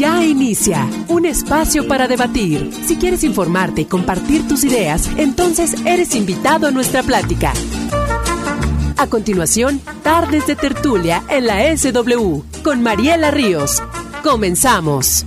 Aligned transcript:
Ya 0.00 0.24
inicia 0.24 0.88
un 1.08 1.26
espacio 1.26 1.86
para 1.86 2.08
debatir. 2.08 2.70
Si 2.86 2.96
quieres 2.96 3.22
informarte 3.22 3.82
y 3.82 3.84
compartir 3.84 4.48
tus 4.48 4.64
ideas, 4.64 5.10
entonces 5.18 5.74
eres 5.84 6.14
invitado 6.14 6.66
a 6.66 6.70
nuestra 6.70 7.02
plática. 7.02 7.52
A 8.96 9.06
continuación, 9.08 9.78
Tardes 10.02 10.46
de 10.46 10.56
Tertulia 10.56 11.22
en 11.28 11.46
la 11.46 11.76
SW 11.76 12.40
con 12.64 12.82
Mariela 12.82 13.30
Ríos. 13.30 13.82
Comenzamos. 14.22 15.26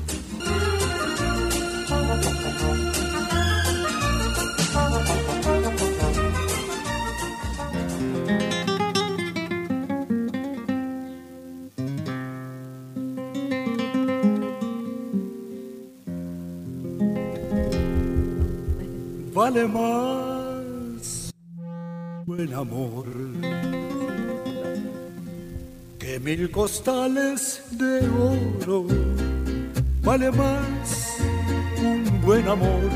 Vale 19.53 19.67
más 19.67 21.31
buen 22.25 22.53
amor 22.53 23.05
que 25.99 26.19
mil 26.19 26.49
costales 26.49 27.63
de 27.71 27.99
oro. 28.09 28.87
Vale 30.01 30.31
más 30.31 31.17
un 31.81 32.21
buen 32.21 32.47
amor, 32.47 32.89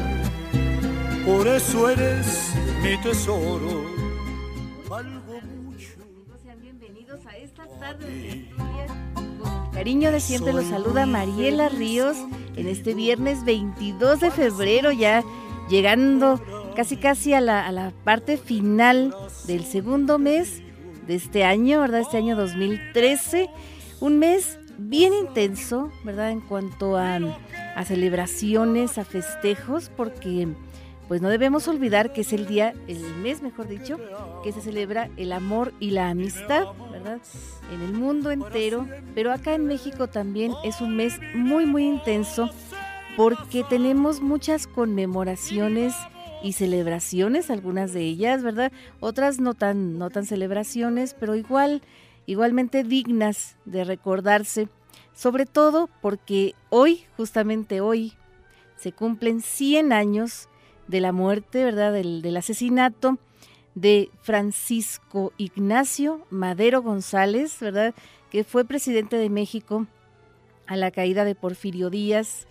por 1.25 1.47
eso 1.47 1.89
eres 1.89 2.53
mi 2.81 2.97
tesoro. 3.01 3.83
Valgo 4.89 5.39
mucho. 5.63 5.93
Sean 6.43 6.59
bienvenidos 6.59 7.25
a 7.27 7.37
esta 7.37 7.67
tarde 7.79 8.49
cariño 9.73 10.11
de 10.11 10.19
siempre 10.19 10.53
los 10.53 10.65
saluda 10.65 11.05
Mariela 11.05 11.69
Ríos 11.69 12.17
en 12.55 12.67
este 12.67 12.95
viernes 12.95 13.45
22 13.45 14.21
de 14.21 14.31
febrero 14.31 14.91
ya 14.91 15.23
llegando 15.69 16.41
casi 16.75 16.97
casi 16.97 17.33
a 17.33 17.41
la, 17.41 17.93
parte 18.03 18.37
final 18.37 19.13
del 19.45 19.63
segundo 19.63 20.19
mes 20.19 20.61
de 21.07 21.15
este 21.15 21.43
año, 21.43 21.81
¿verdad? 21.81 22.01
Este 22.01 22.17
año 22.17 22.35
2013, 22.35 23.49
un 23.99 24.19
mes 24.19 24.59
bien 24.77 25.13
intenso, 25.13 25.91
¿verdad? 26.03 26.31
En 26.31 26.41
cuanto 26.41 26.97
a, 26.97 27.19
a 27.75 27.85
celebraciones, 27.85 28.97
a 28.97 29.05
festejos, 29.05 29.89
porque 29.95 30.47
pues 31.07 31.21
no 31.21 31.29
debemos 31.29 31.67
olvidar 31.69 32.11
que 32.11 32.21
es 32.21 32.33
el 32.33 32.47
día, 32.47 32.73
el 32.87 32.99
mes 33.15 33.41
mejor 33.41 33.67
dicho, 33.67 33.97
que 34.43 34.51
se 34.51 34.61
celebra 34.61 35.09
el 35.15 35.31
amor 35.31 35.73
y 35.79 35.91
la 35.91 36.09
amistad, 36.09 36.65
¿verdad? 36.91 37.19
En 37.73 37.81
el 37.81 37.93
mundo 37.93 38.29
entero, 38.29 38.85
pero 39.15 39.31
acá 39.31 39.55
en 39.55 39.65
México 39.65 40.07
también 40.07 40.53
es 40.63 40.81
un 40.81 40.97
mes 40.97 41.17
muy, 41.33 41.65
muy 41.65 41.85
intenso 41.85 42.49
porque 43.17 43.63
tenemos 43.63 44.21
muchas 44.21 44.67
conmemoraciones 44.67 45.95
y 46.43 46.53
celebraciones, 46.53 47.49
algunas 47.49 47.91
de 47.91 48.01
ellas, 48.01 48.43
¿verdad? 48.43 48.71
Otras 48.99 49.39
no 49.39 49.55
tan, 49.55 49.97
no 49.97 50.11
tan 50.11 50.27
celebraciones, 50.27 51.15
pero 51.19 51.35
igual, 51.35 51.81
igualmente 52.27 52.83
dignas 52.83 53.57
de 53.65 53.85
recordarse, 53.85 54.69
sobre 55.15 55.47
todo 55.47 55.89
porque 55.99 56.53
hoy, 56.69 57.05
justamente 57.17 57.81
hoy, 57.81 58.13
se 58.75 58.91
cumplen 58.91 59.41
100 59.41 59.93
años 59.93 60.47
de 60.87 61.01
la 61.01 61.11
muerte, 61.11 61.63
¿verdad? 61.63 61.91
Del, 61.93 62.21
del 62.21 62.37
asesinato 62.37 63.17
de 63.73 64.11
Francisco 64.21 65.33
Ignacio 65.37 66.23
Madero 66.29 66.83
González, 66.83 67.57
¿verdad? 67.61 67.95
Que 68.29 68.43
fue 68.43 68.63
presidente 68.63 69.15
de 69.15 69.31
México 69.31 69.87
a 70.67 70.75
la 70.75 70.91
caída 70.91 71.25
de 71.25 71.33
Porfirio 71.33 71.89
Díaz 71.89 72.45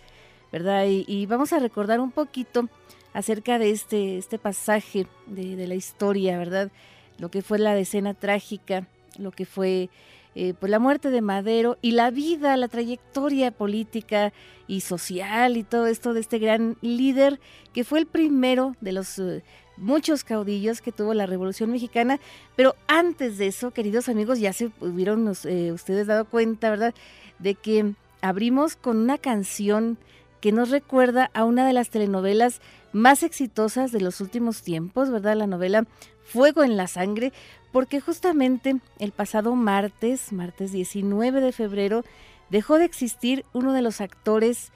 ¿verdad? 0.51 0.85
Y, 0.87 1.25
vamos 1.25 1.53
a 1.53 1.59
recordar 1.59 1.99
un 1.99 2.11
poquito 2.11 2.69
acerca 3.13 3.59
de 3.59 3.71
este, 3.71 4.17
este 4.17 4.37
pasaje 4.37 5.07
de, 5.25 5.67
la 5.67 5.75
historia, 5.75 6.37
¿verdad? 6.37 6.71
Lo 7.17 7.29
que 7.29 7.41
fue 7.41 7.59
la 7.59 7.73
decena 7.73 8.13
trágica, 8.13 8.87
lo 9.17 9.31
que 9.31 9.45
fue 9.45 9.89
eh, 10.35 10.53
pues 10.59 10.69
la 10.69 10.77
muerte 10.77 11.09
de 11.09 11.21
Madero 11.21 11.77
y 11.81 11.91
la 11.91 12.11
vida, 12.11 12.55
la 12.57 12.67
trayectoria 12.67 13.49
política 13.49 14.33
y 14.67 14.81
social 14.81 15.57
y 15.57 15.63
todo 15.63 15.87
esto 15.87 16.13
de 16.13 16.19
este 16.19 16.37
gran 16.37 16.77
líder 16.81 17.39
que 17.73 17.83
fue 17.83 17.97
el 17.99 18.05
primero 18.05 18.75
de 18.79 18.91
los 18.91 19.17
eh, 19.17 19.43
muchos 19.77 20.23
caudillos 20.23 20.81
que 20.81 20.91
tuvo 20.91 21.13
la 21.13 21.25
Revolución 21.25 21.71
Mexicana. 21.71 22.19
Pero 22.55 22.75
antes 22.87 23.37
de 23.37 23.47
eso, 23.47 23.71
queridos 23.71 24.09
amigos, 24.09 24.39
ya 24.39 24.53
se 24.53 24.71
hubieron 24.79 25.33
eh, 25.45 25.71
ustedes 25.71 26.07
dado 26.07 26.25
cuenta, 26.25 26.69
¿verdad? 26.69 26.93
De 27.39 27.55
que 27.55 27.93
abrimos 28.21 28.75
con 28.75 28.97
una 28.97 29.17
canción 29.17 29.97
que 30.41 30.51
nos 30.51 30.69
recuerda 30.69 31.29
a 31.33 31.43
una 31.43 31.65
de 31.65 31.73
las 31.73 31.89
telenovelas 31.89 32.61
más 32.91 33.23
exitosas 33.23 33.91
de 33.91 34.01
los 34.01 34.21
últimos 34.21 34.61
tiempos, 34.61 35.09
¿verdad? 35.09 35.35
La 35.35 35.47
novela 35.47 35.85
Fuego 36.23 36.63
en 36.63 36.77
la 36.77 36.87
Sangre, 36.87 37.31
porque 37.71 38.01
justamente 38.01 38.77
el 38.99 39.11
pasado 39.11 39.55
martes, 39.55 40.33
martes 40.33 40.71
19 40.71 41.41
de 41.41 41.51
febrero, 41.51 42.03
dejó 42.49 42.77
de 42.77 42.85
existir 42.85 43.45
uno 43.53 43.73
de 43.73 43.81
los 43.81 44.01
actores 44.01 44.71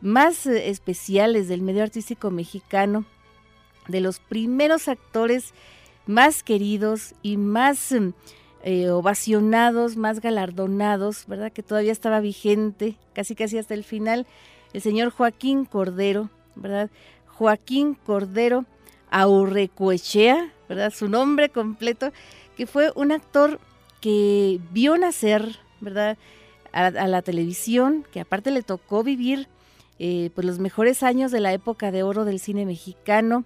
más 0.00 0.46
eh, 0.46 0.68
especiales 0.68 1.48
del 1.48 1.62
medio 1.62 1.82
artístico 1.82 2.30
mexicano, 2.30 3.04
de 3.88 4.00
los 4.00 4.18
primeros 4.18 4.88
actores 4.88 5.54
más 6.06 6.42
queridos 6.42 7.14
y 7.22 7.36
más 7.36 7.92
eh, 8.62 8.90
ovacionados, 8.90 9.96
más 9.96 10.20
galardonados, 10.20 11.26
¿verdad? 11.26 11.52
Que 11.52 11.62
todavía 11.62 11.92
estaba 11.92 12.20
vigente, 12.20 12.96
casi 13.12 13.34
casi 13.34 13.58
hasta 13.58 13.74
el 13.74 13.84
final 13.84 14.26
el 14.72 14.80
señor 14.80 15.10
Joaquín 15.10 15.64
Cordero, 15.64 16.30
¿verdad? 16.54 16.90
Joaquín 17.26 17.94
Cordero 17.94 18.64
Aurrecoechea, 19.10 20.52
¿verdad? 20.68 20.92
Su 20.92 21.08
nombre 21.08 21.48
completo, 21.48 22.12
que 22.56 22.66
fue 22.66 22.92
un 22.94 23.12
actor 23.12 23.60
que 24.00 24.60
vio 24.72 24.96
nacer, 24.96 25.56
¿verdad? 25.80 26.16
A, 26.72 26.90
la 26.90 27.22
televisión, 27.22 28.04
que 28.12 28.20
aparte 28.20 28.50
le 28.50 28.62
tocó 28.62 29.02
vivir 29.02 29.48
eh, 29.98 30.30
pues 30.34 30.46
los 30.46 30.58
mejores 30.58 31.02
años 31.02 31.32
de 31.32 31.40
la 31.40 31.54
época 31.54 31.90
de 31.90 32.02
oro 32.02 32.26
del 32.26 32.38
cine 32.38 32.66
mexicano 32.66 33.44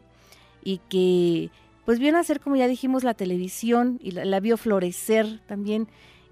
y 0.64 0.78
que 0.88 1.50
pues 1.84 2.00
vio 2.00 2.10
nacer, 2.10 2.40
como 2.40 2.56
ya 2.56 2.66
dijimos, 2.66 3.04
la 3.04 3.14
televisión 3.14 4.00
y 4.02 4.10
la, 4.10 4.24
la 4.24 4.40
vio 4.40 4.56
florecer 4.56 5.40
también 5.46 5.86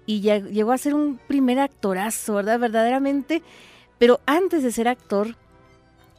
y 0.05 0.21
ya 0.21 0.39
llegó 0.39 0.73
a 0.73 0.77
ser 0.77 0.93
un 0.93 1.19
primer 1.27 1.59
actorazo, 1.59 2.33
¿verdad? 2.33 2.59
Verdaderamente 2.59 3.43
pero 3.99 4.21
antes 4.25 4.63
de 4.63 4.71
ser 4.71 4.87
actor, 4.87 5.35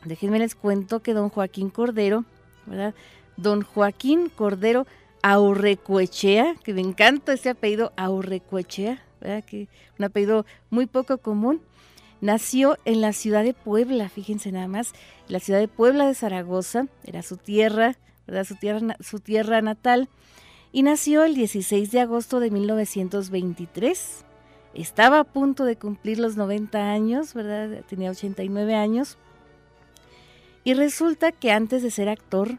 déjenme 0.04 0.38
les 0.38 0.54
cuento 0.54 1.00
que 1.00 1.14
don 1.14 1.30
Joaquín 1.30 1.70
Cordero, 1.70 2.24
¿verdad? 2.66 2.94
Don 3.36 3.62
Joaquín 3.62 4.28
Cordero 4.28 4.86
Aurrecoechea, 5.22 6.56
que 6.62 6.74
me 6.74 6.82
encanta 6.82 7.32
ese 7.32 7.50
apellido 7.50 7.92
Aurrecoechea, 7.96 9.02
¿verdad? 9.20 9.44
Que 9.44 9.68
un 9.98 10.04
apellido 10.04 10.46
muy 10.68 10.86
poco 10.86 11.18
común. 11.18 11.62
Nació 12.20 12.76
en 12.84 13.00
la 13.00 13.14
ciudad 13.14 13.42
de 13.42 13.54
Puebla, 13.54 14.10
fíjense 14.10 14.52
nada 14.52 14.68
más, 14.68 14.92
la 15.28 15.40
ciudad 15.40 15.58
de 15.58 15.68
Puebla 15.68 16.06
de 16.06 16.14
Zaragoza, 16.14 16.86
era 17.02 17.22
su 17.22 17.38
tierra, 17.38 17.96
¿verdad? 18.26 18.44
Su 18.44 18.56
tierra, 18.56 18.96
su 19.00 19.20
tierra 19.20 19.62
natal, 19.62 20.10
y 20.70 20.82
nació 20.82 21.24
el 21.24 21.34
16 21.34 21.90
de 21.90 22.00
agosto 22.00 22.38
de 22.38 22.50
1923 22.50 24.24
estaba 24.74 25.20
a 25.20 25.24
punto 25.24 25.64
de 25.64 25.76
cumplir 25.76 26.18
los 26.18 26.36
90 26.36 26.90
años, 26.90 27.34
¿verdad? 27.34 27.84
Tenía 27.88 28.10
89 28.10 28.74
años. 28.74 29.18
Y 30.64 30.74
resulta 30.74 31.32
que 31.32 31.52
antes 31.52 31.82
de 31.82 31.90
ser 31.90 32.08
actor, 32.08 32.58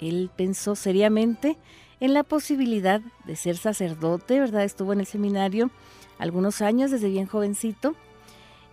él 0.00 0.30
pensó 0.34 0.74
seriamente 0.74 1.58
en 2.00 2.14
la 2.14 2.24
posibilidad 2.24 3.00
de 3.26 3.36
ser 3.36 3.56
sacerdote, 3.56 4.40
¿verdad? 4.40 4.64
Estuvo 4.64 4.92
en 4.92 5.00
el 5.00 5.06
seminario 5.06 5.70
algunos 6.18 6.62
años, 6.62 6.90
desde 6.90 7.08
bien 7.08 7.26
jovencito. 7.26 7.94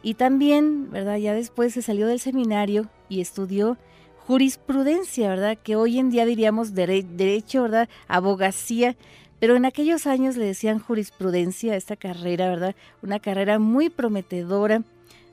Y 0.01 0.15
también, 0.15 0.89
¿verdad? 0.91 1.17
Ya 1.17 1.33
después 1.33 1.73
se 1.73 1.81
salió 1.81 2.07
del 2.07 2.19
seminario 2.19 2.89
y 3.09 3.21
estudió 3.21 3.77
jurisprudencia, 4.25 5.29
¿verdad? 5.29 5.57
Que 5.61 5.75
hoy 5.75 5.99
en 5.99 6.09
día 6.09 6.25
diríamos 6.25 6.73
derecho, 6.73 7.63
¿verdad? 7.63 7.89
Abogacía, 8.07 8.95
pero 9.39 9.55
en 9.55 9.65
aquellos 9.65 10.05
años 10.07 10.35
le 10.35 10.45
decían 10.45 10.79
jurisprudencia 10.79 11.73
a 11.73 11.77
esta 11.77 11.95
carrera, 11.95 12.49
¿verdad? 12.49 12.75
Una 13.01 13.19
carrera 13.19 13.59
muy 13.59 13.89
prometedora, 13.89 14.83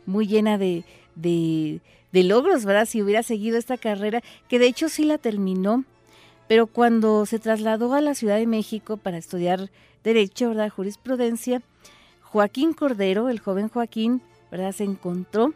muy 0.07 0.27
llena 0.27 0.59
de, 0.59 0.85
de, 1.17 1.81
logros, 2.13 2.65
¿verdad? 2.65 2.87
Si 2.87 3.03
hubiera 3.03 3.23
seguido 3.23 3.59
esta 3.59 3.77
carrera, 3.77 4.23
que 4.49 4.59
de 4.59 4.67
hecho 4.67 4.89
sí 4.89 5.05
la 5.05 5.19
terminó, 5.19 5.85
pero 6.49 6.67
cuando 6.67 7.27
se 7.27 7.39
trasladó 7.39 7.93
a 7.95 8.01
la 8.01 8.15
Ciudad 8.15 8.37
de 8.37 8.47
México 8.47 8.97
para 8.97 9.19
estudiar 9.19 9.71
Derecho, 10.05 10.51
¿verdad? 10.51 10.71
Jurisprudencia, 10.71 11.63
Joaquín 12.23 12.75
Cordero, 12.75 13.29
el 13.29 13.41
joven 13.41 13.69
Joaquín, 13.69 14.23
¿verdad? 14.53 14.71
Se 14.71 14.85
encontró 14.85 15.53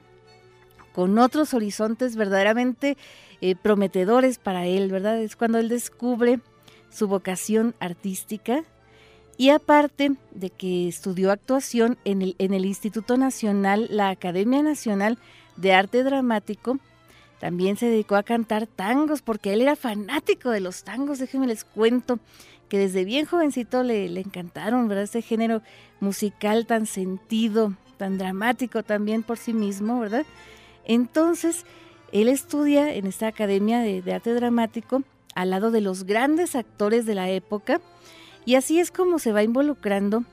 con 0.93 1.17
otros 1.19 1.55
horizontes 1.55 2.17
verdaderamente 2.17 2.97
eh, 3.41 3.55
prometedores 3.55 4.39
para 4.39 4.67
él, 4.67 4.91
¿verdad? 4.91 5.23
Es 5.23 5.37
cuando 5.37 5.59
él 5.59 5.69
descubre 5.69 6.41
su 6.91 7.09
vocación 7.09 7.75
artística 7.81 8.65
Y 9.37 9.51
aparte 9.51 10.13
de 10.33 10.51
que 10.51 10.89
estudió 10.89 11.31
actuación 11.33 11.97
en 12.05 12.21
el, 12.21 12.37
en 12.39 12.53
el 12.53 12.67
Instituto 12.67 13.17
Nacional, 13.17 13.89
la 13.91 14.11
Academia 14.11 14.63
Nacional 14.63 15.17
de 15.57 15.73
Arte 15.73 16.03
Dramático, 16.05 16.79
también 17.39 17.79
se 17.79 17.87
dedicó 17.87 18.17
a 18.17 18.23
cantar 18.23 18.67
tangos 18.67 19.23
porque 19.23 19.55
él 19.55 19.63
era 19.63 19.77
fanático 19.77 20.51
de 20.51 20.61
los 20.61 20.85
tangos, 20.85 21.19
déjenme 21.19 21.47
les 21.47 21.65
cuento 21.65 22.19
que 22.69 22.79
desde 22.79 23.05
bien 23.05 23.25
jovencito 23.25 23.83
le, 23.83 24.09
le 24.11 24.21
encantaron, 24.21 24.87
¿verdad? 24.89 25.05
Este 25.05 25.23
género 25.23 25.63
musical 26.01 26.67
tan 26.67 26.85
sentido, 26.87 27.75
tan 27.97 28.19
dramático 28.19 28.83
también 28.83 29.23
por 29.23 29.39
sí 29.39 29.55
mismo, 29.55 30.01
¿verdad? 30.01 30.27
Entonces, 30.85 31.65
él 32.13 32.29
estudia 32.29 32.95
en 32.95 33.07
esta 33.07 33.27
Academia 33.27 33.81
de, 33.81 34.03
de 34.03 34.13
Arte 34.13 34.35
Dramático 34.35 35.03
al 35.35 35.51
lado 35.51 35.71
de 35.71 35.81
los 35.81 36.05
grandes 36.05 36.55
actores 36.55 37.07
de 37.07 37.15
la 37.15 37.31
época 37.31 37.81
y 38.45 38.55
así 38.55 38.81
es 38.81 38.91
como 38.91 39.19
se 39.19 39.33
va 39.33 39.43
involucrando, 39.43 40.25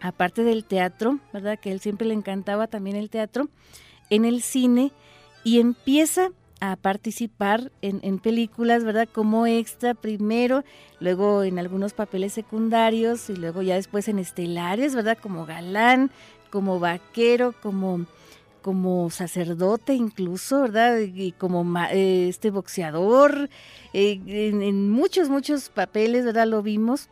aparte 0.00 0.42
del 0.42 0.64
teatro, 0.64 1.18
¿verdad? 1.32 1.58
Que 1.58 1.72
él 1.72 1.80
siempre 1.80 2.06
le 2.06 2.14
encantaba 2.14 2.66
también 2.66 2.96
el 2.96 3.10
teatro, 3.10 3.48
en 4.10 4.24
el 4.24 4.42
cine 4.42 4.92
y 5.44 5.60
empieza 5.60 6.30
a 6.60 6.76
participar 6.76 7.72
en, 7.80 8.18
películas, 8.18 8.84
¿verdad? 8.84 9.08
Como 9.10 9.46
extra 9.46 9.94
primero, 9.94 10.62
luego 10.98 11.42
en 11.42 11.58
algunos 11.58 11.94
papeles 11.94 12.34
secundarios 12.34 13.30
y 13.30 13.36
luego 13.36 13.62
ya 13.62 13.76
después 13.76 14.08
en 14.08 14.18
estelares, 14.18 14.94
¿verdad? 14.94 15.16
Como 15.16 15.46
galán, 15.46 16.10
como 16.50 16.78
vaquero, 16.78 17.54
como, 17.62 18.04
como 18.62 19.10
sacerdote 19.10 19.94
incluso, 19.94 20.62
¿verdad? 20.62 20.98
Y 20.98 21.32
como 21.32 21.64
eh, 21.90 22.28
este 22.28 22.50
boxeador, 22.50 23.48
eh, 23.92 24.20
en, 24.26 24.62
en 24.62 24.90
muchos, 24.90 25.28
muchos 25.28 25.68
papeles, 25.68 26.24
¿verdad? 26.24 26.46
Lo 26.46 26.62
vimos. 26.62 27.08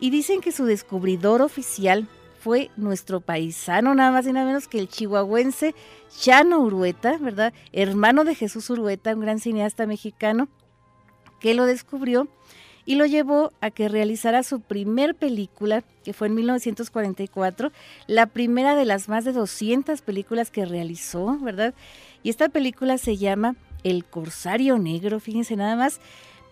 Y 0.00 0.10
dicen 0.10 0.40
que 0.40 0.52
su 0.52 0.64
descubridor 0.64 1.42
oficial 1.42 2.08
fue 2.44 2.70
nuestro 2.76 3.20
paisano, 3.20 3.94
nada 3.94 4.10
más 4.10 4.26
y 4.26 4.32
nada 4.32 4.44
menos 4.44 4.68
que 4.68 4.78
el 4.78 4.86
chihuahuense 4.86 5.74
Chano 6.20 6.60
Urueta, 6.60 7.16
¿verdad? 7.16 7.54
Hermano 7.72 8.24
de 8.24 8.34
Jesús 8.34 8.68
Urueta, 8.68 9.14
un 9.14 9.20
gran 9.20 9.38
cineasta 9.38 9.86
mexicano, 9.86 10.48
que 11.40 11.54
lo 11.54 11.64
descubrió 11.64 12.28
y 12.86 12.96
lo 12.96 13.06
llevó 13.06 13.52
a 13.60 13.70
que 13.70 13.88
realizara 13.88 14.42
su 14.42 14.60
primer 14.60 15.14
película, 15.14 15.82
que 16.04 16.12
fue 16.12 16.28
en 16.28 16.34
1944, 16.34 17.72
la 18.06 18.26
primera 18.26 18.76
de 18.76 18.84
las 18.84 19.08
más 19.08 19.24
de 19.24 19.32
200 19.32 20.02
películas 20.02 20.50
que 20.50 20.66
realizó, 20.66 21.38
¿verdad? 21.38 21.74
Y 22.22 22.30
esta 22.30 22.48
película 22.48 22.98
se 22.98 23.16
llama 23.16 23.56
El 23.82 24.04
Corsario 24.04 24.78
Negro, 24.78 25.20
fíjense 25.20 25.56
nada 25.56 25.76
más, 25.76 26.00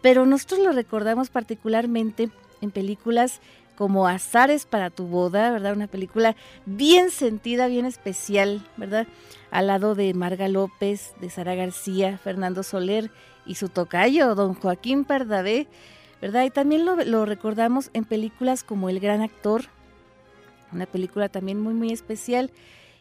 pero 0.00 0.26
nosotros 0.26 0.60
lo 0.60 0.72
recordamos 0.72 1.30
particularmente 1.30 2.30
en 2.60 2.70
películas 2.70 3.40
como 3.76 4.06
Azares 4.06 4.66
para 4.66 4.90
tu 4.90 5.06
boda, 5.06 5.50
¿verdad? 5.50 5.72
Una 5.74 5.86
película 5.86 6.36
bien 6.66 7.10
sentida, 7.10 7.66
bien 7.66 7.86
especial, 7.86 8.64
¿verdad? 8.76 9.06
Al 9.50 9.66
lado 9.66 9.94
de 9.94 10.12
Marga 10.14 10.48
López, 10.48 11.14
de 11.20 11.30
Sara 11.30 11.54
García, 11.54 12.18
Fernando 12.18 12.62
Soler 12.62 13.10
y 13.46 13.56
su 13.56 13.68
tocayo, 13.68 14.34
don 14.34 14.54
Joaquín 14.54 15.04
Pardavé, 15.04 15.66
¿verdad? 16.22 16.44
Y 16.44 16.50
también 16.50 16.86
lo, 16.86 17.26
recordamos 17.26 17.90
en 17.94 18.04
películas 18.04 18.62
como 18.62 18.88
El 18.88 19.00
Gran 19.00 19.20
Actor, 19.22 19.64
una 20.72 20.86
película 20.86 21.28
también 21.28 21.60
muy, 21.60 21.74
muy 21.74 21.92
especial, 21.92 22.52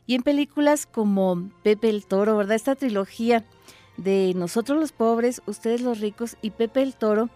y 0.08 0.16
en 0.16 0.24
películas 0.24 0.88
como 0.88 1.52
Pepe 1.62 1.90
el 1.90 2.06
Toro, 2.08 2.36
¿verdad? 2.36 2.56
Esta 2.56 2.76
trilogía 2.76 3.46
de 3.96 4.34
Nosotros 4.36 4.80
los 4.80 4.92
pobres, 4.92 5.44
ustedes 5.46 5.82
los 5.82 6.00
ricos 6.00 6.36
y 6.42 6.50
Pepe 6.50 6.82
el 6.82 6.96
Toro, 6.96 7.30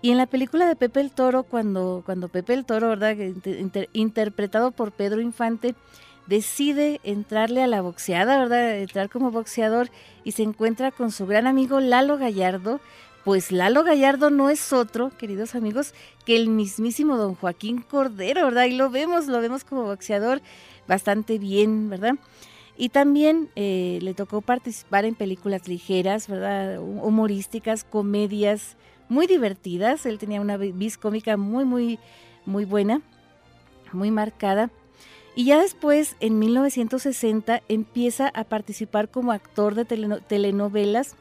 y 0.00 0.12
en 0.12 0.18
la 0.18 0.26
película 0.26 0.68
de 0.68 0.76
Pepe 0.76 1.00
el 1.00 1.10
Toro, 1.10 1.42
cuando, 1.42 2.04
cuando 2.06 2.28
Pepe 2.28 2.54
el 2.54 2.64
Toro, 2.64 2.88
¿verdad? 2.88 3.16
interpretado 3.92 4.70
por 4.70 4.92
Pedro 4.92 5.20
Infante, 5.20 5.74
decide 6.28 7.00
entrarle 7.02 7.64
a 7.64 7.66
la 7.66 7.80
boxeada, 7.80 8.38
¿verdad? 8.38 8.78
Entrar 8.78 9.08
como 9.08 9.32
boxeador 9.32 9.90
y 10.22 10.32
se 10.32 10.44
encuentra 10.44 10.92
con 10.92 11.10
su 11.10 11.26
gran 11.26 11.48
amigo 11.48 11.80
Lalo 11.80 12.18
Gallardo. 12.18 12.80
Pues 13.28 13.52
Lalo 13.52 13.84
Gallardo 13.84 14.30
no 14.30 14.48
es 14.48 14.72
otro, 14.72 15.12
queridos 15.18 15.54
amigos, 15.54 15.92
que 16.24 16.34
el 16.34 16.48
mismísimo 16.48 17.18
don 17.18 17.34
Joaquín 17.34 17.82
Cordero, 17.82 18.46
¿verdad? 18.46 18.64
Y 18.64 18.72
lo 18.72 18.88
vemos, 18.88 19.26
lo 19.26 19.38
vemos 19.42 19.64
como 19.64 19.82
boxeador 19.82 20.40
bastante 20.86 21.38
bien, 21.38 21.90
¿verdad? 21.90 22.14
Y 22.78 22.88
también 22.88 23.50
eh, 23.54 23.98
le 24.00 24.14
tocó 24.14 24.40
participar 24.40 25.04
en 25.04 25.14
películas 25.14 25.68
ligeras, 25.68 26.26
¿verdad? 26.26 26.80
Humorísticas, 26.80 27.84
comedias, 27.84 28.78
muy 29.10 29.26
divertidas. 29.26 30.06
Él 30.06 30.16
tenía 30.16 30.40
una 30.40 30.56
vis 30.56 30.96
cómica 30.96 31.36
muy, 31.36 31.66
muy, 31.66 31.98
muy 32.46 32.64
buena, 32.64 33.02
muy 33.92 34.10
marcada. 34.10 34.70
Y 35.36 35.44
ya 35.44 35.60
después, 35.60 36.16
en 36.20 36.38
1960, 36.38 37.60
empieza 37.68 38.28
a 38.28 38.44
participar 38.44 39.10
como 39.10 39.32
actor 39.32 39.74
de 39.74 39.84
telenovelas. 39.84 41.14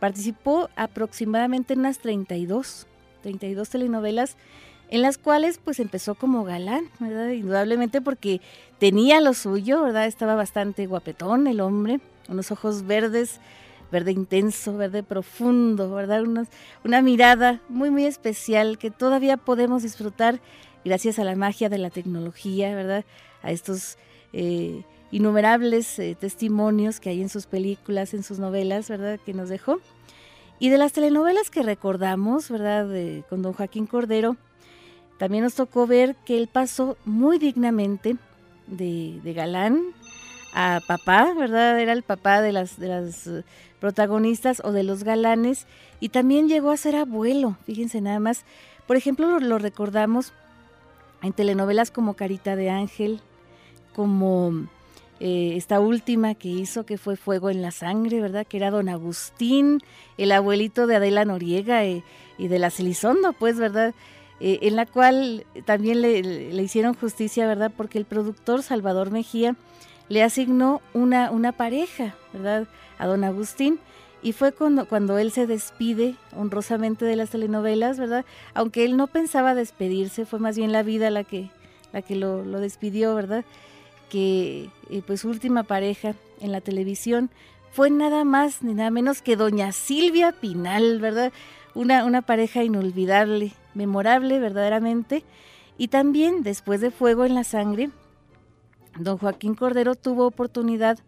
Participó 0.00 0.68
aproximadamente 0.76 1.74
en 1.74 1.80
unas 1.80 1.98
32, 1.98 2.86
32 3.22 3.68
telenovelas, 3.68 4.36
en 4.90 5.02
las 5.02 5.18
cuales 5.18 5.60
pues 5.62 5.80
empezó 5.80 6.14
como 6.14 6.44
galán, 6.44 6.84
¿verdad? 6.98 7.28
Indudablemente 7.30 8.00
porque 8.00 8.40
tenía 8.78 9.20
lo 9.20 9.34
suyo, 9.34 9.82
¿verdad? 9.82 10.06
Estaba 10.06 10.34
bastante 10.34 10.86
guapetón 10.86 11.46
el 11.46 11.60
hombre, 11.60 12.00
unos 12.28 12.50
ojos 12.50 12.86
verdes, 12.86 13.40
verde 13.90 14.12
intenso, 14.12 14.76
verde 14.76 15.02
profundo, 15.02 15.92
¿verdad? 15.94 16.22
Una, 16.22 16.46
una 16.84 17.02
mirada 17.02 17.60
muy, 17.68 17.90
muy 17.90 18.04
especial 18.04 18.78
que 18.78 18.90
todavía 18.90 19.36
podemos 19.36 19.82
disfrutar 19.82 20.40
gracias 20.84 21.18
a 21.18 21.24
la 21.24 21.36
magia 21.36 21.68
de 21.68 21.78
la 21.78 21.90
tecnología, 21.90 22.74
¿verdad? 22.74 23.04
A 23.42 23.50
estos 23.50 23.98
eh, 24.32 24.82
innumerables 25.10 25.98
eh, 25.98 26.16
testimonios 26.18 27.00
que 27.00 27.10
hay 27.10 27.22
en 27.22 27.28
sus 27.28 27.46
películas, 27.46 28.14
en 28.14 28.22
sus 28.22 28.38
novelas, 28.38 28.88
¿verdad? 28.88 29.18
Que 29.24 29.34
nos 29.34 29.48
dejó. 29.48 29.80
Y 30.58 30.70
de 30.70 30.78
las 30.78 30.92
telenovelas 30.92 31.50
que 31.50 31.62
recordamos, 31.62 32.50
¿verdad? 32.50 32.88
con 33.28 33.42
don 33.42 33.52
Joaquín 33.52 33.86
Cordero, 33.86 34.36
también 35.18 35.44
nos 35.44 35.54
tocó 35.54 35.86
ver 35.86 36.16
que 36.24 36.36
él 36.36 36.48
pasó 36.48 36.96
muy 37.04 37.38
dignamente 37.38 38.16
de, 38.66 39.20
galán 39.34 39.80
a 40.54 40.80
papá, 40.86 41.32
¿verdad? 41.36 41.78
Era 41.78 41.92
el 41.92 42.02
papá 42.02 42.40
de 42.40 42.52
las, 42.52 42.78
de 42.78 42.88
las 42.88 43.28
protagonistas 43.80 44.60
o 44.64 44.72
de 44.72 44.82
los 44.82 45.04
galanes 45.04 45.66
y 46.00 46.10
también 46.10 46.48
llegó 46.48 46.70
a 46.70 46.76
ser 46.76 46.96
abuelo, 46.96 47.56
fíjense 47.64 48.00
nada 48.00 48.20
más. 48.20 48.44
Por 48.86 48.96
ejemplo, 48.96 49.38
lo, 49.40 49.58
recordamos 49.58 50.32
en 51.22 51.32
telenovelas 51.32 51.90
como 51.90 52.14
Carita 52.14 52.56
de 52.56 52.70
Ángel, 52.70 53.20
como 53.94 54.68
eh, 55.20 55.54
esta 55.56 55.80
última 55.80 56.34
que 56.34 56.48
hizo 56.48 56.86
que 56.86 56.98
fue 56.98 57.16
Fuego 57.16 57.50
en 57.50 57.62
la 57.62 57.70
Sangre, 57.70 58.20
¿verdad? 58.20 58.46
Que 58.46 58.56
era 58.56 58.70
don 58.70 58.88
Agustín, 58.88 59.80
el 60.16 60.32
abuelito 60.32 60.86
de 60.86 60.96
Adela 60.96 61.24
Noriega 61.24 61.84
eh, 61.84 62.02
y 62.38 62.48
de 62.48 62.58
la 62.58 62.70
Celizondo, 62.70 63.32
pues, 63.32 63.58
¿verdad? 63.58 63.94
Eh, 64.40 64.60
en 64.62 64.76
la 64.76 64.86
cual 64.86 65.44
también 65.64 66.00
le, 66.00 66.22
le, 66.22 66.62
hicieron 66.62 66.94
justicia, 66.94 67.46
¿verdad? 67.46 67.72
Porque 67.76 67.98
el 67.98 68.04
productor 68.04 68.62
Salvador 68.62 69.10
Mejía 69.10 69.56
le 70.08 70.22
asignó 70.22 70.80
una, 70.94 71.30
una 71.30 71.52
pareja, 71.52 72.14
¿verdad? 72.32 72.68
a 72.98 73.06
don 73.06 73.24
Agustín. 73.24 73.78
Y 74.20 74.32
fue 74.32 74.52
cuando, 74.52 74.86
cuando 74.86 75.16
él 75.18 75.30
se 75.30 75.46
despide 75.46 76.16
honrosamente 76.36 77.04
de 77.04 77.14
las 77.14 77.30
telenovelas, 77.30 77.98
¿verdad? 77.98 78.24
Aunque 78.52 78.84
él 78.84 78.96
no 78.96 79.06
pensaba 79.06 79.54
despedirse, 79.54 80.26
fue 80.26 80.40
más 80.40 80.56
bien 80.56 80.72
la 80.72 80.82
vida 80.82 81.10
la 81.10 81.22
que, 81.22 81.50
la 81.92 82.02
que 82.02 82.16
lo, 82.16 82.42
despidió, 82.60 83.14
¿verdad? 83.14 83.44
Que 84.08 84.70
eh, 84.90 85.02
pues 85.06 85.20
su 85.20 85.28
última 85.28 85.62
pareja 85.64 86.14
en 86.40 86.52
la 86.52 86.60
televisión 86.60 87.30
fue 87.70 87.90
nada 87.90 88.24
más 88.24 88.62
ni 88.62 88.74
nada 88.74 88.90
menos 88.90 89.22
que 89.22 89.36
doña 89.36 89.72
Silvia 89.72 90.32
Pinal, 90.32 91.00
¿verdad? 91.00 91.32
Una, 91.74 92.04
una 92.04 92.22
pareja 92.22 92.64
inolvidable, 92.64 93.52
memorable 93.74 94.38
verdaderamente. 94.40 95.24
Y 95.76 95.88
también 95.88 96.42
después 96.42 96.80
de 96.80 96.90
Fuego 96.90 97.24
en 97.24 97.34
la 97.34 97.44
Sangre, 97.44 97.90
don 98.98 99.18
Joaquín 99.18 99.54
Cordero 99.54 99.94
tuvo 99.94 100.26
oportunidad 100.26 100.98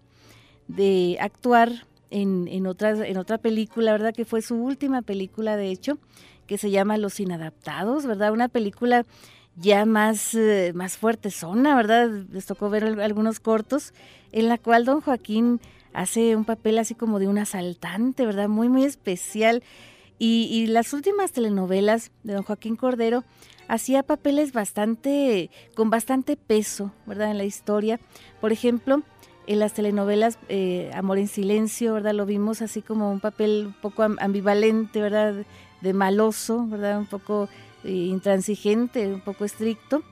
de 0.69 1.17
actuar 1.21 1.87
en, 2.11 2.47
en, 2.49 2.67
en 2.67 3.17
otra 3.17 3.39
película, 3.39 3.93
¿verdad? 3.93 4.15
Que 4.15 4.25
fue 4.25 4.43
su 4.43 4.57
última 4.57 5.03
película, 5.03 5.57
de 5.57 5.71
hecho, 5.71 5.99
que 6.47 6.59
se 6.59 6.71
llama 6.71 6.99
Los 6.99 7.21
Inadaptados, 7.21 8.07
¿verdad? 8.07 8.33
Una 8.33 8.49
película 8.49 9.07
ya 9.61 9.85
más, 9.85 10.35
eh, 10.35 10.73
más 10.75 10.97
fuerte 10.97 11.31
zona, 11.31 11.77
¿verdad? 11.77 12.09
Les 12.33 12.47
tocó 12.47 12.71
ver 12.71 12.85
algunos 13.01 13.41
cortos, 13.41 13.93
en 14.33 14.49
la 14.49 14.59
cual 14.59 14.85
don 14.85 15.01
Joaquín 15.01 15.61
hace 15.93 16.37
un 16.37 16.45
papel 16.45 16.79
así 16.79 16.95
como 16.95 17.19
de 17.19 17.29
un 17.29 17.39
asaltante, 17.39 18.25
¿verdad? 18.25 18.49
Muy, 18.49 18.69
muy 18.69 18.85
especial. 18.85 19.63
Y, 20.19 20.49
y 20.51 20.67
las 20.67 20.93
últimas 20.93 21.33
telenovelas 21.33 22.11
de 22.23 22.35
don 22.35 22.43
Joaquín 22.43 22.77
Cordero 22.77 23.25
hacía 23.69 24.03
papeles 24.03 24.53
bastante, 24.53 25.51
con 25.75 25.91
bastante 25.91 26.37
peso, 26.37 26.93
¿verdad? 27.07 27.31
En 27.31 27.39
la 27.39 27.45
historia. 27.45 28.01
Por 28.41 28.53
ejemplo, 28.53 29.03
en 29.47 29.59
las 29.59 29.75
telenovelas 29.75 30.39
eh, 30.49 30.91
Amor 30.95 31.19
en 31.19 31.29
Silencio, 31.29 31.95
¿verdad? 31.95 32.15
Lo 32.15 32.27
vimos 32.27 32.63
así 32.63 32.83
como 32.83 33.11
un 33.11 33.21
papel 33.21 33.67
un 33.67 33.81
poco 33.81 34.03
ambivalente, 34.03 35.01
¿verdad? 35.01 35.45
De 35.81 35.93
maloso, 35.93 36.67
¿verdad? 36.67 36.99
Un 36.99 37.07
poco 37.07 37.49
intransigente, 37.85 39.07
un 39.07 39.21
poco 39.21 39.45
estricto. 39.45 40.03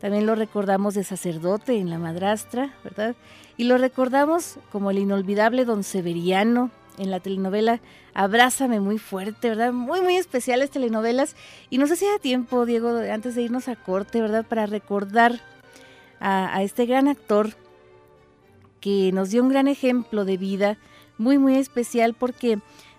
también 0.00 0.26
lo 0.26 0.34
recordamos 0.34 0.94
de 0.94 1.02
sacerdote 1.02 1.78
en 1.78 1.90
La 1.90 1.98
Madrastra, 1.98 2.74
¿verdad? 2.84 3.16
Y 3.56 3.64
lo 3.64 3.78
recordamos 3.78 4.58
como 4.70 4.90
el 4.90 4.98
inolvidable 4.98 5.64
don 5.64 5.82
Severiano 5.82 6.70
en 6.98 7.10
la 7.10 7.20
telenovela 7.20 7.80
Abrázame 8.14 8.80
muy 8.80 8.98
fuerte, 8.98 9.48
¿verdad? 9.48 9.72
Muy, 9.72 10.00
muy 10.00 10.16
especiales 10.16 10.70
telenovelas. 10.70 11.36
Y 11.70 11.78
no 11.78 11.86
sé 11.86 11.94
si 11.94 12.04
da 12.04 12.18
tiempo, 12.18 12.66
Diego, 12.66 12.98
antes 13.12 13.36
de 13.36 13.42
irnos 13.42 13.68
a 13.68 13.76
corte, 13.76 14.20
¿verdad? 14.20 14.44
Para 14.44 14.66
recordar 14.66 15.40
a 16.18 16.62
este 16.64 16.84
gran 16.84 17.06
actor 17.06 17.50
que 18.80 19.12
nos 19.12 19.30
dio 19.30 19.42
un 19.42 19.50
gran 19.50 19.68
ejemplo 19.68 20.24
de 20.24 20.36
vida, 20.36 20.78
muy, 21.16 21.38
muy 21.38 21.56
especial 21.56 22.14
porque 22.14 22.58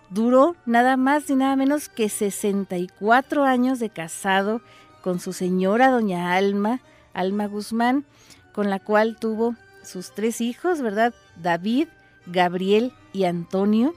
duró 0.10 0.56
nada 0.66 0.98
más 0.98 1.30
y 1.30 1.36
nada 1.36 1.56
menos 1.56 1.90
que 1.90 2.10
64 2.10 3.44
años 3.44 3.80
de 3.80 3.90
casado 3.90 4.62
con 5.02 5.20
su 5.20 5.34
señora 5.34 5.90
doña 5.90 6.34
Alma, 6.34 6.82
Alma 7.14 7.48
Guzmán, 7.48 8.06
con 8.54 8.70
la 8.70 8.80
cual 8.80 9.18
tuvo 9.20 9.56
sus 9.84 10.12
tres 10.14 10.42
hijos, 10.42 10.82
¿verdad? 10.82 11.14
David, 11.42 11.88
Gabriel 12.26 12.94
y 13.14 13.24
Antonio. 13.24 13.94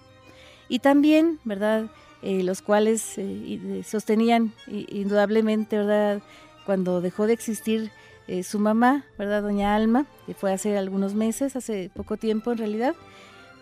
Y 0.68 0.78
también, 0.78 1.40
¿verdad? 1.44 1.86
Eh, 2.22 2.42
los 2.44 2.62
cuales 2.62 3.14
eh, 3.16 3.82
sostenían 3.84 4.52
indudablemente, 4.68 5.76
¿verdad? 5.76 6.22
Cuando 6.64 7.00
dejó 7.00 7.26
de 7.26 7.32
existir 7.32 7.90
eh, 8.28 8.44
su 8.44 8.60
mamá, 8.60 9.04
¿verdad? 9.18 9.42
Doña 9.42 9.74
Alma, 9.74 10.06
que 10.26 10.34
fue 10.34 10.52
hace 10.52 10.78
algunos 10.78 11.14
meses, 11.14 11.56
hace 11.56 11.90
poco 11.92 12.16
tiempo 12.16 12.52
en 12.52 12.58
realidad, 12.58 12.94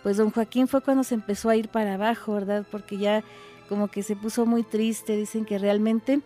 pues 0.03 0.17
don 0.17 0.31
Joaquín 0.31 0.69
fue 0.69 0.81
cuando 0.81 1.05
se 1.05 1.15
empezó 1.15 1.51
a 1.51 1.57
ir 1.57 1.69
para 1.69 1.95
abajo, 1.95 2.35
¿verdad? 2.35 2.67
Porque 2.71 2.99
ya 2.99 3.23
como 3.69 3.89
que 3.89 4.03
se 4.03 4.17
puso 4.17 4.47
muy 4.47 4.63
triste, 4.63 5.17
dicen 5.17 5.45
que 5.45 5.59
realmente 5.59 6.21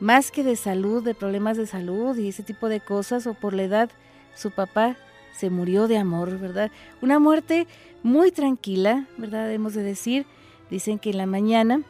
más 0.00 0.30
que 0.30 0.44
de 0.44 0.56
salud, 0.56 1.02
de 1.02 1.14
problemas 1.14 1.56
de 1.56 1.66
salud 1.66 2.16
y 2.16 2.28
ese 2.28 2.42
tipo 2.42 2.68
de 2.68 2.80
cosas, 2.80 3.26
o 3.26 3.34
por 3.34 3.54
la 3.54 3.64
edad, 3.64 3.90
su 4.34 4.50
papá 4.50 4.96
se 5.34 5.50
murió 5.50 5.88
de 5.88 5.98
amor, 5.98 6.38
¿verdad? 6.38 6.70
Una 7.02 7.18
muerte 7.18 7.66
muy 8.02 8.30
tranquila, 8.30 9.06
¿verdad? 9.16 9.50
Hemos 9.52 9.74
de 9.74 9.82
decir, 9.82 10.26
dicen 10.70 10.98
que 10.98 11.10
en 11.10 11.18
la 11.18 11.26
mañana, 11.26 11.82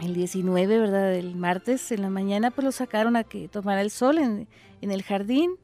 el 0.00 0.14
19, 0.14 0.78
¿verdad? 0.78 1.14
El 1.14 1.34
martes, 1.36 1.92
en 1.92 2.02
la 2.02 2.10
mañana, 2.10 2.50
pues 2.50 2.64
lo 2.64 2.72
sacaron 2.72 3.16
a 3.16 3.24
que 3.24 3.48
tomara 3.48 3.82
el 3.82 3.90
sol 3.90 4.18
en, 4.18 4.48
en 4.80 4.90
el 4.90 5.02
jardín 5.02 5.56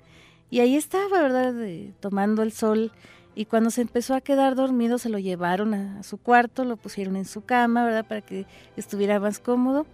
y 0.51 0.61
ahí 0.61 0.77
estaba, 0.77 1.21
¿verdad? 1.21 1.55
tomando 2.01 2.43
el 2.43 2.53
sol. 2.53 2.93
Y 3.37 3.47
cuando 3.47 3.71
se 3.71 3.81
empezó 3.81 4.15
a 4.15 4.21
quedar 4.21 4.55
dormido, 4.55 4.99
se 4.99 5.09
lo 5.09 5.19
llevaron 5.19 5.75
a, 5.75 6.03
su 6.03 6.19
cuarto, 6.19 6.65
lo 6.65 6.77
pusieron 6.77 7.17
en 7.17 7.25
su 7.25 7.45
cama, 7.45 7.85
¿verdad? 7.85 8.07
Para 8.07 8.21
que 8.21 8.47
estuviera 8.77 9.19
más 9.19 9.41
cómodo. 9.41 9.87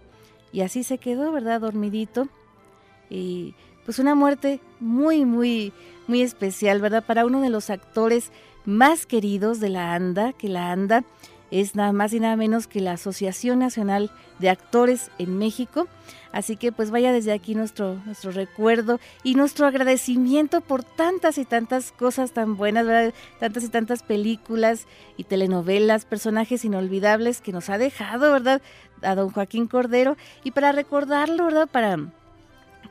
Y 0.51 0.61
así 0.61 0.83
se 0.83 0.99
quedó, 0.99 1.31
¿verdad? 1.31 1.61
Dormidito. 1.61 2.27
Y 3.09 3.55
pues 3.83 3.97
una 3.97 4.13
muerte 4.13 4.59
muy, 4.79 5.25
muy, 5.25 5.73
muy 6.07 6.21
especial, 6.21 6.81
¿verdad? 6.81 7.03
Para 7.03 7.25
uno 7.25 7.41
de 7.41 7.49
los 7.49 7.69
actores 7.69 8.31
más 8.65 9.07
queridos 9.07 9.59
de 9.59 9.69
la 9.69 9.95
ANDA, 9.95 10.33
que 10.33 10.47
la 10.47 10.71
ANDA 10.71 11.03
es 11.51 11.75
nada 11.75 11.91
más 11.91 12.13
y 12.13 12.19
nada 12.19 12.35
menos 12.37 12.65
que 12.65 12.79
la 12.79 12.93
Asociación 12.93 13.59
Nacional 13.59 14.09
de 14.39 14.49
Actores 14.49 15.11
en 15.19 15.37
México. 15.37 15.87
Así 16.31 16.55
que 16.55 16.71
pues 16.71 16.91
vaya 16.91 17.11
desde 17.11 17.33
aquí 17.33 17.55
nuestro, 17.55 17.95
nuestro 18.05 18.31
recuerdo 18.31 19.01
y 19.21 19.35
nuestro 19.35 19.67
agradecimiento 19.67 20.61
por 20.61 20.83
tantas 20.83 21.37
y 21.37 21.43
tantas 21.43 21.91
cosas 21.91 22.31
tan 22.31 22.55
buenas, 22.55 22.85
¿verdad? 22.85 23.13
tantas 23.37 23.65
y 23.65 23.69
tantas 23.69 24.01
películas 24.01 24.87
y 25.17 25.25
telenovelas, 25.25 26.05
personajes 26.05 26.63
inolvidables 26.63 27.41
que 27.41 27.51
nos 27.51 27.69
ha 27.69 27.77
dejado, 27.77 28.31
¿verdad? 28.31 28.61
A 29.01 29.13
don 29.15 29.29
Joaquín 29.29 29.67
Cordero. 29.67 30.15
Y 30.45 30.51
para 30.51 30.71
recordarlo, 30.71 31.45
¿verdad? 31.45 31.67
Para, 31.67 31.97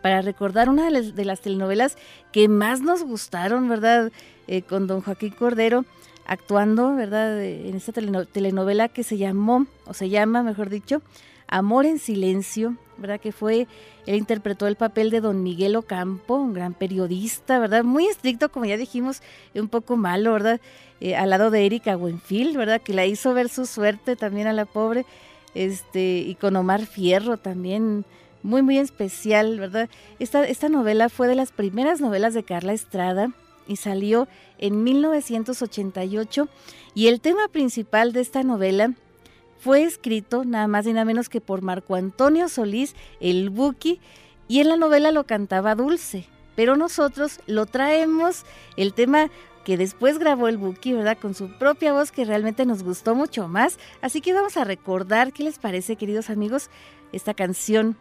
para 0.03 0.21
recordar 0.21 0.69
una 0.69 0.91
de 0.91 1.25
las, 1.25 1.41
telenovelas 1.41 1.97
que 2.33 2.47
más 2.49 2.83
nos 2.83 3.03
gustaron, 3.05 3.71
¿verdad? 3.71 4.13
Eh, 4.49 4.61
con 4.61 4.87
don 4.87 5.01
Joaquín 5.01 5.31
Cordero 5.31 5.87
actuando, 6.31 6.95
¿verdad? 6.95 7.43
En 7.43 7.75
esta 7.75 7.93
telenovela 7.93 8.89
que 8.89 9.03
se 9.03 9.19
llamó, 9.19 9.67
o 9.85 9.95
se 9.95 10.09
llama, 10.09 10.45
mejor 10.45 10.71
dicho, 10.71 11.03
Amor 11.49 11.87
en 11.87 11.99
Silencio, 11.99 12.77
¿verdad? 12.99 13.19
Que 13.19 13.33
fue, 13.33 13.67
él 14.07 14.15
interpretó 14.15 14.69
el 14.69 14.77
papel 14.77 15.11
de 15.11 15.21
don 15.21 15.43
Miguel 15.43 15.75
Ocampo, 15.75 16.37
un 16.37 16.53
gran 16.53 16.73
periodista, 16.73 17.59
¿verdad? 17.59 17.83
Muy 17.83 18.07
estricto, 18.07 18.49
como 18.53 18.67
ya 18.67 18.77
dijimos, 18.77 19.23
un 19.57 19.67
poco 19.67 19.97
malo, 19.97 20.33
¿verdad? 20.33 20.61
Eh, 21.01 21.17
al 21.17 21.31
lado 21.31 21.51
de 21.51 21.67
Erika 21.67 21.97
Buenfil, 21.97 22.57
¿verdad? 22.57 22.81
Que 22.81 22.95
la 22.95 23.07
hizo 23.07 23.35
ver 23.35 23.49
su 23.49 23.67
suerte 23.67 24.15
también 24.15 24.47
a 24.47 24.53
la 24.53 24.67
pobre, 24.67 25.07
este, 25.57 26.19
y 26.19 26.37
con 26.37 26.55
Omar 26.55 26.87
Fierro 26.87 27.39
también, 27.39 28.05
muy, 28.45 28.63
muy 28.63 28.79
especial, 28.79 29.59
¿verdad? 29.59 29.91
Esta, 30.21 30.45
esta 30.45 30.69
novela 30.69 31.09
fue 31.09 31.27
de 31.27 31.35
las 31.35 31.51
primeras 31.51 32.01
novelas 32.01 32.35
de 32.35 32.45
Carla 32.45 32.73
Estrada 32.73 33.33
y 33.71 33.77
salió 33.77 34.27
en 34.59 34.83
1988, 34.83 36.49
y 36.93 37.07
el 37.07 37.21
tema 37.21 37.47
principal 37.49 38.13
de 38.13 38.21
esta 38.21 38.43
novela 38.43 38.95
fue 39.61 39.85
escrito 39.85 40.45
nada 40.45 40.67
más 40.67 40.87
y 40.87 40.93
nada 40.93 41.05
menos 41.05 41.29
que 41.29 41.41
por 41.41 41.63
Marco 41.63 41.95
Antonio 41.95 42.49
Solís, 42.49 42.97
el 43.21 43.49
Buki, 43.49 44.01
y 44.49 44.59
en 44.59 44.69
la 44.69 44.77
novela 44.77 45.13
lo 45.13 45.25
cantaba 45.25 45.77
Dulce. 45.77 46.27
Pero 46.57 46.77
nosotros 46.77 47.39
lo 47.47 47.67
traemos, 47.67 48.45
el 48.77 48.93
tema 48.93 49.31
que 49.65 49.77
después 49.77 50.19
grabó 50.19 50.49
el 50.49 50.59
Buki, 50.59 50.93
¿verdad? 50.93 51.17
Con 51.17 51.35
su 51.35 51.57
propia 51.57 51.93
voz 51.93 52.11
que 52.11 52.25
realmente 52.25 52.67
nos 52.67 52.83
gustó 52.83 53.15
mucho 53.15 53.47
más. 53.47 53.79
Así 54.03 54.21
que 54.21 54.35
vamos 54.35 54.57
a 54.57 54.65
recordar, 54.65 55.33
¿qué 55.33 55.45
les 55.45 55.61
parece, 55.61 55.95
queridos 55.95 56.29
amigos? 56.29 56.71
Esta 57.13 57.35
canción, 57.35 57.97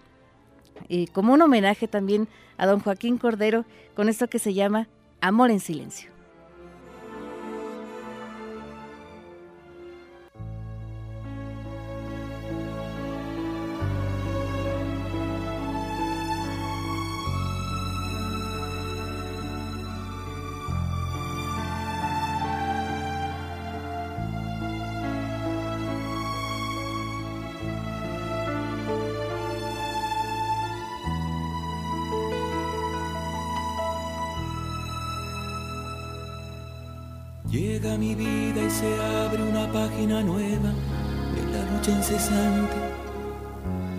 eh, 0.87 1.05
como 1.13 1.33
un 1.33 1.43
homenaje 1.43 1.87
también 1.87 2.27
a 2.57 2.65
don 2.65 2.79
Joaquín 2.79 3.19
Cordero, 3.19 3.65
con 3.95 4.09
esto 4.09 4.27
que 4.27 4.39
se 4.39 4.55
llama 4.55 4.87
Amor 5.21 5.51
en 5.51 5.59
Silencio. 5.59 6.08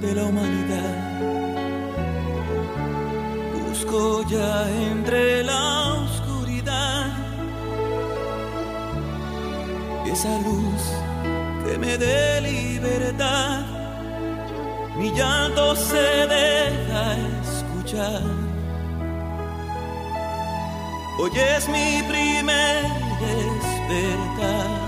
De 0.03 0.15
la 0.15 0.25
humanidad. 0.25 0.95
Busco 3.67 4.23
ya 4.29 4.69
entre 4.93 5.43
la 5.43 5.95
oscuridad 5.95 7.07
esa 10.05 10.39
luz 10.41 10.83
que 11.65 11.79
me 11.79 11.97
dé 11.97 12.43
libertad. 12.43 13.63
Mi 14.99 15.11
llanto 15.13 15.75
se 15.75 16.27
deja 16.37 17.17
escuchar. 17.43 18.23
Hoy 21.19 21.31
es 21.57 21.67
mi 21.69 22.03
primer 22.03 22.85
despertar. 23.23 24.80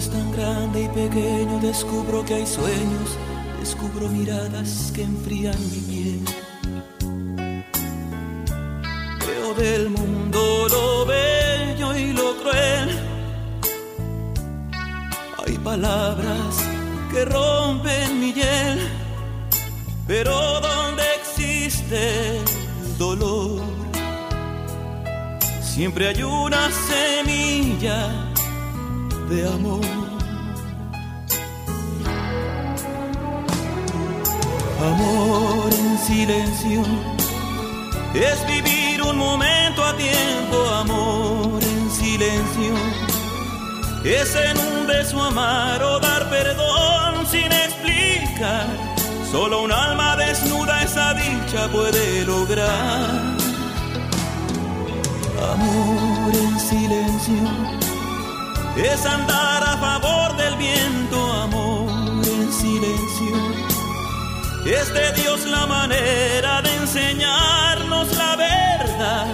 Es 0.00 0.08
tan 0.08 0.32
grande 0.32 0.84
y 0.84 0.88
pequeño, 0.88 1.60
descubro 1.60 2.24
que 2.24 2.34
hay 2.34 2.46
sueños, 2.46 3.08
descubro 3.60 4.08
miradas 4.08 4.90
que 4.94 5.02
enfrían 5.02 5.60
mi 5.72 5.80
piel. 5.90 6.24
Veo 9.26 9.54
del 9.54 9.90
mundo 9.90 10.66
lo 10.70 11.04
bello 11.04 11.94
y 11.94 12.12
lo 12.14 12.34
cruel. 12.40 12.88
Hay 15.44 15.58
palabras 15.58 16.52
que 17.12 17.26
rompen 17.26 18.20
mi 18.20 18.32
hiel, 18.32 18.78
pero 20.06 20.60
donde 20.60 21.02
existe 21.20 22.38
el 22.38 22.96
dolor, 22.96 23.60
siempre 25.60 26.08
hay 26.08 26.22
una 26.22 26.70
semilla 26.70 28.29
amor. 29.30 29.80
Amor 34.80 35.72
en 35.72 35.98
silencio 35.98 36.82
es 38.14 38.46
vivir 38.46 39.02
un 39.02 39.16
momento 39.16 39.84
a 39.84 39.96
tiempo, 39.96 40.68
amor 40.82 41.62
en 41.62 41.90
silencio 41.90 42.74
es 44.04 44.34
en 44.34 44.58
un 44.58 44.86
beso 44.86 45.22
amar 45.22 45.82
o 45.82 46.00
dar 46.00 46.28
perdón 46.30 47.26
sin 47.26 47.52
explicar. 47.52 48.66
Solo 49.30 49.62
un 49.62 49.72
alma 49.72 50.16
desnuda 50.16 50.82
esa 50.82 51.14
dicha 51.14 51.68
puede 51.70 52.24
lograr. 52.24 53.36
Amor 55.52 56.34
en 56.34 56.58
silencio 56.58 57.79
es 58.76 59.06
andar 59.06 59.62
a 59.64 59.76
favor 59.76 60.36
del 60.36 60.56
viento, 60.56 61.32
amor 61.32 61.90
en 62.26 62.52
silencio. 62.52 63.36
Es 64.64 64.92
de 64.92 65.12
Dios 65.12 65.44
la 65.46 65.66
manera 65.66 66.62
de 66.62 66.74
enseñarnos 66.76 68.16
la 68.16 68.36
verdad, 68.36 69.26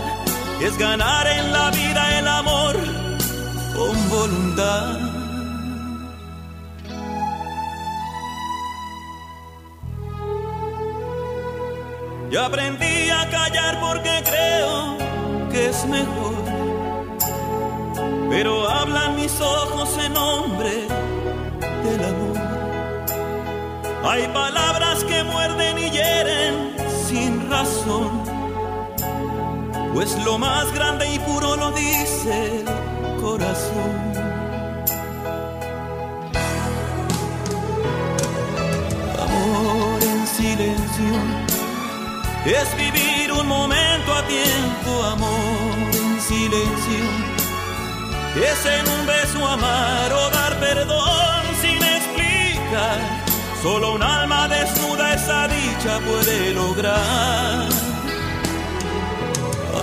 es 0.60 0.78
ganar 0.78 1.26
en 1.26 1.52
la 1.52 1.70
vida 1.70 2.18
el 2.18 2.28
amor 2.28 2.76
con 3.74 4.08
voluntad. 4.08 4.98
Yo 12.30 12.44
aprendí 12.44 13.10
a 13.10 13.30
callar 13.30 13.80
porque 13.80 14.22
creo 14.24 14.98
que 15.50 15.68
es 15.68 15.86
mejor. 15.86 16.35
Pero 18.28 18.68
hablan 18.68 19.16
mis 19.16 19.40
ojos 19.40 19.96
en 20.04 20.12
nombre 20.12 20.88
del 21.84 22.04
amor. 22.04 22.36
Hay 24.04 24.26
palabras 24.28 25.04
que 25.04 25.22
muerden 25.24 25.78
y 25.78 25.90
hieren 25.90 26.76
sin 27.08 27.48
razón. 27.50 28.22
Pues 29.94 30.16
lo 30.24 30.38
más 30.38 30.72
grande 30.74 31.12
y 31.14 31.18
puro 31.20 31.56
lo 31.56 31.70
dice 31.72 32.60
el 32.60 33.20
corazón. 33.20 34.12
Amor 39.18 40.02
en 40.02 40.26
silencio 40.26 41.46
es 42.44 42.76
vivir 42.76 43.32
un 43.32 43.48
momento 43.48 44.14
a 44.14 44.22
tiempo, 44.26 45.02
amor 45.02 45.94
en 45.94 46.20
silencio. 46.20 47.35
Es 48.36 48.66
en 48.66 48.86
un 48.88 49.06
beso 49.06 49.46
amar 49.46 50.12
o 50.12 50.30
dar 50.30 50.60
perdón 50.60 51.42
sin 51.60 51.82
explicar. 51.82 52.98
Solo 53.62 53.94
un 53.94 54.02
alma 54.02 54.46
desnuda 54.48 55.14
esa 55.14 55.48
dicha 55.48 55.98
puede 56.00 56.52
lograr. 56.52 57.66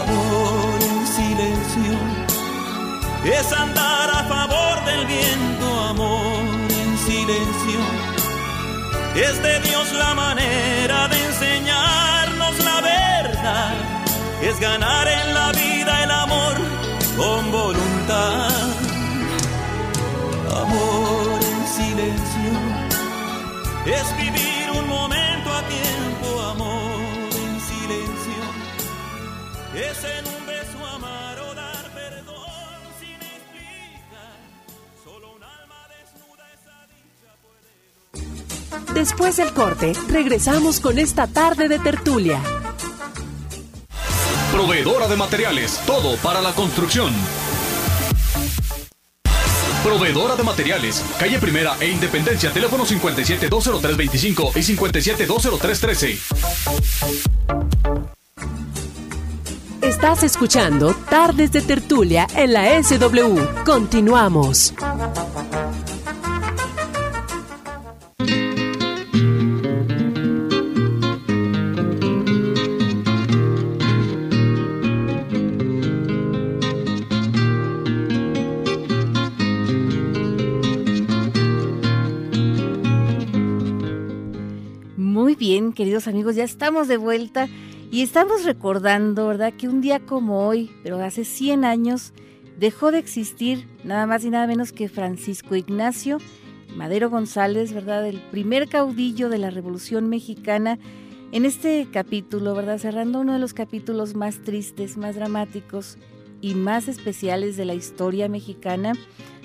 Amor 0.01 0.79
en 0.81 1.07
silencio 1.07 2.24
es 3.24 3.53
andar 3.53 4.10
a 4.12 4.24
favor 4.25 4.86
del 4.86 5.05
viento, 5.07 5.79
amor 5.89 6.43
en 6.69 6.98
silencio. 6.98 7.79
Es 9.15 9.41
de 9.41 9.60
Dios 9.62 9.91
la 9.93 10.13
manera 10.13 11.07
de 11.07 11.25
enseñarnos 11.25 12.60
la 12.63 12.81
verdad, 12.81 13.74
es 14.41 14.60
ganar 14.60 15.07
en 15.07 15.33
la 15.33 15.51
vida 15.51 16.03
el 16.03 16.12
amor 16.12 16.55
con 17.17 17.51
voluntad. 17.51 17.83
Es 23.86 24.18
vivir 24.18 24.72
un 24.72 24.88
momento 24.88 25.50
a 25.52 25.62
tiempo, 25.68 26.42
amor 26.42 27.30
en 27.32 27.60
silencio, 27.62 28.44
es 29.75 30.04
en 30.04 30.28
un 30.28 30.48
beso 30.48 30.86
amar 30.96 31.40
o 31.40 31.54
dar 31.54 31.92
perdón 31.94 32.80
sin 33.00 33.16
explicar, 33.16 34.38
solo 35.04 35.36
un 35.36 35.44
alma 35.44 35.88
desnuda 35.90 36.46
esa 36.54 36.88
dicha 36.88 37.36
puede... 38.86 38.94
Después 38.94 39.38
del 39.38 39.54
corte, 39.54 39.94
regresamos 40.08 40.80
con 40.80 40.98
esta 40.98 41.28
tarde 41.28 41.68
de 41.68 41.80
tertulia. 41.80 42.40
Proveedora 44.54 45.08
de 45.08 45.18
materiales, 45.18 45.82
todo 45.86 46.16
para 46.18 46.42
la 46.42 46.54
construcción. 46.54 47.12
Proveedora 49.84 50.38
de 50.38 50.43
materiales, 50.43 51.04
calle 51.19 51.38
Primera 51.39 51.76
e 51.82 51.89
Independencia, 51.89 52.52
teléfono 52.52 52.86
57-203-25 52.86 54.52
y 54.56 54.62
57-203-13. 54.78 56.17
Estás 59.82 60.24
escuchando 60.24 60.96
Tardes 61.10 61.52
de 61.52 61.62
Tertulia 61.62 62.26
en 62.36 62.54
la 62.54 62.82
SW. 62.82 63.65
Continuamos. 63.65 64.74
Queridos 85.84 86.08
amigos, 86.08 86.38
ya 86.38 86.46
estamos 86.46 86.88
de 86.88 86.96
vuelta 86.96 87.50
y 87.91 88.04
estamos 88.04 88.46
recordando, 88.46 89.28
¿verdad?, 89.28 89.52
que 89.52 89.67
un 89.67 89.82
día 89.82 90.00
como 90.00 90.48
hoy, 90.48 90.72
pero 90.82 90.98
hace 91.04 91.26
100 91.26 91.65
años, 91.65 92.13
dejó 92.58 92.93
de 92.93 93.00
existir 93.00 93.67
nada 93.84 94.08
más 94.08 94.24
y 94.24 94.30
nada 94.30 94.48
menos 94.48 94.72
que 94.72 94.88
Francisco 94.88 95.58
Ignacio 95.58 96.19
Madero 96.74 97.10
González, 97.10 97.74
¿verdad?, 97.74 98.08
el 98.08 98.22
primer 98.32 98.69
caudillo 98.69 99.28
de 99.28 99.39
la 99.39 99.50
Revolución 99.50 100.08
Mexicana. 100.08 100.80
En 101.34 101.43
este 101.43 101.86
capítulo, 101.91 102.56
¿verdad?, 102.56 102.78
cerrando 102.78 103.19
uno 103.19 103.34
de 103.34 103.39
los 103.39 103.54
capítulos 103.54 104.15
más 104.15 104.41
tristes, 104.41 104.96
más 104.96 105.15
dramáticos 105.15 105.98
y 106.39 106.56
más 106.56 106.88
especiales 106.88 107.58
de 107.58 107.65
la 107.65 107.74
historia 107.74 108.30
mexicana, 108.30 108.93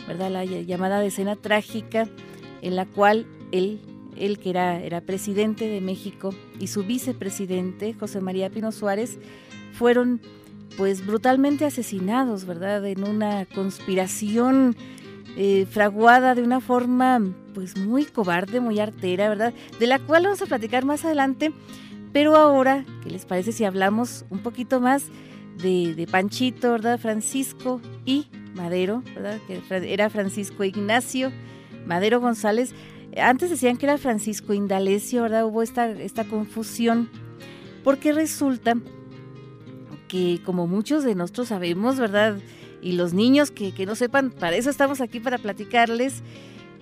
¿verdad?, 0.07 0.31
la 0.31 0.45
llamada 0.45 1.01
decena 1.01 1.35
trágica, 1.35 2.09
en 2.63 2.77
la 2.77 2.87
cual 2.87 3.27
él 3.51 3.81
él 4.19 4.39
que 4.39 4.51
era, 4.51 4.81
era 4.81 5.01
presidente 5.01 5.67
de 5.69 5.81
México 5.81 6.35
y 6.61 6.69
su 6.69 6.85
vicepresidente, 6.85 7.95
José 7.95 8.21
María 8.21 8.51
Pino 8.51 8.73
Suárez, 8.73 9.19
fueron 9.73 10.21
pues 10.77 11.05
brutalmente 11.05 11.65
asesinados, 11.65 12.45
¿verdad? 12.45 12.85
En 12.87 13.05
una 13.05 13.47
conspiración 13.47 14.77
eh, 15.37 15.67
fraguada 15.71 16.35
de 16.35 16.43
una 16.43 16.61
forma 16.61 17.21
pues 17.55 17.77
muy 17.77 18.05
cobarde, 18.05 18.61
muy 18.61 18.79
artera, 18.79 19.29
¿verdad? 19.29 19.53
De 19.81 19.87
la 19.87 19.99
cual 19.99 20.25
vamos 20.25 20.43
a 20.43 20.47
platicar 20.47 20.85
más 20.85 21.05
adelante, 21.05 21.53
pero 22.13 22.37
ahora, 22.37 22.85
¿qué 23.03 23.11
les 23.11 23.25
parece 23.25 23.53
si 23.53 23.65
hablamos 23.65 24.25
un 24.31 24.39
poquito 24.39 24.81
más 24.81 25.07
de, 25.63 25.95
de 25.95 26.07
Panchito, 26.07 26.73
¿verdad? 26.73 26.99
Francisco 26.99 27.81
y 28.05 28.29
Madero, 28.55 29.03
¿verdad? 29.15 29.39
Que 29.47 29.63
era 29.93 30.11
Francisco 30.11 30.65
Ignacio 30.65 31.33
Madero 31.89 32.21
González, 32.21 32.75
antes 33.17 33.51
decían 33.51 33.77
que 33.77 33.87
era 33.87 33.99
Francisco 33.99 34.53
Indalecio, 34.53 35.23
¿verdad? 35.23 35.45
Hubo 35.47 35.63
esta, 35.63 35.91
esta 35.91 36.25
confusión, 36.25 37.09
porque 37.85 38.13
resulta 38.13 38.77
que 40.09 40.41
como 40.45 40.67
muchos 40.67 41.05
de 41.05 41.15
nosotros 41.15 41.49
sabemos, 41.49 41.99
¿verdad? 41.99 42.39
Y 42.81 42.93
los 42.93 43.13
niños 43.13 43.51
que, 43.51 43.73
que 43.73 43.87
no 43.87 43.95
sepan, 43.95 44.31
para 44.31 44.57
eso 44.57 44.71
estamos 44.71 45.01
aquí, 45.01 45.21
para 45.21 45.39
platicarles, 45.39 46.23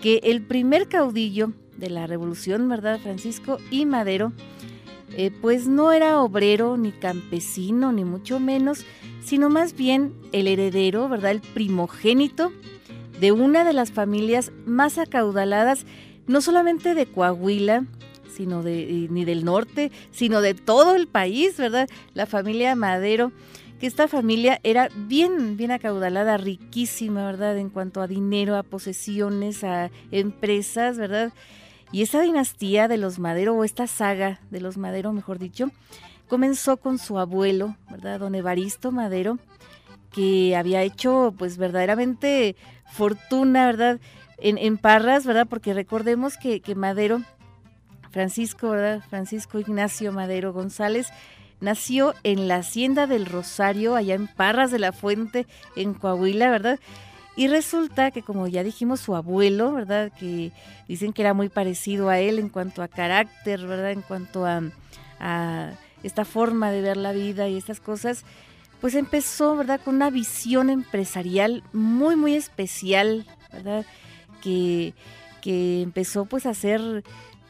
que 0.01 0.21
el 0.25 0.43
primer 0.43 0.89
caudillo 0.89 1.53
de 1.77 1.91
la 1.91 2.07
revolución, 2.07 2.69
¿verdad? 2.69 3.01
Francisco 3.01 3.59
y 3.71 3.87
Madero, 3.87 4.33
eh, 5.17 5.31
pues 5.41 5.69
no 5.69 5.93
era 5.93 6.21
obrero 6.21 6.77
ni 6.77 6.93
campesino, 6.93 7.93
ni 7.93 8.05
mucho 8.05 8.41
menos, 8.41 8.85
sino 9.25 9.49
más 9.49 9.75
bien 9.75 10.15
el 10.33 10.47
heredero, 10.47 11.09
¿verdad? 11.09 11.33
El 11.33 11.41
primogénito 11.41 12.53
de 13.21 13.33
una 13.33 13.65
de 13.65 13.73
las 13.73 13.93
familias 13.93 14.53
más 14.67 14.99
acaudaladas 14.99 15.87
no 16.27 16.41
solamente 16.41 16.95
de 16.95 17.07
Coahuila, 17.07 17.85
sino 18.37 18.63
de, 18.63 19.09
ni 19.11 19.25
del 19.25 19.45
norte, 19.45 19.91
sino 20.11 20.41
de 20.41 20.55
todo 20.55 20.95
el 20.95 21.07
país, 21.07 21.57
¿verdad? 21.57 21.89
La 22.15 22.27
familia 22.27 22.75
Madero, 22.75 23.33
que 23.81 23.87
esta 23.87 24.09
familia 24.09 24.61
era 24.63 24.89
bien, 24.95 25.57
bien 25.57 25.71
acaudalada, 25.71 26.37
riquísima, 26.37 27.25
¿verdad? 27.27 27.59
En 27.59 27.71
cuanto 27.71 28.03
a 28.03 28.07
dinero, 28.07 28.57
a 28.57 28.63
posesiones, 28.63 29.65
a 29.65 29.91
empresas, 30.11 30.99
¿verdad? 30.99 31.33
Y 31.93 32.03
esa 32.03 32.21
dinastía 32.21 32.89
de 32.89 32.99
los 32.99 33.19
Madero, 33.19 33.55
o 33.55 33.65
esta 33.65 33.87
saga 33.87 34.41
de 34.51 34.61
los 34.61 34.77
Madero, 34.77 35.13
mejor 35.13 35.39
dicho, 35.39 35.71
comenzó 36.29 36.77
con 36.79 36.99
su 36.99 37.19
abuelo, 37.19 37.77
¿verdad? 37.91 38.21
Don 38.21 38.35
Evaristo 38.35 38.93
Madero, 38.93 39.39
que 40.11 40.57
había 40.57 40.83
hecho, 40.83 41.35
pues, 41.39 41.59
verdaderamente 41.59 42.57
fortuna, 42.91 43.67
¿verdad? 43.67 44.01
En, 44.39 44.79
Parras, 44.79 45.27
¿verdad? 45.27 45.47
Porque 45.49 45.75
recordemos 45.75 46.37
que, 46.37 46.61
que 46.61 46.75
Madero, 46.75 47.23
Francisco, 48.11 48.71
¿verdad? 48.71 49.03
Francisco 49.09 49.59
Ignacio 49.59 50.13
Madero 50.13 50.53
González, 50.53 51.09
nació 51.61 52.15
en 52.23 52.49
la 52.49 52.57
hacienda 52.57 53.07
del 53.07 53.27
Rosario, 53.27 53.95
allá 53.95 54.15
en 54.15 54.27
Parras 54.27 54.71
de 54.71 54.79
la 54.79 54.93
Fuente, 54.93 55.47
en 55.75 55.95
Coahuila, 55.95 56.51
¿verdad? 56.51 56.79
Y 57.37 57.49
resulta 57.49 58.11
que, 58.11 58.23
como 58.23 58.47
ya 58.47 58.63
dijimos, 58.63 59.01
su 59.01 59.15
abuelo, 59.15 59.73
¿verdad? 59.73 60.11
Que 60.19 60.53
dicen 60.89 61.13
que 61.13 61.23
era 61.23 61.35
muy 61.35 61.51
parecido 61.51 62.09
a 62.09 62.19
él 62.19 62.39
en 62.39 62.49
cuanto 62.49 62.83
a 62.83 62.89
carácter, 62.89 63.67
¿verdad? 63.67 63.93
En 63.93 64.01
cuanto 64.01 64.47
a, 64.47 64.63
a 65.21 65.73
esta 66.03 66.25
forma 66.25 66.71
de 66.71 66.81
ver 66.81 66.97
la 66.97 67.13
vida 67.13 67.49
y 67.49 67.57
estas 67.57 67.81
cosas, 67.81 68.25
pues 68.81 68.95
empezó, 68.95 69.57
¿verdad? 69.57 69.81
Con 69.85 69.97
una 69.97 70.11
visión 70.11 70.71
empresarial 70.71 71.63
muy, 71.73 72.17
muy 72.17 72.35
especial, 72.35 73.27
¿verdad? 73.53 73.85
Que, 75.43 75.83
empezó 75.83 76.25
pues 76.25 76.45
a 76.47 76.51
hacer 76.51 77.05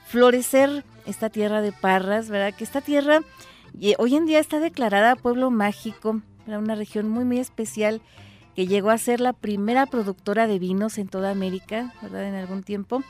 florecer 0.06 0.84
esta 1.06 1.30
tierra 1.30 1.62
de 1.62 1.72
Parras, 1.72 2.28
¿verdad? 2.28 2.54
Que 2.54 2.64
esta 2.64 2.80
tierra 2.80 3.20
hoy 3.98 4.16
en 4.16 4.26
día 4.26 4.38
está 4.38 4.60
declarada 4.60 5.16
pueblo 5.16 5.50
mágico, 5.50 6.20
era 6.46 6.58
una 6.58 6.74
región 6.74 7.08
muy, 7.08 7.24
muy 7.24 7.38
especial 7.38 8.00
que 8.54 8.66
llegó 8.66 8.90
a 8.90 8.98
ser 8.98 9.20
la 9.20 9.32
primera 9.34 9.86
productora 9.86 10.46
de 10.46 10.58
vinos 10.58 10.96
en 10.98 11.08
toda 11.08 11.30
América, 11.30 11.92
¿verdad? 12.00 12.26
En 12.26 12.34
algún 12.34 12.62
tiempo. 12.62 13.02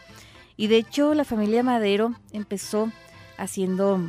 Y 0.56 0.66
de 0.66 0.78
hecho 0.78 1.14
la 1.14 1.24
familia 1.24 1.62
Madero 1.62 2.14
empezó 2.32 2.90
haciendo 3.38 4.00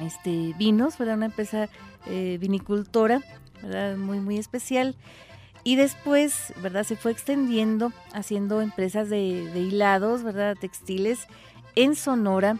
este, 0.00 0.54
vinos, 0.56 0.98
¿verdad? 0.98 1.16
Una 1.16 1.26
empresa 1.26 1.68
eh, 2.06 2.38
vinicultora, 2.40 3.20
¿verdad? 3.62 3.96
Muy, 3.96 4.20
muy 4.20 4.38
especial. 4.38 4.94
Y 5.64 5.76
después, 5.76 6.52
¿verdad? 6.62 6.84
Se 6.84 6.94
fue 6.94 7.10
extendiendo 7.10 7.92
haciendo 8.12 8.60
empresas 8.60 9.08
de, 9.08 9.18
hilados, 9.54 10.22
¿verdad? 10.22 10.56
Textiles 10.60 11.26
en 11.74 11.96
Sonora, 11.96 12.58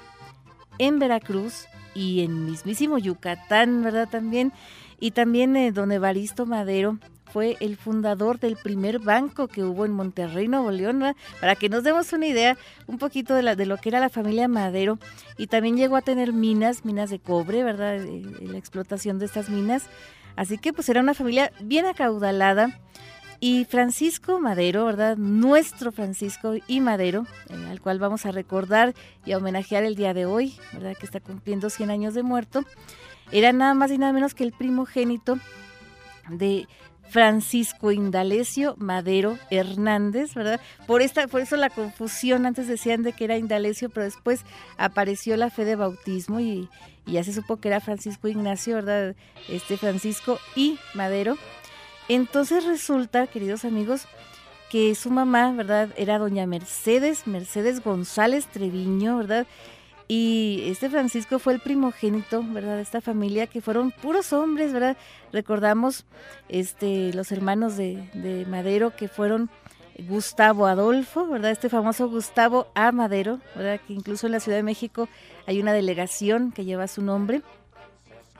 en 0.78 0.98
Veracruz 0.98 1.66
y 1.94 2.22
en 2.22 2.46
mismísimo 2.46 2.98
Yucatán, 2.98 3.82
¿verdad? 3.82 4.08
También. 4.08 4.52
Y 4.98 5.10
también 5.10 5.54
eh, 5.54 5.70
don 5.70 5.92
Evaristo 5.92 6.46
Madero 6.46 6.98
fue 7.34 7.56
el 7.58 7.76
fundador 7.76 8.38
del 8.38 8.56
primer 8.56 9.00
banco 9.00 9.48
que 9.48 9.64
hubo 9.64 9.84
en 9.84 9.90
Monterrey, 9.90 10.46
Nuevo 10.46 10.70
León, 10.70 11.02
para 11.40 11.56
que 11.56 11.68
nos 11.68 11.82
demos 11.82 12.12
una 12.12 12.28
idea 12.28 12.56
un 12.86 12.96
poquito 12.98 13.34
de, 13.34 13.42
la, 13.42 13.56
de 13.56 13.66
lo 13.66 13.76
que 13.76 13.88
era 13.88 13.98
la 13.98 14.08
familia 14.08 14.46
Madero. 14.46 15.00
Y 15.36 15.48
también 15.48 15.76
llegó 15.76 15.96
a 15.96 16.02
tener 16.02 16.32
minas, 16.32 16.84
minas 16.84 17.10
de 17.10 17.18
cobre, 17.18 17.64
¿verdad? 17.64 17.96
Eh, 17.96 18.22
eh, 18.40 18.46
la 18.46 18.56
explotación 18.56 19.18
de 19.18 19.26
estas 19.26 19.50
minas. 19.50 19.88
Así 20.36 20.58
que 20.58 20.72
pues 20.72 20.88
era 20.88 21.00
una 21.00 21.12
familia 21.12 21.52
bien 21.60 21.86
acaudalada. 21.86 22.80
Y 23.46 23.66
Francisco 23.66 24.40
Madero, 24.40 24.86
¿verdad? 24.86 25.18
Nuestro 25.18 25.92
Francisco 25.92 26.54
y 26.66 26.80
Madero, 26.80 27.26
al 27.68 27.78
cual 27.82 27.98
vamos 27.98 28.24
a 28.24 28.32
recordar 28.32 28.94
y 29.26 29.32
a 29.32 29.36
homenajear 29.36 29.84
el 29.84 29.96
día 29.96 30.14
de 30.14 30.24
hoy, 30.24 30.56
¿verdad? 30.72 30.96
Que 30.96 31.04
está 31.04 31.20
cumpliendo 31.20 31.68
100 31.68 31.90
años 31.90 32.14
de 32.14 32.22
muerto. 32.22 32.64
Era 33.32 33.52
nada 33.52 33.74
más 33.74 33.90
y 33.90 33.98
nada 33.98 34.14
menos 34.14 34.32
que 34.32 34.44
el 34.44 34.52
primogénito 34.52 35.38
de 36.30 36.66
Francisco 37.10 37.92
Indalecio 37.92 38.76
Madero 38.78 39.38
Hernández, 39.50 40.32
¿verdad? 40.32 40.58
Por 40.86 41.02
esta, 41.02 41.28
por 41.28 41.42
eso 41.42 41.58
la 41.58 41.68
confusión, 41.68 42.46
antes 42.46 42.66
decían 42.66 43.02
de 43.02 43.12
que 43.12 43.24
era 43.24 43.36
Indalecio, 43.36 43.90
pero 43.90 44.04
después 44.04 44.40
apareció 44.78 45.36
la 45.36 45.50
fe 45.50 45.66
de 45.66 45.76
bautismo 45.76 46.40
y, 46.40 46.70
ya 47.04 47.22
se 47.22 47.34
supo 47.34 47.58
que 47.58 47.68
era 47.68 47.80
Francisco 47.80 48.26
Ignacio, 48.26 48.76
¿verdad? 48.76 49.14
Este 49.50 49.76
Francisco 49.76 50.38
y 50.56 50.78
Madero. 50.94 51.36
Entonces 52.08 52.64
resulta, 52.64 53.26
queridos 53.26 53.64
amigos, 53.64 54.06
que 54.70 54.94
su 54.94 55.10
mamá, 55.10 55.52
¿verdad? 55.52 55.90
Era 55.96 56.18
doña 56.18 56.46
Mercedes, 56.46 57.26
Mercedes 57.26 57.82
González 57.82 58.46
Treviño, 58.46 59.16
¿verdad? 59.16 59.46
Y 60.06 60.64
este 60.66 60.90
Francisco 60.90 61.38
fue 61.38 61.54
el 61.54 61.60
primogénito, 61.60 62.44
¿verdad? 62.46 62.76
De 62.76 62.82
esta 62.82 63.00
familia 63.00 63.46
que 63.46 63.62
fueron 63.62 63.90
puros 63.90 64.32
hombres, 64.32 64.72
¿verdad? 64.72 64.96
Recordamos 65.32 66.04
este, 66.48 67.12
los 67.14 67.32
hermanos 67.32 67.76
de, 67.76 68.44
Madero 68.48 68.94
que 68.94 69.08
fueron 69.08 69.48
Gustavo 69.96 70.66
Adolfo, 70.66 71.26
¿verdad? 71.26 71.52
Este 71.52 71.70
famoso 71.70 72.10
Gustavo 72.10 72.66
A. 72.74 72.92
Madero, 72.92 73.40
¿verdad? 73.54 73.80
Que 73.86 73.94
incluso 73.94 74.26
en 74.26 74.32
la 74.32 74.40
Ciudad 74.40 74.58
de 74.58 74.62
México 74.62 75.08
hay 75.46 75.60
una 75.60 75.72
delegación 75.72 76.52
que 76.52 76.66
lleva 76.66 76.86
su 76.86 77.00
nombre. 77.00 77.40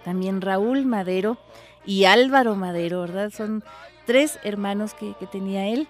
También 0.05 0.43
Raúl 0.43 0.85
Madero 0.85 1.39
y 1.87 2.05
Álvaro 2.05 2.57
Madero, 2.57 3.03
¿verdad? 3.03 3.31
Son 3.31 3.63
tres 4.07 4.39
hermanos 4.43 4.95
que, 4.95 5.15
tenía 5.31 5.67
él. 5.69 5.89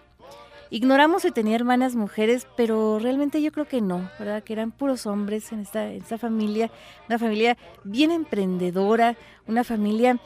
Ignoramos 0.71 1.23
si 1.23 1.31
tenía 1.31 1.55
hermanas 1.55 1.95
mujeres, 1.95 2.47
pero 2.57 2.99
realmente 2.99 3.41
yo 3.41 3.53
creo 3.53 3.69
que 3.69 3.81
no, 3.81 4.11
¿verdad? 4.19 4.43
Que 4.43 4.55
eran 4.55 4.73
puros 4.73 5.07
hombres 5.07 5.53
en 5.53 5.61
esta, 5.61 6.19
familia, 6.19 6.71
una 7.09 7.19
familia 7.19 7.57
bien 7.85 8.11
emprendedora, 8.11 9.17
una 9.47 9.63
familia 9.63 10.19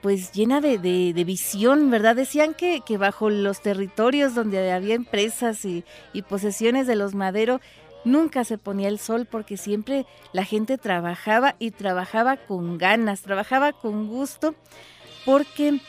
pues 0.00 0.32
llena 0.32 0.62
de, 0.62 1.12
visión, 1.26 1.90
¿verdad? 1.90 2.16
Decían 2.16 2.54
que, 2.54 2.82
bajo 2.96 3.28
los 3.28 3.60
territorios 3.60 4.34
donde 4.34 4.72
había 4.72 4.94
empresas 4.94 5.64
y 5.66 5.84
posesiones 6.28 6.86
de 6.86 6.96
los 6.96 7.14
Madero, 7.14 7.60
nunca 8.04 8.44
se 8.44 8.58
ponía 8.58 8.88
el 8.88 8.98
sol 8.98 9.26
porque 9.30 9.56
siempre 9.56 10.06
la 10.32 10.44
gente 10.44 10.78
trabajaba 10.78 11.56
y 11.58 11.70
trabajaba 11.70 12.36
con 12.36 12.78
ganas, 12.78 13.22
trabajaba 13.22 13.72
con 13.72 14.08
gusto, 14.08 14.54
porque 15.24 15.80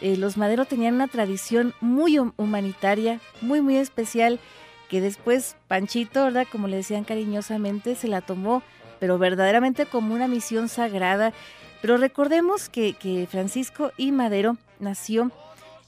eh, 0.00 0.16
los 0.16 0.36
Madero 0.36 0.64
tenían 0.64 0.94
una 0.94 1.08
tradición 1.08 1.74
muy 1.80 2.18
humanitaria, 2.18 3.20
muy, 3.40 3.60
muy 3.60 3.76
especial, 3.76 4.40
que 4.88 5.00
después 5.00 5.56
Panchito, 5.68 6.24
¿verdad? 6.24 6.46
Como 6.50 6.68
le 6.68 6.76
decían 6.76 7.04
cariñosamente, 7.04 7.94
se 7.94 8.08
la 8.08 8.22
tomó, 8.22 8.62
pero 8.98 9.18
verdaderamente 9.18 9.86
como 9.86 10.14
una 10.14 10.26
misión 10.26 10.68
sagrada. 10.68 11.32
Pero 11.80 11.96
recordemos 11.96 12.68
que, 12.68 13.26
Francisco 13.30 13.92
y 13.96 14.10
Madero 14.12 14.56
nació 14.78 15.30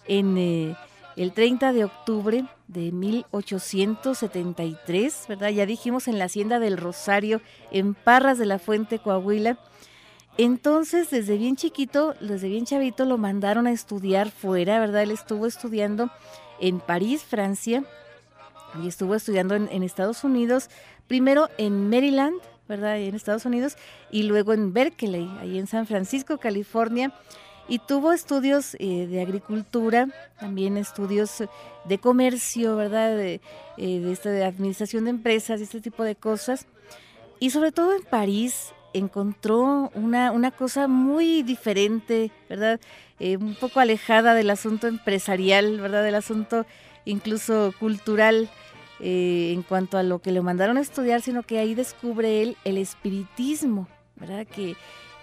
en 0.07 0.39
eh, 0.39 0.75
el 1.17 1.33
30 1.33 1.73
de 1.73 1.85
octubre 1.85 2.45
de 2.69 2.93
1873, 2.93 5.25
¿verdad? 5.29 5.49
Ya 5.51 5.67
dijimos 5.67 6.09
en 6.09 6.19
la 6.19 6.25
hacienda 6.25 6.59
del 6.59 6.79
Rosario, 6.79 7.43
en 7.71 7.93
Parras 7.95 8.39
de 8.39 8.47
la 8.47 8.59
Fuente, 8.59 8.99
Coahuila. 8.99 9.59
Entonces, 10.39 11.11
desde 11.11 11.37
bien 11.37 11.57
chiquito, 11.57 12.15
desde 12.21 12.49
bien 12.49 12.65
chavito, 12.65 13.05
lo 13.05 13.19
mandaron 13.19 13.67
a 13.67 13.73
estudiar 13.73 14.31
fuera, 14.31 14.81
¿verdad? 14.81 15.03
Él 15.03 15.11
estuvo 15.11 15.47
estudiando 15.47 16.11
en 16.59 16.81
París, 16.81 17.23
Francia, 17.23 17.85
y 18.83 18.89
estuvo 18.89 19.15
estudiando 19.15 19.55
en, 19.55 19.83
Estados 19.83 20.25
Unidos, 20.25 20.71
primero 21.07 21.49
en 21.59 21.91
Maryland, 21.91 22.41
¿verdad? 22.67 22.99
En 22.99 23.15
Estados 23.15 23.45
Unidos, 23.45 23.77
y 24.11 24.23
luego 24.23 24.55
en 24.55 24.73
Berkeley, 24.73 25.31
ahí 25.41 25.59
en 25.59 25.67
San 25.67 25.87
Francisco, 25.87 26.39
California, 26.39 27.13
y 27.69 27.79
tuvo 27.79 28.13
estudios 28.13 28.75
eh, 28.79 29.07
de 29.07 29.21
agricultura, 29.21 30.09
también 30.41 30.79
estudios 30.79 31.45
de 31.85 31.99
comercio, 31.99 32.77
¿verdad? 32.77 33.17
De, 33.17 33.41
eh, 33.77 34.01
de, 34.01 34.31
de 34.31 34.45
administración 34.45 35.05
de 35.05 35.11
empresas 35.11 35.61
y 35.61 35.65
este 35.65 35.81
tipo 35.81 36.03
de 36.05 36.17
cosas. 36.17 36.67
Y 37.39 37.51
sobre 37.51 37.73
todo 37.73 37.95
en 37.95 38.03
París, 38.03 38.73
encontró 38.95 39.91
una, 39.95 40.31
una 40.31 40.51
cosa 40.51 40.89
muy 40.89 41.43
diferente, 41.43 42.31
¿verdad? 42.49 42.81
Eh, 43.21 43.37
un 43.37 43.55
poco 43.55 43.81
alejada 43.81 44.35
del 44.35 44.51
asunto 44.51 44.87
empresarial, 44.89 45.81
¿verdad? 45.81 46.03
Del 46.03 46.15
asunto 46.15 46.67
incluso 47.05 47.73
cultural 47.79 48.49
eh, 49.01 49.53
en 49.53 49.63
cuanto 49.63 49.99
a 49.99 50.03
lo 50.03 50.21
que 50.21 50.33
le 50.33 50.41
mandaron 50.41 50.77
a 50.77 50.81
estudiar, 50.81 51.23
sino 51.23 51.43
que 51.43 51.59
ahí 51.59 51.75
descubre 51.75 52.43
él 52.43 52.57
el 52.65 52.79
espiritismo, 52.79 53.89
¿verdad? 54.17 54.47
Que, 54.47 54.77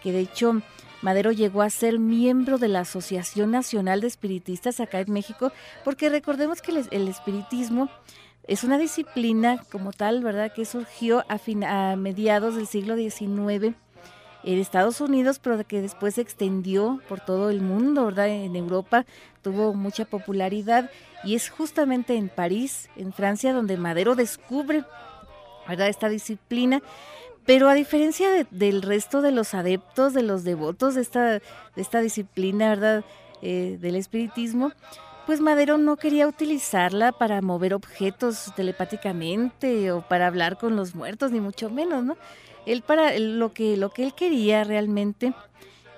que 0.04 0.12
de 0.12 0.20
hecho 0.20 0.62
Madero 1.02 1.32
llegó 1.32 1.62
a 1.62 1.70
ser 1.70 1.98
miembro 1.98 2.58
de 2.58 2.68
la 2.68 2.82
Asociación 2.82 3.52
Nacional 3.52 4.02
de 4.02 4.08
Espiritistas 4.08 4.80
acá 4.80 5.00
en 5.00 5.14
México, 5.14 5.52
porque 5.86 6.10
recordemos 6.10 6.62
que 6.62 6.72
el 6.72 7.08
espiritismo 7.08 7.90
es 8.50 8.64
una 8.64 8.80
disciplina 8.80 9.64
como 9.72 9.94
tal, 9.94 10.24
¿verdad?, 10.24 10.52
que 10.52 10.66
surgió 10.66 11.24
a, 11.30 11.40
a 11.68 11.96
mediados 11.96 12.56
del 12.56 12.66
siglo 12.66 12.96
XIX 12.96 13.76
en 14.44 14.60
Estados 14.60 15.02
Unidos, 15.02 15.38
pero 15.38 15.64
que 15.68 15.82
después 15.82 16.16
se 16.16 16.22
extendió 16.22 17.00
por 17.08 17.20
todo 17.20 17.52
el 17.52 17.62
mundo, 17.62 18.06
¿verdad? 18.06 18.28
En 18.28 18.56
Europa 18.56 19.06
tuvo 19.44 19.76
mucha 19.76 20.06
popularidad 20.06 20.90
y 21.24 21.36
es 21.36 21.50
justamente 21.50 22.16
en 22.16 22.28
París, 22.28 22.90
en 22.96 23.14
Francia, 23.14 23.54
donde 23.54 23.78
Madero 23.78 24.16
descubre, 24.16 24.84
¿verdad?, 25.68 25.88
esta 25.88 26.10
disciplina. 26.10 26.82
Pero 27.46 27.70
a 27.70 27.76
diferencia 27.76 28.48
del 28.50 28.82
resto 28.82 29.22
de 29.22 29.32
los 29.32 29.54
adeptos, 29.54 30.16
de 30.16 30.24
los 30.24 30.44
devotos 30.44 30.96
de 30.96 31.02
esta, 31.02 31.34
de 31.34 31.42
esta 31.76 32.02
disciplina, 32.02 32.70
¿verdad?, 32.70 33.04
eh, 33.44 33.78
del 33.80 33.96
espiritismo, 33.96 34.72
pues 35.30 35.42
Madero 35.42 35.78
no 35.78 35.96
quería 35.96 36.28
utilizarla 36.28 37.12
para 37.12 37.40
mover 37.44 37.76
objetos 37.76 38.52
telepáticamente 38.56 39.92
o 39.92 40.02
para 40.02 40.26
hablar 40.26 40.58
con 40.58 40.76
los 40.76 40.96
muertos, 40.96 41.32
ni 41.32 41.40
mucho 41.40 41.70
menos, 41.70 42.04
¿no? 42.04 42.18
Él 42.66 42.82
para 42.82 43.16
lo 43.20 43.54
que, 43.54 43.78
lo 43.78 43.92
que 43.92 44.06
él 44.06 44.16
quería 44.16 44.64
realmente 44.64 45.36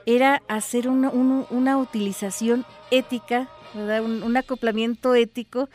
era 0.06 0.44
hacer 0.50 0.90
una, 0.90 1.78
utilización 1.78 2.66
ética, 2.92 3.50
¿verdad? 3.74 4.04
Un, 4.04 4.36
acoplamiento 4.36 5.16
ético 5.16 5.70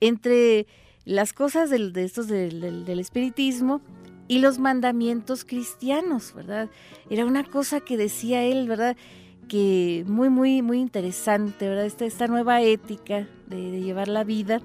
entre 0.00 0.66
las 1.04 1.34
cosas 1.34 1.68
del, 1.68 1.92
de 1.92 2.04
estos 2.04 2.28
del, 2.28 2.86
del 2.86 2.98
espiritismo 2.98 3.82
y 4.26 4.38
los 4.38 4.58
mandamientos 4.58 5.44
cristianos, 5.44 6.32
¿verdad? 6.34 6.70
Era 7.10 7.26
una 7.26 7.44
cosa 7.44 7.80
que 7.80 7.98
decía 7.98 8.42
él, 8.42 8.68
¿verdad? 8.68 8.96
Que 9.52 10.06
muy, 10.08 10.30
muy, 10.30 10.62
muy 10.62 10.78
interesante, 10.78 11.68
¿verdad? 11.68 11.84
Esta, 11.84 12.06
esta 12.06 12.26
nueva 12.26 12.62
ética 12.62 13.28
de, 13.48 13.82
llevar 13.82 14.08
la 14.08 14.24
vida. 14.24 14.62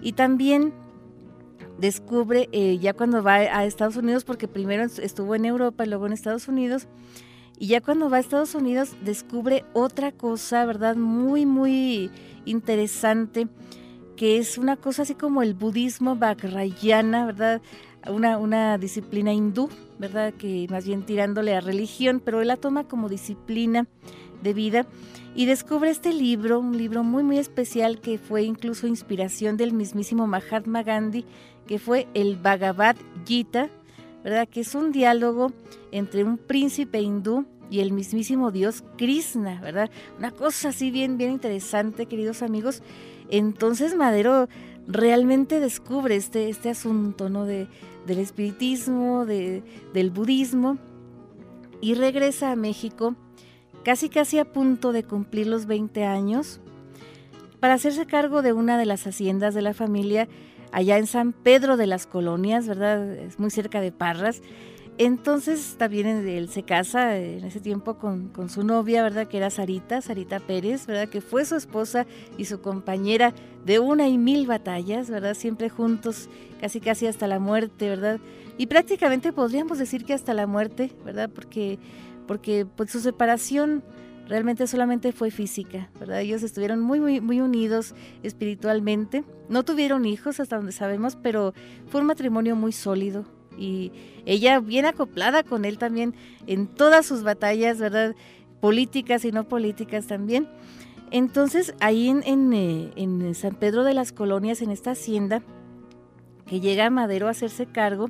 Y 0.00 0.14
también 0.14 0.72
descubre, 1.78 2.48
eh, 2.52 2.78
ya 2.78 2.94
cuando 2.94 3.22
va 3.22 3.34
a 3.34 3.66
Estados 3.66 3.96
Unidos, 3.98 4.24
porque 4.24 4.48
primero 4.48 4.82
estuvo 4.82 5.34
en 5.34 5.44
Europa 5.44 5.84
y 5.84 5.90
luego 5.90 6.06
en 6.06 6.14
Estados 6.14 6.48
Unidos, 6.48 6.88
y 7.58 7.66
ya 7.66 7.82
cuando 7.82 8.08
va 8.08 8.16
a 8.16 8.20
Estados 8.20 8.54
Unidos 8.54 8.96
descubre 9.02 9.66
otra 9.74 10.10
cosa, 10.10 10.64
¿verdad? 10.64 10.96
Muy, 10.96 11.44
muy 11.44 12.10
interesante, 12.46 13.46
que 14.16 14.38
es 14.38 14.56
una 14.56 14.76
cosa 14.76 15.02
así 15.02 15.16
como 15.16 15.42
el 15.42 15.52
budismo 15.52 16.16
Vajrayana, 16.16 17.26
¿verdad? 17.26 17.60
Una, 18.08 18.38
una 18.38 18.78
disciplina 18.78 19.32
hindú, 19.32 19.68
¿verdad? 19.98 20.32
Que 20.34 20.66
más 20.70 20.86
bien 20.86 21.04
tirándole 21.04 21.54
a 21.54 21.60
religión, 21.60 22.20
pero 22.24 22.40
él 22.40 22.48
la 22.48 22.56
toma 22.56 22.84
como 22.84 23.08
disciplina 23.08 23.86
de 24.42 24.54
vida 24.54 24.86
y 25.34 25.46
descubre 25.46 25.90
este 25.90 26.12
libro, 26.12 26.58
un 26.58 26.76
libro 26.76 27.04
muy 27.04 27.22
muy 27.22 27.38
especial 27.38 28.00
que 28.00 28.18
fue 28.18 28.42
incluso 28.42 28.86
inspiración 28.86 29.56
del 29.56 29.72
mismísimo 29.72 30.26
Mahatma 30.26 30.82
Gandhi, 30.82 31.24
que 31.66 31.78
fue 31.78 32.08
el 32.14 32.36
Bhagavad 32.36 32.96
Gita, 33.26 33.68
¿verdad? 34.24 34.48
Que 34.48 34.60
es 34.60 34.74
un 34.74 34.90
diálogo 34.90 35.52
entre 35.92 36.24
un 36.24 36.38
príncipe 36.38 37.00
hindú 37.00 37.46
y 37.70 37.80
el 37.80 37.92
mismísimo 37.92 38.50
dios 38.50 38.82
Krishna, 38.96 39.60
¿verdad? 39.60 39.90
Una 40.18 40.30
cosa 40.30 40.70
así 40.70 40.90
bien, 40.90 41.18
bien 41.18 41.30
interesante, 41.30 42.06
queridos 42.06 42.42
amigos. 42.42 42.82
Entonces 43.30 43.94
Madero 43.94 44.48
realmente 44.88 45.60
descubre 45.60 46.16
este, 46.16 46.48
este 46.48 46.70
asunto, 46.70 47.28
¿no? 47.28 47.44
De, 47.44 47.68
del 48.06 48.18
espiritismo, 48.18 49.26
de, 49.26 49.62
del 49.92 50.10
budismo, 50.10 50.78
y 51.80 51.94
regresa 51.94 52.50
a 52.50 52.56
México 52.56 53.14
casi 53.84 54.08
casi 54.08 54.38
a 54.38 54.52
punto 54.52 54.90
de 54.92 55.04
cumplir 55.04 55.46
los 55.46 55.66
20 55.66 56.04
años 56.04 56.60
para 57.60 57.74
hacerse 57.74 58.06
cargo 58.06 58.42
de 58.42 58.52
una 58.52 58.78
de 58.78 58.86
las 58.86 59.06
haciendas 59.06 59.54
de 59.54 59.62
la 59.62 59.74
familia 59.74 60.28
allá 60.72 60.98
en 60.98 61.06
San 61.06 61.32
Pedro 61.32 61.76
de 61.76 61.86
las 61.86 62.06
Colonias, 62.06 62.66
¿verdad? 62.66 63.12
Es 63.12 63.38
muy 63.38 63.50
cerca 63.50 63.80
de 63.80 63.92
Parras. 63.92 64.42
Entonces 65.00 65.76
también 65.78 66.08
él 66.08 66.48
se 66.48 66.64
casa 66.64 67.16
en 67.16 67.44
ese 67.44 67.60
tiempo 67.60 67.98
con, 67.98 68.32
su 68.48 68.64
novia, 68.64 69.04
¿verdad? 69.04 69.28
Que 69.28 69.36
era 69.36 69.48
Sarita, 69.48 70.00
Sarita 70.00 70.40
Pérez, 70.40 70.86
¿verdad? 70.88 71.08
Que 71.08 71.20
fue 71.20 71.44
su 71.44 71.54
esposa 71.54 72.04
y 72.36 72.46
su 72.46 72.60
compañera 72.60 73.32
de 73.64 73.78
una 73.78 74.08
y 74.08 74.18
mil 74.18 74.48
batallas, 74.48 75.08
¿verdad? 75.08 75.34
Siempre 75.34 75.68
juntos, 75.68 76.28
casi 76.60 76.80
casi 76.80 77.06
hasta 77.06 77.28
la 77.28 77.38
muerte, 77.38 77.88
¿verdad? 77.88 78.18
Y 78.56 78.66
prácticamente 78.66 79.32
podríamos 79.32 79.78
decir 79.78 80.04
que 80.04 80.14
hasta 80.14 80.34
la 80.34 80.48
muerte, 80.48 80.90
¿verdad? 81.04 81.30
Porque, 81.32 81.78
porque 82.26 82.66
pues, 82.66 82.90
su 82.90 82.98
separación 82.98 83.84
realmente 84.26 84.66
solamente 84.66 85.12
fue 85.12 85.30
física, 85.30 85.90
¿verdad? 86.00 86.22
Ellos 86.22 86.42
estuvieron 86.42 86.80
muy, 86.80 86.98
muy, 86.98 87.20
muy 87.20 87.40
unidos 87.40 87.94
espiritualmente. 88.24 89.22
No 89.48 89.62
tuvieron 89.62 90.06
hijos 90.06 90.40
hasta 90.40 90.56
donde 90.56 90.72
sabemos, 90.72 91.14
pero 91.14 91.54
fue 91.86 92.00
un 92.00 92.08
matrimonio 92.08 92.56
muy 92.56 92.72
sólido 92.72 93.37
y 93.58 93.92
ella 94.26 94.60
bien 94.60 94.86
acoplada 94.86 95.42
con 95.42 95.64
él 95.64 95.78
también 95.78 96.14
en 96.46 96.66
todas 96.66 97.06
sus 97.06 97.22
batallas, 97.22 97.78
¿verdad? 97.78 98.14
Políticas 98.60 99.24
y 99.24 99.32
no 99.32 99.48
políticas 99.48 100.06
también. 100.06 100.48
Entonces, 101.10 101.74
ahí 101.80 102.08
eh, 102.10 102.92
en 102.96 103.34
San 103.34 103.54
Pedro 103.54 103.84
de 103.84 103.94
las 103.94 104.12
Colonias, 104.12 104.62
en 104.62 104.70
esta 104.70 104.92
hacienda, 104.92 105.42
que 106.46 106.60
llega 106.60 106.90
Madero 106.90 107.28
a 107.28 107.30
hacerse 107.30 107.66
cargo, 107.66 108.08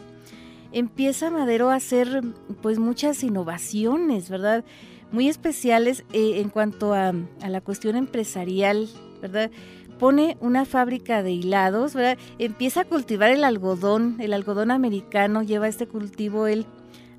empieza 0.72 1.30
Madero 1.30 1.70
a 1.70 1.76
hacer 1.76 2.22
pues 2.62 2.78
muchas 2.78 3.22
innovaciones, 3.22 4.28
¿verdad? 4.28 4.64
muy 5.10 5.28
especiales 5.28 6.04
eh, 6.12 6.40
en 6.40 6.50
cuanto 6.50 6.92
a, 6.92 7.12
la 7.46 7.60
cuestión 7.60 7.96
empresarial, 7.96 8.88
¿verdad? 9.20 9.50
Pone 9.98 10.36
una 10.40 10.64
fábrica 10.64 11.22
de 11.22 11.32
hilados, 11.32 11.94
¿verdad? 11.94 12.18
Empieza 12.38 12.82
a 12.82 12.84
cultivar 12.84 13.30
el 13.30 13.44
algodón, 13.44 14.16
el 14.20 14.32
algodón 14.32 14.70
americano, 14.70 15.42
lleva 15.42 15.68
este 15.68 15.86
cultivo 15.86 16.46
él 16.46 16.66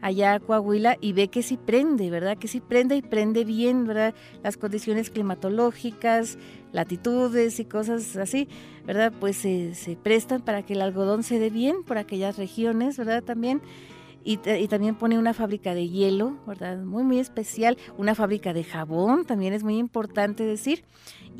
allá 0.01 0.35
a 0.35 0.39
Coahuila 0.39 0.97
y 1.01 1.13
ve 1.13 1.27
que 1.27 1.43
sí 1.43 1.57
prende, 1.57 2.09
¿verdad? 2.09 2.37
Que 2.37 2.47
sí 2.47 2.61
prende 2.61 2.95
y 2.95 3.01
prende 3.01 3.43
bien, 3.43 3.85
¿verdad? 3.85 4.13
Las 4.43 4.57
condiciones 4.57 5.09
climatológicas, 5.09 6.37
latitudes 6.71 7.59
y 7.59 7.65
cosas 7.65 8.15
así, 8.15 8.47
¿verdad? 8.85 9.11
Pues 9.19 9.37
se, 9.37 9.75
se 9.75 9.95
prestan 9.95 10.41
para 10.41 10.63
que 10.63 10.73
el 10.73 10.81
algodón 10.81 11.23
se 11.23 11.39
dé 11.39 11.49
bien 11.49 11.83
por 11.83 11.97
aquellas 11.97 12.37
regiones, 12.37 12.97
¿verdad? 12.97 13.23
También. 13.23 13.61
Y, 14.21 14.37
también 14.67 14.95
pone 14.95 15.17
una 15.17 15.33
fábrica 15.33 15.73
de 15.73 15.87
hielo, 15.87 16.37
¿verdad? 16.45 16.77
Muy, 16.77 17.03
muy 17.03 17.19
especial. 17.19 17.77
Una 17.97 18.15
fábrica 18.15 18.53
de 18.53 18.63
jabón, 18.63 19.25
también 19.25 19.53
es 19.53 19.63
muy 19.63 19.77
importante 19.77 20.43
decir. 20.43 20.83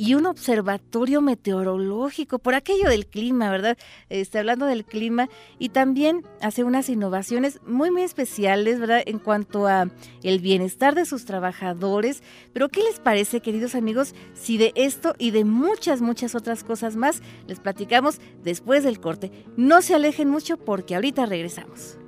Y 0.01 0.13
un 0.13 0.27
observatorio 0.27 1.19
meteorológico, 1.19 2.39
por 2.39 2.55
aquello 2.55 2.88
del 2.89 3.05
clima, 3.05 3.51
¿verdad? 3.51 3.77
Está 4.07 4.39
hablando 4.39 4.65
del 4.65 4.85
clima. 4.85 5.27
Y 5.57 5.69
también 5.69 6.23
hace 6.39 6.63
unas 6.63 6.88
innovaciones 6.88 7.59
muy, 7.67 7.91
muy 7.91 8.03
especiales, 8.03 8.79
¿verdad? 8.79 9.03
En 9.05 9.19
cuanto 9.19 9.67
a 9.67 9.89
el 10.23 10.39
bienestar 10.39 10.95
de 10.95 11.03
sus 11.03 11.25
trabajadores. 11.25 12.23
Pero, 12.53 12.69
¿qué 12.69 12.81
les 12.81 13.01
parece, 13.01 13.41
queridos 13.41 13.75
amigos, 13.75 14.15
si 14.33 14.57
de 14.57 14.71
esto 14.75 15.15
y 15.17 15.31
de 15.31 15.43
muchas, 15.43 15.99
muchas 15.99 16.33
otras 16.33 16.63
cosas 16.63 16.95
más 16.95 17.21
les 17.45 17.59
platicamos 17.59 18.21
después 18.41 18.85
del 18.85 19.01
corte? 19.01 19.33
No 19.57 19.81
se 19.81 19.95
alejen 19.95 20.29
mucho 20.29 20.55
porque 20.55 20.95
ahorita 20.95 21.25
regresamos. 21.25 21.98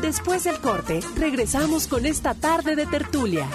Después 0.00 0.44
del 0.44 0.58
corte, 0.60 1.00
regresamos 1.16 1.86
con 1.86 2.06
esta 2.06 2.34
tarde 2.34 2.74
de 2.74 2.86
tertulia. 2.86 3.46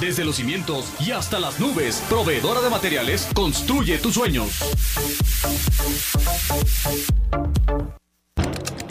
Desde 0.00 0.24
los 0.24 0.36
cimientos 0.36 0.92
y 0.98 1.12
hasta 1.12 1.38
las 1.38 1.60
nubes, 1.60 2.02
proveedora 2.08 2.60
de 2.60 2.68
materiales, 2.68 3.28
construye 3.32 3.98
tus 3.98 4.14
sueños. 4.14 4.50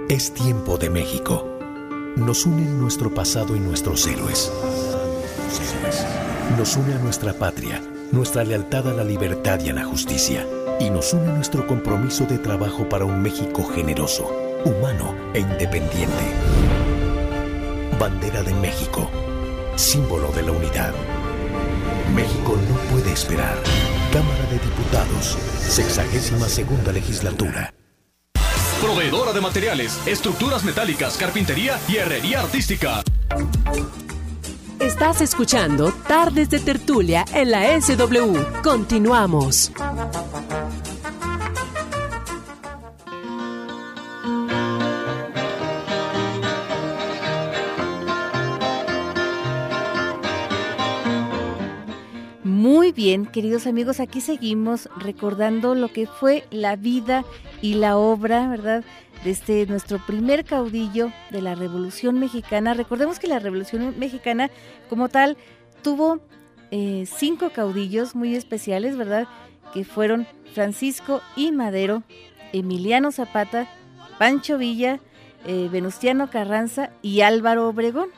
Es 0.09 0.33
tiempo 0.33 0.79
de 0.79 0.89
México. 0.89 1.59
Nos 2.17 2.47
unen 2.47 2.81
nuestro 2.81 3.13
pasado 3.13 3.57
y 3.57 3.61
nuestros 3.61 4.07
héroes. 4.07 4.53
Nos 6.57 6.77
une 6.77 6.95
a 6.95 6.99
nuestra 6.99 7.35
patria, 7.35 7.83
nuestra 8.13 8.45
lealtad 8.45 8.89
a 8.89 8.95
la 8.95 9.05
libertad 9.05 9.61
y 9.61 9.71
a 9.71 9.75
la 9.75 9.85
justicia. 9.85 10.47
Y 10.81 10.91
nos 10.91 11.13
une 11.13 11.27
nuestro 11.33 11.67
compromiso 11.67 12.25
de 12.25 12.39
trabajo 12.39 12.89
para 12.89 13.05
un 13.05 13.21
México 13.21 13.65
generoso, 13.65 14.31
humano 14.65 15.15
e 15.35 15.41
independiente. 15.41 16.25
Bandera 17.99 18.43
de 18.45 18.55
México, 18.55 19.11
símbolo 19.75 20.29
de 20.29 20.43
la 20.45 20.53
unidad. 20.53 20.95
México 22.15 22.57
no 22.69 22.77
puede 22.91 23.13
esperar. 23.13 23.63
Cámara 24.13 24.47
de 24.51 24.59
Diputados, 24.59 25.37
sexagésima 25.61 26.49
segunda 26.49 26.93
legislatura. 26.93 27.73
Proveedora 28.81 29.33
de 29.33 29.41
materiales, 29.41 30.01
estructuras 30.07 30.63
metálicas, 30.65 31.17
carpintería 31.17 31.79
y 31.89 31.97
herrería 31.97 32.41
artística. 32.41 33.03
Estás 34.79 35.21
escuchando 35.23 35.93
Tardes 36.07 36.51
de 36.51 36.59
Tertulia 36.59 37.25
en 37.33 37.51
la 37.51 37.81
SW. 37.81 38.63
Continuamos. 38.63 39.73
Muy 52.87 52.93
bien, 52.93 53.27
queridos 53.27 53.67
amigos, 53.67 53.99
aquí 53.99 54.21
seguimos 54.21 54.89
recordando 54.97 55.75
lo 55.75 55.89
que 55.89 56.07
fue 56.07 56.45
la 56.53 56.77
vida 56.77 57.25
y 57.61 57.75
la 57.75 57.97
obra, 57.97 58.47
¿verdad? 58.47 58.85
De 59.25 59.33
este 59.33 59.67
nuestro 59.67 59.99
primer 60.07 60.45
caudillo 60.45 61.11
de 61.31 61.43
la 61.43 61.57
Revolución 61.57 62.21
Mexicana. 62.21 62.75
Recordemos 62.75 63.19
que 63.19 63.27
la 63.27 63.41
Revolución 63.41 63.99
Mexicana, 63.99 64.53
como 64.89 65.09
tal, 65.09 65.37
tuvo 65.83 66.21
eh, 66.71 67.09
cinco 67.13 67.51
caudillos 67.51 68.15
muy 68.15 68.37
especiales, 68.37 68.97
¿verdad? 68.97 69.27
Que 69.75 69.85
fueron 69.85 70.29
Francisco 70.55 71.23
y 71.35 71.51
Madero, 71.51 72.05
Emiliano 72.53 73.11
Zapata, 73.11 73.67
Pancho 74.17 74.59
Villa, 74.59 75.01
eh, 75.45 75.69
Venustiano 75.73 76.31
Carranza 76.31 76.91
y 77.03 77.23
Álvaro 77.23 77.69
Obregón. 77.69 78.11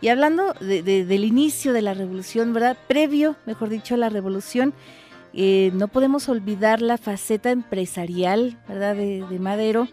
Y 0.00 0.08
hablando 0.08 0.52
del 0.60 1.24
inicio 1.24 1.72
de 1.72 1.82
la 1.82 1.94
revolución, 1.94 2.52
¿verdad? 2.52 2.76
Previo, 2.88 3.36
mejor 3.46 3.68
dicho, 3.68 3.94
a 3.94 3.98
la 3.98 4.08
revolución, 4.08 4.74
eh, 5.32 5.70
no 5.74 5.88
podemos 5.88 6.28
olvidar 6.28 6.82
la 6.82 6.98
faceta 6.98 7.50
empresarial, 7.50 8.58
¿verdad? 8.68 8.96
De, 8.96 9.38
Madero, 9.38 9.88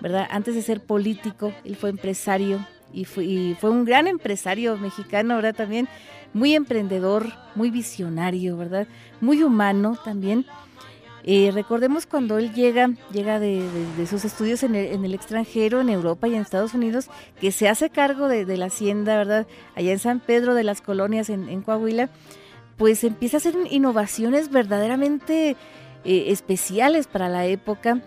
¿verdad? 0.00 0.28
Antes 0.30 0.54
de 0.54 0.62
ser 0.62 0.80
político, 0.80 1.52
él 1.64 1.76
fue 1.76 1.90
empresario 1.90 2.66
y 2.92 3.04
fue, 3.04 3.24
y 3.24 3.54
fue 3.54 3.70
un 3.70 3.84
gran 3.84 4.06
empresario 4.06 4.76
mexicano, 4.76 5.36
¿verdad? 5.36 5.54
También 5.54 5.88
muy 6.32 6.54
emprendedor, 6.54 7.32
muy 7.54 7.70
visionario, 7.70 8.56
¿verdad? 8.56 8.86
Muy 9.20 9.42
humano 9.42 9.98
también. 10.04 10.44
Eh, 11.26 11.50
recordemos 11.54 12.04
cuando 12.04 12.36
él 12.36 12.52
llega, 12.52 12.90
llega 13.10 13.40
de, 13.40 13.66
sus 14.08 14.26
estudios 14.26 14.62
en 14.62 14.74
el, 14.74 15.14
extranjero, 15.14 15.80
en 15.80 15.88
Europa 15.88 16.28
y 16.28 16.34
en 16.34 16.42
Estados 16.42 16.74
Unidos, 16.74 17.08
que 17.40 17.50
se 17.50 17.66
hace 17.66 17.88
cargo 17.88 18.28
de, 18.28 18.44
la 18.58 18.66
hacienda, 18.66 19.16
¿verdad? 19.16 19.46
Allá 19.74 19.92
en 19.92 19.98
San 19.98 20.20
Pedro 20.20 20.54
de 20.54 20.64
las 20.64 20.82
Colonias, 20.82 21.30
en, 21.30 21.62
Coahuila, 21.62 22.10
pues 22.76 23.04
empieza 23.04 23.38
a 23.38 23.38
hacer 23.38 23.54
innovaciones 23.70 24.50
verdaderamente 24.50 25.56
eh, 26.04 26.24
especiales 26.28 27.06
para 27.06 27.30
la 27.30 27.46
época. 27.46 28.02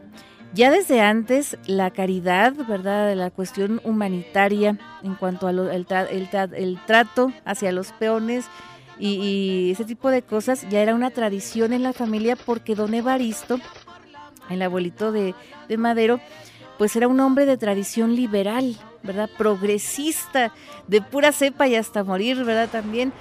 Ya 0.53 0.69
desde 0.69 1.01
antes, 1.01 1.57
la 1.65 1.89
caridad, 1.89 2.53
¿verdad? 2.67 3.15
La 3.15 3.31
cuestión 3.31 3.81
humanitaria 3.83 4.77
en 5.01 5.15
cuanto 5.15 5.47
al 5.47 5.59
el 5.59 6.79
trato 6.85 7.33
hacia 7.45 7.71
los 7.71 7.91
peones, 7.93 8.45
y, 8.99 9.71
ese 9.71 9.85
tipo 9.85 10.09
de 10.09 10.21
cosas 10.21 10.67
ya 10.69 10.81
era 10.81 10.95
una 10.95 11.11
tradición 11.11 11.73
en 11.73 11.83
la 11.83 11.93
familia 11.93 12.35
porque 12.35 12.75
don 12.75 12.93
Evaristo, 12.93 13.59
el 14.49 14.61
abuelito 14.61 15.11
de, 15.11 15.33
Madero, 15.77 16.19
pues 16.77 16.95
era 16.95 17.07
un 17.07 17.19
hombre 17.19 17.45
de 17.45 17.57
tradición 17.57 18.15
liberal, 18.15 18.75
¿verdad? 19.03 19.29
Progresista, 19.37 20.53
de 20.87 21.01
pura 21.01 21.31
cepa 21.31 21.67
y 21.67 21.75
hasta 21.75 22.03
morir, 22.03 22.43
¿verdad? 22.43 22.69
También. 22.69 23.11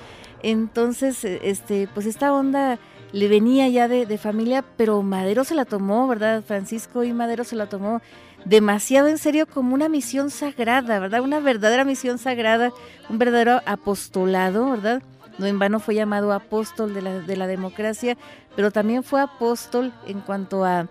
Entonces, 0.43 1.25
este, 1.25 1.89
pues 1.93 2.07
esta 2.07 2.33
onda 2.33 2.79
le 3.13 3.29
venía 3.29 3.69
ya 3.69 3.89
de, 3.89 4.07
de, 4.07 4.19
familia, 4.19 4.65
pero 4.77 5.03
Madero 5.03 5.45
se 5.45 5.55
la 5.55 5.65
tomó, 5.65 6.07
¿verdad? 6.07 6.45
Francisco 6.47 7.03
y 7.03 7.13
Madero 7.13 7.45
se 7.45 7.57
la 7.57 7.67
tomó 7.69 8.01
demasiado 8.45 9.09
en 9.09 9.19
serio 9.19 9.47
como 9.47 9.75
una 9.75 9.89
misión 9.89 10.31
sagrada, 10.31 11.01
¿verdad? 11.01 11.21
Una 11.21 11.41
verdadera 11.41 11.85
misión 11.85 12.19
sagrada, 12.19 12.71
un 13.09 13.19
verdadero 13.19 13.61
apostolado, 13.67 14.71
¿verdad? 14.71 15.03
No 15.39 15.47
en 15.47 15.59
vano 15.59 15.81
fue 15.81 15.95
llamado 15.95 16.33
apóstol 16.33 16.95
de 16.95 17.03
la, 17.03 17.21
de 17.21 17.37
la 17.37 17.47
democracia, 17.47 18.17
pero 18.55 18.71
también 18.71 19.03
fue 19.03 19.21
apóstol 19.21 19.93
en 20.07 20.21
cuanto 20.21 20.65
a, 20.65 20.89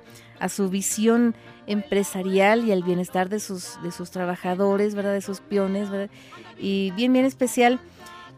su 0.49 0.69
visión 0.69 1.33
empresarial 1.65 2.65
y 2.65 2.71
al 2.71 2.83
bienestar 2.83 3.29
de 3.29 3.39
sus, 3.39 3.81
de 3.81 3.91
sus 3.91 4.11
trabajadores, 4.11 4.93
¿verdad? 4.93 5.13
de 5.13 5.21
sus 5.21 5.39
peones, 5.39 5.89
¿verdad? 5.89 6.09
y 6.59 6.91
bien, 6.91 7.13
bien 7.13 7.25
especial 7.25 7.79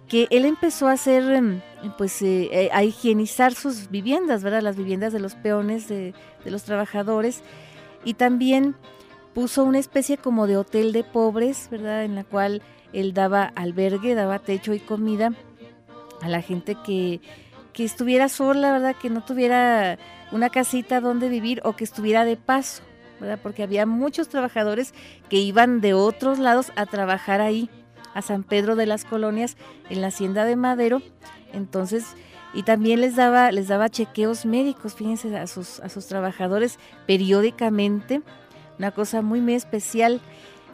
que 0.08 0.28
él 0.30 0.46
empezó 0.46 0.88
a 0.88 0.94
hacer, 0.94 1.24
em, 1.32 1.62
pues, 1.98 2.22
eh, 2.22 2.50
eh, 2.52 2.70
a 2.72 2.84
higienizar 2.84 3.54
sus 3.54 3.90
viviendas, 3.90 4.42
¿verdad? 4.42 4.62
Las 4.62 4.78
viviendas 4.78 5.12
de 5.12 5.20
los 5.20 5.36
peones, 5.36 5.88
de, 5.90 6.14
de, 6.46 6.52
los 6.52 6.64
trabajadores, 6.64 7.42
y 8.06 8.14
también 8.14 8.76
puso 9.34 9.64
una 9.64 9.80
especie 9.80 10.18
como 10.18 10.48
de 10.48 10.58
hotel 10.58 10.94
de 10.94 11.04
pobres, 11.04 11.68
¿verdad? 11.70 12.06
En 12.06 12.16
la 12.16 12.24
cual 12.24 12.62
él 12.94 13.14
daba 13.14 13.44
albergue, 13.56 14.16
daba 14.16 14.40
techo 14.40 14.74
y 14.74 14.80
comida 14.80 15.34
a 16.22 16.30
la 16.30 16.42
gente 16.42 16.76
que, 16.86 17.22
que 17.74 17.84
estuviera 17.84 18.30
sola, 18.30 18.72
¿verdad? 18.72 18.96
Que 19.00 19.10
no 19.10 19.24
tuviera 19.24 19.98
una 20.32 20.50
casita 20.50 21.00
donde 21.00 21.30
vivir 21.30 21.62
o 21.64 21.76
que 21.76 21.84
estuviera 21.84 22.26
de 22.26 22.38
paso, 22.38 22.84
¿verdad? 23.20 23.40
Porque 23.42 23.64
había 23.64 23.86
muchos 23.86 24.30
trabajadores 24.30 24.94
que 25.30 25.38
iban 25.38 25.82
de 25.82 25.94
otros 25.94 26.40
lados 26.40 26.72
a 26.76 26.86
trabajar 26.86 27.42
ahí, 27.42 27.70
a 28.14 28.22
San 28.22 28.44
Pedro 28.44 28.76
de 28.76 28.88
las 28.88 29.06
Colonias, 29.06 29.58
en 29.90 30.02
la 30.02 30.08
hacienda 30.08 30.46
de 30.46 30.56
Madero. 30.56 31.02
Entonces, 31.54 32.16
y 32.54 32.64
también 32.64 33.02
les 33.02 33.16
daba, 33.16 33.52
les 33.52 33.68
daba 33.68 33.90
chequeos 33.90 34.46
médicos, 34.46 34.96
fíjense, 34.96 35.36
a 35.38 35.48
sus, 35.48 35.80
a 35.80 35.90
sus 35.90 36.08
trabajadores 36.08 36.80
periódicamente, 37.06 38.22
una 38.80 38.92
cosa 38.92 39.22
muy, 39.22 39.42
muy 39.42 39.54
especial. 39.54 40.22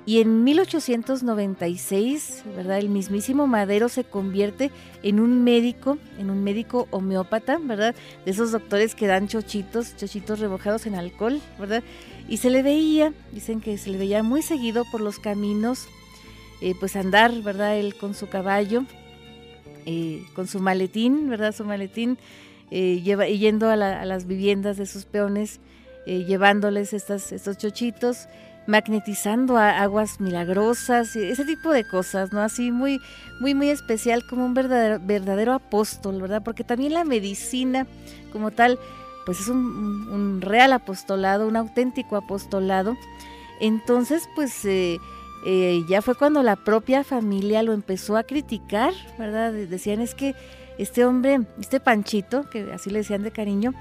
Y 0.05 0.19
en 0.19 0.43
1896, 0.43 2.43
¿verdad? 2.57 2.79
El 2.79 2.89
mismísimo 2.89 3.47
Madero 3.47 3.87
se 3.87 4.03
convierte 4.03 4.69
en 5.01 5.21
un 5.21 5.45
médico, 5.45 5.97
en 6.19 6.29
un 6.29 6.43
médico 6.43 6.89
homeópata, 6.91 7.57
¿verdad? 7.57 7.95
De 8.25 8.31
esos 8.31 8.51
doctores 8.51 8.95
que 8.95 9.07
dan 9.07 9.29
chochitos, 9.29 9.95
chochitos 9.95 10.39
remojados 10.39 10.85
en 10.87 10.95
alcohol, 10.95 11.39
¿verdad? 11.57 11.83
Y 12.27 12.37
se 12.37 12.49
le 12.49 12.63
veía, 12.63 13.13
dicen 13.31 13.61
que 13.61 13.77
se 13.77 13.91
le 13.91 13.97
veía 13.97 14.23
muy 14.23 14.41
seguido 14.41 14.83
por 14.91 14.99
los 14.99 15.19
caminos, 15.19 15.87
eh, 16.61 16.75
pues 16.77 16.97
andar, 16.97 17.31
¿verdad? 17.41 17.77
Él 17.77 17.95
con 17.95 18.13
su 18.13 18.27
caballo, 18.27 18.83
eh, 19.85 20.21
con 20.35 20.47
su 20.47 20.59
maletín, 20.59 21.29
¿verdad? 21.29 21.55
Su 21.55 21.63
maletín, 21.63 22.17
eh, 22.71 23.01
lleva, 23.01 23.25
yendo 23.27 23.69
a, 23.69 23.77
las 23.77 24.27
viviendas 24.27 24.75
de 24.75 24.85
sus 24.85 25.05
peones, 25.05 25.61
llevándoles 26.05 26.91
estas, 26.91 27.31
estos 27.31 27.57
chochitos 27.57 28.27
magnetizando 28.67 29.57
aguas 29.57 30.19
milagrosas, 30.19 31.15
ese 31.15 31.45
tipo 31.45 31.71
de 31.71 31.85
cosas, 31.85 32.31
¿no? 32.31 32.41
Así 32.41 32.71
muy, 32.71 32.99
muy, 33.39 33.53
muy 33.53 33.69
especial, 33.69 34.25
como 34.25 34.45
un 34.45 34.53
verdadero, 34.53 34.99
verdadero 35.01 35.53
apóstol, 35.53 36.21
¿verdad? 36.21 36.41
Porque 36.43 36.63
también 36.63 36.93
la 36.93 37.03
medicina, 37.03 37.85
como 38.31 38.51
tal, 38.51 38.79
pues 39.25 39.39
es 39.39 39.47
un, 39.47 40.41
real 40.41 40.73
apostolado, 40.73 41.47
un 41.47 41.55
auténtico 41.55 42.15
apostolado. 42.15 42.95
Entonces, 43.59 44.27
pues 44.35 44.65
eh, 44.65 44.97
eh, 45.45 45.83
ya 45.87 46.01
fue 46.01 46.15
cuando 46.15 46.41
la 46.43 46.55
propia 46.55 47.03
familia 47.03 47.63
lo 47.63 47.73
empezó 47.73 48.17
a 48.17 48.23
criticar, 48.23 48.93
¿verdad? 49.17 49.51
Decían 49.51 50.01
es 50.01 50.15
que 50.15 50.35
este 50.77 51.05
hombre, 51.05 51.41
este 51.59 51.79
Panchito, 51.79 52.49
que 52.49 52.71
así 52.73 52.89
le 52.89 52.99
decían 52.99 53.23
de 53.23 53.31
cariño, 53.31 53.73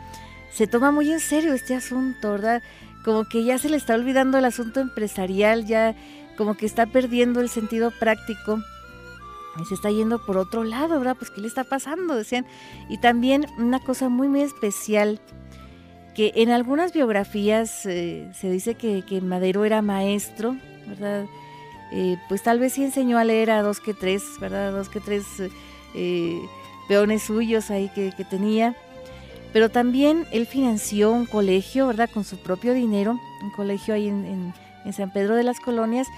se 0.52 0.66
toma 0.66 0.90
muy 0.90 1.10
en 1.10 1.20
serio 1.20 1.54
este 1.54 1.74
asunto, 1.74 2.32
¿verdad? 2.32 2.62
Como 3.04 3.24
que 3.24 3.44
ya 3.44 3.58
se 3.58 3.68
le 3.68 3.76
está 3.76 3.94
olvidando 3.94 4.38
el 4.38 4.44
asunto 4.44 4.80
empresarial, 4.80 5.66
ya 5.66 5.94
como 6.36 6.56
que 6.56 6.66
está 6.66 6.86
perdiendo 6.86 7.40
el 7.40 7.48
sentido 7.48 7.90
práctico 7.98 8.62
y 9.60 9.64
se 9.66 9.74
está 9.74 9.90
yendo 9.90 10.24
por 10.24 10.36
otro 10.38 10.64
lado, 10.64 10.98
¿verdad? 10.98 11.16
Pues 11.18 11.30
¿qué 11.30 11.40
le 11.40 11.48
está 11.48 11.64
pasando? 11.64 12.16
Decían. 12.16 12.46
Y 12.88 12.98
también 12.98 13.46
una 13.58 13.80
cosa 13.80 14.08
muy, 14.08 14.28
muy 14.28 14.40
especial, 14.40 15.20
que 16.14 16.32
en 16.36 16.50
algunas 16.50 16.92
biografías 16.92 17.86
eh, 17.86 18.30
se 18.34 18.50
dice 18.50 18.74
que, 18.74 19.20
Madero 19.20 19.64
era 19.64 19.82
maestro, 19.82 20.56
¿verdad? 20.86 21.26
Eh, 21.92 22.16
pues 22.28 22.42
tal 22.42 22.58
vez 22.58 22.74
sí 22.74 22.84
enseñó 22.84 23.18
a 23.18 23.24
leer 23.24 23.50
a 23.50 23.62
dos 23.62 23.80
que 23.80 23.94
tres, 23.94 24.22
¿verdad? 24.40 24.72
Dos 24.72 24.88
que 24.88 25.00
tres 25.00 25.24
eh, 25.94 26.40
peones 26.88 27.22
suyos 27.24 27.70
ahí 27.70 27.90
que, 27.94 28.12
que 28.16 28.24
tenía 28.24 28.74
pero 29.52 29.68
también 29.70 30.26
él 30.32 30.46
financió 30.46 31.12
un 31.12 31.26
colegio, 31.26 31.86
¿verdad? 31.86 32.08
Con 32.12 32.24
su 32.24 32.38
propio 32.38 32.72
dinero, 32.72 33.20
un 33.42 33.50
colegio 33.50 33.94
ahí 33.94 34.08
en, 34.08 34.54
San 34.92 35.12
Pedro 35.12 35.36
de 35.36 35.44
las 35.44 35.60
Colonias, 35.60 36.08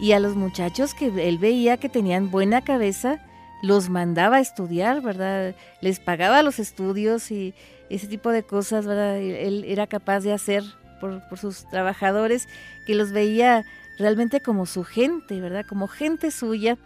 y 0.00 0.12
a 0.12 0.20
los 0.20 0.34
muchachos 0.34 0.94
que 0.94 1.06
él 1.28 1.38
veía 1.38 1.76
que 1.76 1.88
tenían 1.88 2.30
buena 2.30 2.62
cabeza, 2.62 3.20
los 3.62 3.90
mandaba 3.90 4.36
a 4.36 4.40
estudiar, 4.40 5.02
¿verdad? 5.02 5.54
Les 5.80 6.00
pagaba 6.00 6.42
los 6.42 6.58
estudios 6.58 7.30
y 7.30 7.54
ese 7.90 8.06
tipo 8.06 8.30
de 8.30 8.42
cosas, 8.42 8.86
¿verdad? 8.86 9.18
Él 9.18 9.64
era 9.66 9.86
capaz 9.86 10.20
de 10.20 10.32
hacer 10.32 10.62
por, 11.00 11.26
por 11.28 11.38
sus 11.38 11.68
trabajadores, 11.70 12.48
que 12.86 12.94
los 12.94 13.12
veía 13.12 13.64
realmente 13.98 14.40
como 14.40 14.66
su 14.66 14.84
gente, 14.84 15.40
¿verdad? 15.40 15.64
Como 15.66 15.86
gente 15.86 16.30
suya. 16.30 16.78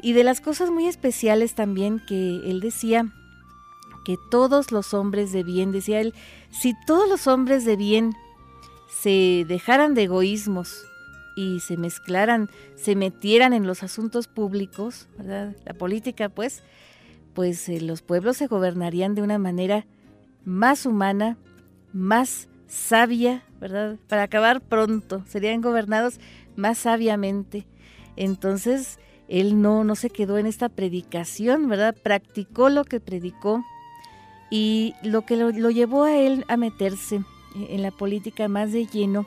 Y 0.00 0.12
de 0.12 0.24
las 0.24 0.40
cosas 0.40 0.70
muy 0.70 0.86
especiales 0.86 1.54
también 1.54 2.00
que 2.06 2.36
él 2.48 2.60
decía, 2.60 3.06
que 4.04 4.16
todos 4.30 4.72
los 4.72 4.94
hombres 4.94 5.32
de 5.32 5.42
bien, 5.42 5.72
decía 5.72 6.00
él, 6.00 6.14
si 6.50 6.74
todos 6.86 7.08
los 7.08 7.26
hombres 7.26 7.64
de 7.64 7.76
bien 7.76 8.14
se 8.88 9.44
dejaran 9.46 9.94
de 9.94 10.04
egoísmos 10.04 10.84
y 11.36 11.60
se 11.60 11.76
mezclaran, 11.76 12.50
se 12.76 12.96
metieran 12.96 13.52
en 13.52 13.66
los 13.66 13.82
asuntos 13.82 14.28
públicos, 14.28 15.08
¿verdad? 15.16 15.56
la 15.64 15.74
política 15.74 16.28
pues, 16.28 16.62
pues 17.34 17.68
eh, 17.68 17.80
los 17.80 18.02
pueblos 18.02 18.36
se 18.36 18.46
gobernarían 18.46 19.14
de 19.14 19.22
una 19.22 19.38
manera 19.38 19.86
más 20.44 20.86
humana, 20.86 21.36
más 21.92 22.48
sabia, 22.66 23.44
¿verdad? 23.60 23.96
Para 24.08 24.22
acabar 24.22 24.60
pronto, 24.60 25.24
serían 25.26 25.60
gobernados 25.60 26.18
más 26.56 26.78
sabiamente. 26.78 27.66
Entonces, 28.16 28.98
él 29.28 29.60
no, 29.60 29.84
no 29.84 29.94
se 29.94 30.10
quedó 30.10 30.38
en 30.38 30.46
esta 30.46 30.68
predicación, 30.68 31.68
¿verdad? 31.68 31.94
Practicó 32.02 32.68
lo 32.68 32.84
que 32.84 33.00
predicó 33.00 33.64
y 34.50 34.94
lo 35.02 35.22
que 35.22 35.36
lo, 35.36 35.50
llevó 35.70 36.04
a 36.04 36.16
él 36.16 36.44
a 36.48 36.56
meterse 36.56 37.22
en 37.54 37.82
la 37.82 37.92
política 37.92 38.48
más 38.48 38.72
de 38.72 38.86
lleno 38.86 39.26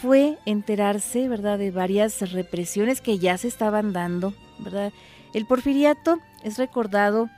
fue 0.00 0.38
enterarse, 0.46 1.28
¿verdad?, 1.28 1.58
de 1.58 1.70
varias 1.70 2.32
represiones 2.32 3.00
que 3.00 3.18
ya 3.18 3.36
se 3.36 3.48
estaban 3.48 3.92
dando, 3.92 4.32
¿verdad? 4.60 4.92
El 5.34 5.46
porfiriato 5.46 6.18
es 6.42 6.58
recordado 6.58 7.28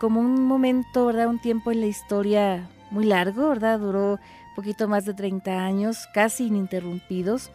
como 0.00 0.20
un 0.20 0.42
momento, 0.44 1.06
¿verdad?, 1.06 1.28
un 1.28 1.38
tiempo 1.38 1.70
en 1.70 1.80
la 1.80 1.86
historia 1.86 2.68
muy 2.90 3.04
largo, 3.04 3.48
¿verdad? 3.48 3.78
Duró 3.78 4.18
poquito 4.58 4.88
más 4.88 5.04
de 5.04 5.14
30 5.14 5.64
años, 5.64 6.08
casi 6.12 6.46
ininterrumpidos, 6.46 7.52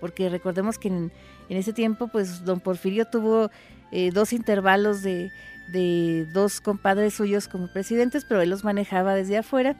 porque 0.00 0.28
recordemos 0.28 0.76
que 0.76 0.88
en, 0.88 1.12
ese 1.48 1.72
tiempo, 1.72 2.08
pues 2.08 2.44
don 2.44 2.58
Porfirio 2.58 3.04
tuvo 3.04 3.48
eh, 3.92 4.10
dos 4.12 4.32
intervalos 4.32 5.02
de, 5.02 5.30
de 5.72 6.26
dos 6.32 6.60
compadres 6.60 7.14
suyos 7.14 7.48
como 7.48 7.68
presidentes, 7.68 8.24
pero 8.24 8.40
él 8.40 8.50
los 8.50 8.64
manejaba 8.64 9.14
desde 9.14 9.38
afuera. 9.38 9.76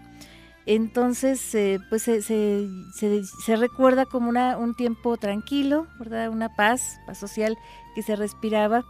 Entonces, 0.67 1.55
eh, 1.55 1.79
pues 1.89 2.03
se, 2.03 2.21
se, 2.21 3.57
recuerda 3.57 4.05
como 4.05 4.29
una, 4.29 4.59
un 4.59 4.75
tiempo 4.75 5.17
tranquilo, 5.17 5.87
¿verdad? 5.99 6.29
Una 6.29 6.55
paz, 6.55 7.01
paz 7.07 7.17
social 7.17 7.57
que 7.95 8.03
se 8.03 8.17
respiraba, 8.17 8.85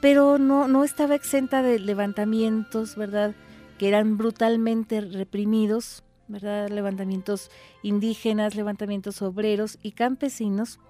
pero 0.00 0.38
no, 0.38 0.66
no 0.66 0.82
estaba 0.82 1.14
exenta 1.14 1.62
de 1.62 1.78
levantamientos, 1.78 2.96
¿verdad? 2.96 3.34
Que 3.78 3.88
eran 3.88 4.16
brutalmente 4.16 5.02
reprimidos, 5.02 6.04
¿verdad? 6.26 6.70
Levantamientos 6.70 7.50
indígenas, 7.82 8.54
levantamientos 8.54 9.20
obreros 9.20 9.78
y 9.82 9.92
campesinos. 9.92 10.80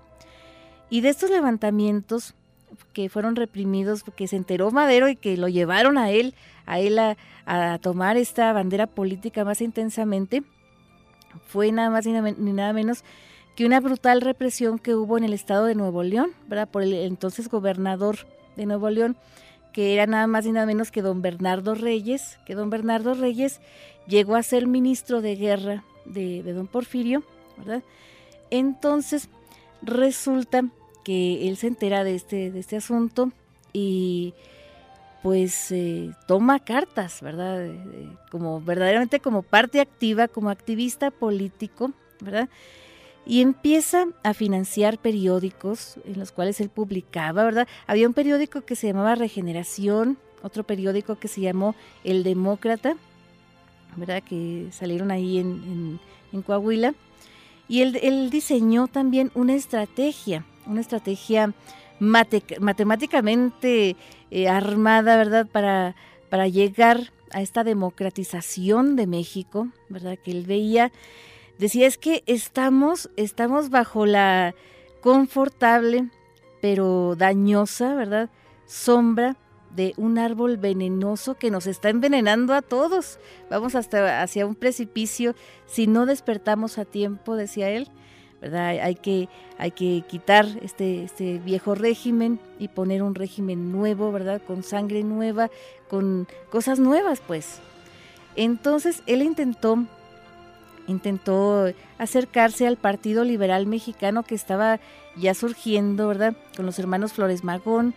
Y 0.91 1.01
de 1.01 1.09
estos 1.09 1.30
levantamientos 1.30 2.37
que 2.92 3.08
fueron 3.08 3.36
reprimidos, 3.36 4.04
que 4.16 4.28
se 4.28 4.36
enteró 4.36 4.70
Madero 4.70 5.08
y 5.08 5.16
que 5.16 5.36
lo 5.36 5.48
llevaron 5.48 5.98
a 5.98 6.10
él 6.10 6.34
a 6.66 6.78
él 6.78 6.98
a, 6.98 7.78
tomar 7.80 8.16
esta 8.16 8.52
bandera 8.52 8.86
política 8.86 9.44
más 9.44 9.60
intensamente, 9.60 10.42
fue 11.46 11.72
nada 11.72 11.90
más 11.90 12.06
ni 12.06 12.52
nada 12.52 12.72
menos 12.72 13.04
que 13.54 13.66
una 13.66 13.80
brutal 13.80 14.20
represión 14.20 14.78
que 14.78 14.94
hubo 14.94 15.18
en 15.18 15.24
el 15.24 15.32
estado 15.32 15.66
de 15.66 15.74
Nuevo 15.74 16.02
León, 16.02 16.30
¿verdad? 16.48 16.68
Por 16.68 16.82
el 16.82 16.94
entonces 16.94 17.48
gobernador 17.48 18.16
de 18.56 18.66
Nuevo 18.66 18.88
León, 18.90 19.16
que 19.72 19.94
era 19.94 20.06
nada 20.06 20.26
más 20.26 20.46
ni 20.46 20.52
nada 20.52 20.66
menos 20.66 20.90
que 20.90 21.02
don 21.02 21.22
Bernardo 21.22 21.74
Reyes, 21.74 22.38
que 22.46 22.54
don 22.54 22.70
Bernardo 22.70 23.14
Reyes 23.14 23.60
llegó 24.06 24.36
a 24.36 24.42
ser 24.42 24.66
ministro 24.66 25.20
de 25.20 25.36
guerra 25.36 25.84
de, 26.04 26.42
de 26.42 26.52
don 26.52 26.66
Porfirio, 26.66 27.22
¿verdad? 27.58 27.82
Entonces 28.50 29.28
resulta 29.82 30.64
que 31.05 31.48
él 31.48 31.57
se 31.57 31.68
entera 31.68 32.02
de 32.02 32.14
este, 32.14 32.50
de 32.50 32.59
este 32.59 32.76
asunto 32.76 33.30
y 33.72 34.34
pues 35.22 35.72
eh, 35.72 36.11
toma 36.26 36.59
cartas, 36.59 37.22
¿verdad? 37.22 37.70
como 38.30 38.61
verdaderamente 38.61 39.20
como 39.20 39.42
parte 39.42 39.80
activa, 39.80 40.28
como 40.28 40.50
activista 40.50 41.11
político, 41.11 41.92
¿verdad? 42.20 42.50
Y 43.24 43.40
empieza 43.40 44.07
a 44.22 44.34
financiar 44.34 44.98
periódicos 44.98 45.96
en 46.05 46.18
los 46.18 46.30
cuales 46.30 46.61
él 46.61 46.68
publicaba, 46.68 47.42
¿verdad? 47.42 47.66
Había 47.86 48.07
un 48.07 48.12
periódico 48.12 48.61
que 48.66 48.76
se 48.76 48.88
llamaba 48.88 49.14
Regeneración, 49.14 50.18
otro 50.42 50.62
periódico 50.62 51.16
que 51.16 51.28
se 51.28 51.40
llamó 51.40 51.74
El 52.05 52.22
Demócrata, 52.22 52.96
¿verdad? 53.96 54.22
Que 54.22 54.68
salieron 54.72 55.11
ahí 55.11 55.38
en, 55.38 56.00
Coahuila. 56.44 56.94
Y 57.66 57.80
él, 57.80 57.98
él 58.02 58.28
diseñó 58.28 58.88
también 58.88 59.30
una 59.34 59.55
estrategia, 59.55 60.44
una 60.66 60.80
estrategia 60.80 61.52
matemáticamente 62.00 63.96
eh, 64.30 64.48
armada, 64.48 65.16
¿verdad?, 65.16 65.46
para, 65.46 65.94
para 66.28 66.48
llegar 66.48 67.12
a 67.30 67.40
esta 67.40 67.64
democratización 67.64 68.96
de 68.96 69.06
México, 69.06 69.68
¿verdad?, 69.88 70.18
que 70.22 70.30
él 70.30 70.44
veía, 70.46 70.92
decía, 71.58 71.86
es 71.86 71.98
que 71.98 72.22
estamos, 72.26 73.10
estamos 73.16 73.70
bajo 73.70 74.06
la 74.06 74.54
confortable, 75.00 76.08
pero 76.60 77.14
dañosa, 77.16 77.94
¿verdad?, 77.94 78.30
sombra 78.66 79.36
de 79.74 79.92
un 79.96 80.18
árbol 80.18 80.56
venenoso 80.56 81.34
que 81.34 81.50
nos 81.50 81.66
está 81.66 81.88
envenenando 81.88 82.54
a 82.54 82.62
todos. 82.62 83.18
Vamos 83.50 83.74
hasta 83.74 84.22
hacia 84.22 84.46
un 84.46 84.54
precipicio 84.54 85.34
si 85.66 85.86
no 85.86 86.06
despertamos 86.06 86.78
a 86.78 86.84
tiempo, 86.84 87.34
decía 87.36 87.70
él. 87.70 87.90
Hay 88.53 88.95
que, 88.97 89.28
hay 89.59 89.70
que 89.70 90.03
quitar 90.09 90.47
este, 90.62 91.05
este 91.05 91.38
viejo 91.38 91.74
régimen 91.74 92.38
y 92.59 92.68
poner 92.68 93.03
un 93.03 93.14
régimen 93.14 93.72
nuevo, 93.72 94.12
¿verdad? 94.12 94.42
Con 94.47 94.62
sangre 94.62 95.03
nueva, 95.03 95.51
con 95.88 96.28
cosas 96.51 96.78
nuevas, 96.78 97.20
pues. 97.26 97.61
Entonces 98.36 99.03
él 99.07 99.22
intentó, 99.22 99.84
intentó 100.86 101.72
acercarse 101.99 102.66
al 102.66 102.76
Partido 102.76 103.24
Liberal 103.24 103.66
Mexicano 103.66 104.22
que 104.22 104.34
estaba 104.34 104.80
ya 105.16 105.34
surgiendo, 105.34 106.09
¿verdad? 106.09 106.36
Con 106.57 106.66
los 106.66 106.78
hermanos 106.78 107.12
Flores 107.12 107.45
Magón. 107.45 107.95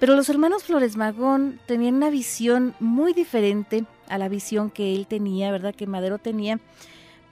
Pero 0.00 0.16
los 0.16 0.28
hermanos 0.28 0.64
Flores 0.64 0.96
Magón 0.96 1.60
tenían 1.66 1.94
una 1.94 2.10
visión 2.10 2.74
muy 2.80 3.12
diferente 3.12 3.84
a 4.08 4.18
la 4.18 4.28
visión 4.28 4.70
que 4.70 4.94
él 4.94 5.06
tenía, 5.06 5.50
¿verdad? 5.50 5.74
Que 5.74 5.86
Madero 5.86 6.18
tenía 6.18 6.58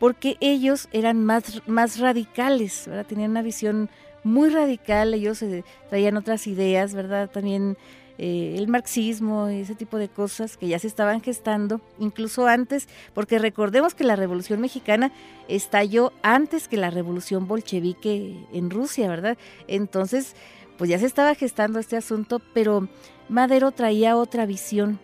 porque 0.03 0.37
ellos 0.41 0.89
eran 0.91 1.25
más, 1.25 1.63
más 1.69 2.01
radicales, 2.01 2.87
¿verdad? 2.89 3.07
Tenían 3.07 3.31
una 3.31 3.41
visión 3.41 3.89
muy 4.25 4.49
radical, 4.51 5.15
ellos 5.15 5.41
eh, 5.43 5.63
traían 5.91 6.17
otras 6.17 6.49
ideas, 6.49 6.93
¿verdad? 6.93 7.31
También 7.31 7.77
eh, 8.19 8.57
el 8.59 8.67
marxismo 8.67 9.49
y 9.49 9.61
ese 9.61 9.77
tipo 9.77 9.99
de 9.99 10.09
cosas 10.09 10.57
que 10.57 10.67
ya 10.67 10.81
se 10.81 10.89
estaban 10.89 11.21
gestando, 11.21 11.81
incluso 12.01 12.49
antes, 12.49 12.89
porque 13.15 13.39
recordemos 13.39 13.95
que 13.95 14.03
la 14.03 14.17
Revolución 14.17 14.61
Mexicana 14.61 15.13
estalló 15.47 16.13
antes 16.25 16.67
que 16.67 16.79
la 16.79 16.91
Revolución 16.91 17.47
Bolchevique 17.47 18.45
en 18.53 18.71
Rusia, 18.71 19.09
¿verdad? 19.09 19.39
Entonces, 19.69 20.35
pues 20.79 20.91
ya 20.91 20.99
se 20.99 21.07
estaba 21.07 21.37
gestando 21.37 21.79
este 21.79 21.97
asunto, 21.97 22.43
pero 22.53 22.89
Madero 23.29 23.71
traía 23.71 24.17
otra 24.17 24.47
visión, 24.47 24.99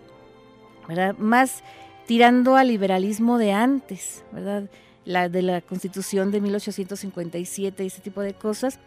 ¿verdad? 0.88 1.16
Más 1.18 1.62
tirando 2.08 2.56
al 2.56 2.66
liberalismo 2.66 3.38
de 3.38 3.52
antes, 3.52 4.24
¿verdad? 4.32 4.68
La 5.08 5.30
de 5.30 5.40
la 5.40 5.62
Constitución 5.62 6.30
de 6.30 6.42
1857 6.42 7.82
y 7.82 7.86
ese 7.86 8.02
tipo 8.02 8.20
de 8.20 8.34
cosas. 8.34 8.78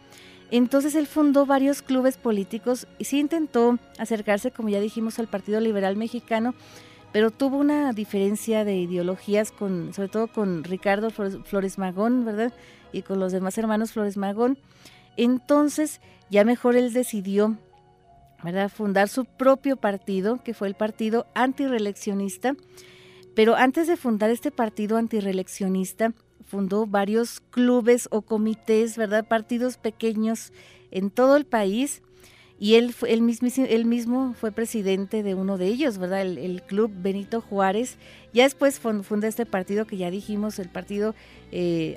Entonces 0.52 0.94
él 0.94 1.08
fundó 1.08 1.46
varios 1.46 1.82
clubes 1.82 2.16
políticos 2.16 2.86
y 2.98 3.06
sí 3.06 3.18
intentó 3.18 3.78
acercarse, 3.98 4.52
como 4.52 4.68
ya 4.68 4.80
dijimos, 4.80 5.18
al 5.18 5.26
Partido 5.26 5.58
Liberal 5.58 5.96
Mexicano, 5.96 6.54
pero 7.10 7.32
tuvo 7.32 7.56
una 7.56 7.92
diferencia 7.92 8.64
de 8.64 8.76
ideologías 8.76 9.50
con, 9.50 9.92
sobre 9.92 10.10
todo 10.10 10.28
con 10.28 10.62
Ricardo 10.62 11.10
Flores 11.10 11.76
Magón, 11.76 12.24
¿verdad? 12.24 12.52
Y 12.92 13.02
con 13.02 13.18
los 13.18 13.32
demás 13.32 13.58
hermanos 13.58 13.90
Flores 13.90 14.16
Magón. 14.16 14.58
Entonces, 15.16 16.00
ya 16.30 16.44
mejor 16.44 16.76
él 16.76 16.92
decidió, 16.92 17.58
¿verdad?, 18.44 18.70
fundar 18.70 19.08
su 19.08 19.24
propio 19.24 19.76
partido, 19.76 20.40
que 20.44 20.54
fue 20.54 20.68
el 20.68 20.74
Partido 20.74 21.26
Antireeleccionista, 21.34 22.54
pero 23.34 23.54
antes 23.54 23.86
de 23.86 23.96
fundar 23.96 24.30
este 24.30 24.50
partido 24.50 24.96
antireeleccionista, 24.96 26.12
fundó 26.46 26.86
varios 26.86 27.40
clubes 27.50 28.08
o 28.10 28.22
comités, 28.22 28.96
¿verdad? 28.96 29.26
Partidos 29.26 29.78
pequeños 29.78 30.52
en 30.90 31.10
todo 31.10 31.36
el 31.36 31.46
país. 31.46 32.02
Y 32.58 32.74
él, 32.74 32.94
él, 33.08 33.22
mismo, 33.22 33.48
mismo 33.86 34.34
fue 34.38 34.52
presidente 34.52 35.22
de 35.22 35.34
uno 35.34 35.58
de 35.58 35.66
ellos, 35.66 35.98
¿verdad? 35.98 36.22
El, 36.22 36.62
Club 36.62 36.92
Benito 36.94 37.40
Juárez. 37.40 37.96
Ya 38.32 38.44
después 38.44 38.78
funda 38.78 39.26
este 39.26 39.46
partido 39.46 39.86
que 39.86 39.96
ya 39.96 40.10
dijimos, 40.10 40.58
el 40.58 40.68
partido 40.68 41.14
eh. 41.50 41.96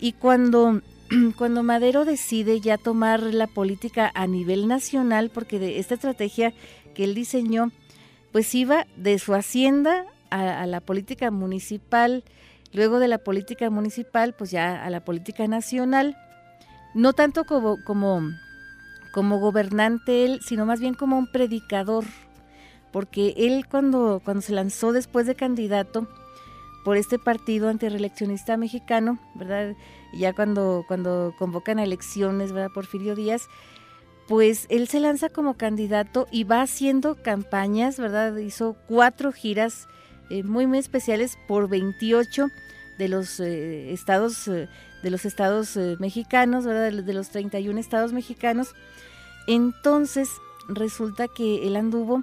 Y 0.00 0.12
cuando, 0.12 0.82
cuando 1.38 1.62
Madero 1.62 2.04
decide 2.04 2.60
ya 2.60 2.76
tomar 2.76 3.22
la 3.22 3.46
política 3.46 4.10
a 4.14 4.26
nivel 4.26 4.68
nacional, 4.68 5.30
porque 5.30 5.58
de 5.58 5.78
esta 5.78 5.94
estrategia 5.94 6.52
que 6.94 7.04
él 7.04 7.14
diseñó 7.14 7.70
pues 8.32 8.54
iba 8.54 8.86
de 8.96 9.18
su 9.18 9.34
hacienda 9.34 10.04
a, 10.30 10.66
la 10.66 10.80
política 10.80 11.30
municipal, 11.30 12.24
luego 12.72 12.98
de 12.98 13.08
la 13.08 13.18
política 13.18 13.70
municipal, 13.70 14.34
pues 14.34 14.50
ya 14.50 14.84
a 14.84 14.90
la 14.90 15.04
política 15.04 15.46
nacional, 15.46 16.16
no 16.94 17.12
tanto 17.12 17.44
como, 17.44 17.82
como, 17.84 18.22
como 19.12 19.38
gobernante 19.38 20.24
él, 20.24 20.40
sino 20.42 20.66
más 20.66 20.80
bien 20.80 20.94
como 20.94 21.18
un 21.18 21.30
predicador, 21.30 22.04
porque 22.92 23.34
él 23.36 23.66
cuando, 23.68 24.20
cuando 24.24 24.42
se 24.42 24.52
lanzó 24.52 24.92
después 24.92 25.26
de 25.26 25.34
candidato 25.34 26.08
por 26.84 26.96
este 26.96 27.18
partido 27.18 27.68
antireeleccionista 27.68 28.56
mexicano, 28.56 29.18
¿verdad? 29.34 29.74
Ya 30.14 30.32
cuando, 30.32 30.84
cuando 30.88 31.34
convocan 31.38 31.78
a 31.78 31.84
elecciones, 31.84 32.52
¿verdad? 32.52 32.70
Porfirio 32.72 33.14
Díaz, 33.14 33.48
pues 34.28 34.66
él 34.68 34.88
se 34.88 35.00
lanza 35.00 35.30
como 35.30 35.54
candidato 35.54 36.28
y 36.30 36.44
va 36.44 36.60
haciendo 36.60 37.16
campañas, 37.16 37.98
¿verdad? 37.98 38.36
Hizo 38.36 38.76
cuatro 38.86 39.32
giras 39.32 39.88
eh, 40.28 40.42
muy, 40.42 40.66
muy 40.66 40.78
especiales 40.78 41.38
por 41.48 41.68
28 41.68 42.48
de 42.98 43.08
los 43.08 43.40
eh, 43.40 43.90
estados, 43.92 44.46
eh, 44.46 44.68
de 45.02 45.10
los 45.10 45.24
estados 45.24 45.76
mexicanos, 45.98 46.66
¿verdad? 46.66 46.92
De 47.02 47.14
los 47.14 47.30
31 47.30 47.80
estados 47.80 48.12
mexicanos. 48.12 48.74
Entonces, 49.46 50.28
resulta 50.68 51.26
que 51.28 51.66
él 51.66 51.76
anduvo 51.76 52.22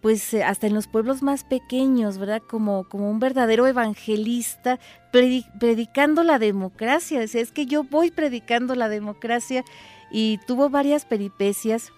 pues 0.00 0.34
hasta 0.34 0.66
en 0.66 0.74
los 0.74 0.86
pueblos 0.86 1.22
más 1.22 1.44
pequeños, 1.44 2.18
¿verdad? 2.18 2.42
Como, 2.46 2.84
como 2.84 3.10
un 3.10 3.20
verdadero 3.20 3.66
evangelista, 3.66 4.78
predicando 5.10 6.22
la 6.22 6.38
democracia. 6.38 7.18
Decía, 7.18 7.40
es 7.40 7.52
que 7.52 7.64
yo 7.64 7.84
voy 7.84 8.10
predicando 8.10 8.74
la 8.74 8.90
democracia 8.90 9.64
y 10.10 10.38
tuvo 10.46 10.70
varias 10.70 11.04
peripecias 11.04 11.92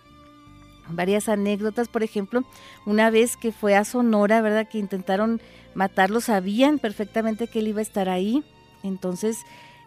varias 0.88 1.28
anécdotas, 1.28 1.88
por 1.88 2.02
ejemplo, 2.02 2.44
una 2.84 3.10
vez 3.10 3.36
que 3.36 3.52
fue 3.52 3.74
a 3.74 3.84
Sonora, 3.84 4.40
¿verdad? 4.40 4.68
Que 4.68 4.78
intentaron 4.78 5.40
matarlo, 5.74 6.20
sabían 6.20 6.78
perfectamente 6.78 7.48
que 7.48 7.60
él 7.60 7.68
iba 7.68 7.80
a 7.80 7.82
estar 7.82 8.08
ahí, 8.08 8.44
entonces 8.82 9.38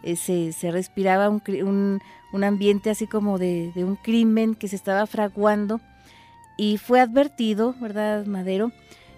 eh, 0.02 0.16
se, 0.16 0.70
respiraba 0.70 1.28
un, 1.28 1.42
un, 2.32 2.44
ambiente 2.44 2.90
así 2.90 3.06
como 3.06 3.38
de, 3.38 3.72
de, 3.74 3.84
un 3.84 3.96
crimen 3.96 4.54
que 4.54 4.68
se 4.68 4.76
estaba 4.76 5.06
fraguando 5.06 5.80
y 6.56 6.78
fue 6.78 7.00
advertido, 7.00 7.74
¿verdad, 7.80 8.26
Madero? 8.26 8.72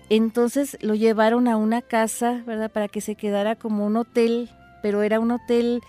Entonces 0.09 0.77
lo 0.81 0.95
llevaron 0.95 1.49
a 1.49 1.57
una 1.57 1.83
casa, 1.83 2.43
¿verdad? 2.47 2.71
Para 2.71 2.89
que 2.89 3.01
se 3.01 3.15
quedara 3.15 3.57
como 3.57 3.87
un 3.87 3.97
hotel, 3.97 4.51
pero 4.83 5.03
era 5.03 5.21
un 5.21 5.31
hotel, 5.31 5.83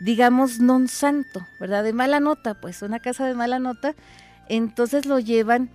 digamos, 0.00 0.60
non 0.60 0.88
santo, 0.88 1.46
¿verdad? 1.60 1.84
De 1.84 1.92
mala 1.92 2.20
nota, 2.20 2.54
pues, 2.54 2.82
una 2.82 3.00
casa 3.00 3.26
de 3.26 3.34
mala 3.34 3.58
nota. 3.58 3.94
Entonces 4.48 5.06
lo 5.06 5.18
llevan 5.18 5.70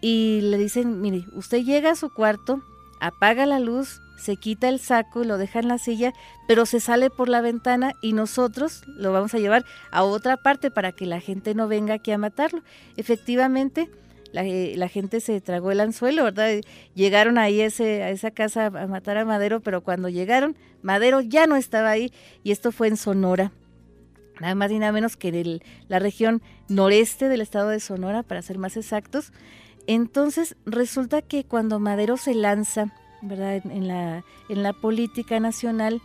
y 0.00 0.40
le 0.42 0.58
dicen, 0.58 1.00
mire, 1.00 1.24
usted 1.32 1.62
llega 1.62 1.92
a 1.92 1.96
su 1.96 2.10
cuarto, 2.10 2.62
apaga 3.00 3.46
la 3.46 3.60
luz, 3.60 4.00
se 4.18 4.36
quita 4.36 4.68
el 4.68 4.80
saco 4.80 5.22
y 5.22 5.26
lo 5.26 5.38
deja 5.38 5.60
en 5.60 5.68
la 5.68 5.78
silla, 5.78 6.12
pero 6.46 6.66
se 6.66 6.80
sale 6.80 7.10
por 7.10 7.28
la 7.28 7.40
ventana 7.40 7.92
y 8.02 8.12
nosotros 8.12 8.82
lo 8.86 9.12
vamos 9.12 9.34
a 9.34 9.38
llevar 9.38 9.64
a 9.92 10.02
otra 10.02 10.36
parte 10.36 10.70
para 10.70 10.92
que 10.92 11.06
la 11.06 11.20
gente 11.20 11.54
no 11.54 11.68
venga 11.68 11.94
aquí 11.94 12.10
a 12.10 12.18
matarlo. 12.18 12.62
Efectivamente, 12.96 13.90
eh, 14.34 14.74
la, 14.76 14.88
gente 14.88 15.20
se 15.20 15.40
tragó 15.40 15.70
el 15.70 15.80
anzuelo, 15.80 16.24
¿verdad? 16.24 16.60
Llegaron 16.94 17.38
ahí 17.38 17.60
ese, 17.60 18.02
a 18.02 18.10
esa 18.10 18.30
casa 18.30 18.66
a 18.66 18.86
matar 18.86 19.16
a 19.16 19.24
Madero, 19.24 19.60
pero 19.60 19.82
cuando 19.82 20.08
llegaron, 20.08 20.56
Madero 20.82 21.20
ya 21.20 21.46
no 21.46 21.56
estaba 21.56 21.90
ahí 21.90 22.12
y 22.42 22.50
esto 22.50 22.70
fue 22.70 22.88
en 22.88 22.96
Sonora. 22.96 23.52
Nada 24.40 24.54
más 24.54 24.70
y 24.70 24.78
nada 24.78 24.92
menos 24.92 25.16
que 25.16 25.28
en 25.28 25.60
la 25.88 25.98
región 25.98 26.42
noreste 26.68 27.28
del 27.28 27.40
estado 27.40 27.70
de 27.70 27.80
Sonora, 27.80 28.22
para 28.22 28.42
ser 28.42 28.58
más 28.58 28.76
exactos. 28.76 29.32
Entonces 29.86 30.56
resulta 30.66 31.22
que 31.22 31.44
cuando 31.44 31.80
Madero 31.80 32.16
se 32.18 32.34
lanza, 32.34 32.92
¿verdad? 33.22 33.62
En 33.64 33.88
la, 33.88 34.24
en 34.48 34.62
la 34.62 34.74
política 34.74 35.40
nacional, 35.40 36.02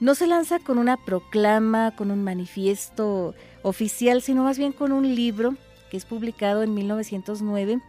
no 0.00 0.14
se 0.14 0.26
lanza 0.26 0.58
con 0.58 0.78
una 0.78 0.96
proclama, 0.96 1.94
con 1.94 2.10
un 2.10 2.24
manifiesto 2.24 3.34
oficial, 3.62 4.22
sino 4.22 4.42
más 4.42 4.58
bien 4.58 4.72
con 4.72 4.90
un 4.90 5.14
libro 5.14 5.54
que 5.92 5.98
es 5.98 6.06
publicado 6.06 6.62
en 6.62 6.72
1909. 6.72 7.82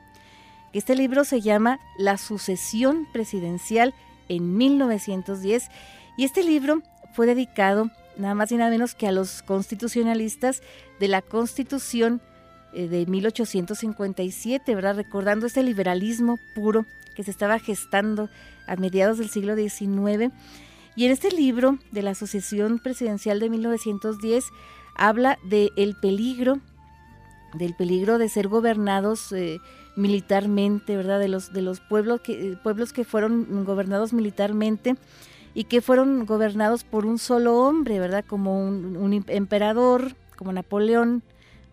Este 0.74 0.93
libro 0.93 1.24
se 1.24 1.39
llama 1.39 1.80
La 1.97 2.18
sucesión 2.18 3.08
presidencial 3.14 3.93
en 4.28 4.58
1910 4.58 5.70
y 6.18 6.26
este 6.26 6.43
libro 6.43 6.82
fue 7.14 7.28
dedicado 7.28 7.91
nada 8.18 8.36
más 8.36 8.51
y 8.51 8.58
nada 8.58 8.72
menos 8.72 8.93
que 8.93 9.08
a 9.08 9.14
los 9.14 9.41
constitucionalistas 9.41 10.62
de 10.99 11.08
la 11.08 11.22
Constitución 11.22 12.22
eh, 12.74 12.89
de 12.89 13.06
1857, 13.06 14.76
¿verdad? 14.76 14.97
Recordando 14.97 15.45
este 15.45 15.64
liberalismo 15.64 16.38
puro 16.56 16.86
que 17.16 17.24
se 17.24 17.32
estaba 17.32 17.58
gestando 17.58 18.30
a 18.68 18.76
mediados 18.76 19.18
del 19.18 19.30
siglo 19.30 19.56
XIX. 19.56 20.34
Y 20.97 21.06
en 21.06 21.12
este 21.14 21.32
libro 21.32 21.80
de 21.91 22.01
la 22.01 22.12
Asociación 22.12 22.80
Presidencial 22.80 23.39
de 23.39 23.49
1910 23.49 24.43
habla 24.93 25.39
del 25.45 25.72
el 25.78 25.95
peligro 25.95 26.60
del 27.54 27.76
peligro 27.76 28.18
de 28.18 28.30
ser 28.30 28.47
gobernados 28.47 29.32
eh, 29.32 29.60
militarmente, 29.95 30.97
¿verdad? 30.97 31.20
De 31.20 31.28
los, 31.28 31.54
de 31.54 31.62
los 31.62 31.80
pueblos, 31.80 32.22
que, 32.22 32.58
pueblos 32.62 32.93
que 32.93 33.04
fueron 33.04 33.64
gobernados 33.66 34.14
militarmente 34.14 34.95
y 35.54 35.66
que 35.66 35.82
fueron 35.82 36.26
gobernados 36.26 36.84
por 36.84 37.06
un 37.06 37.20
solo 37.20 37.58
hombre, 37.60 37.99
¿verdad? 37.99 38.26
Como 38.28 38.60
un, 38.60 39.24
emperador, 39.28 40.16
como 40.36 40.51
Napoleón, 40.51 41.24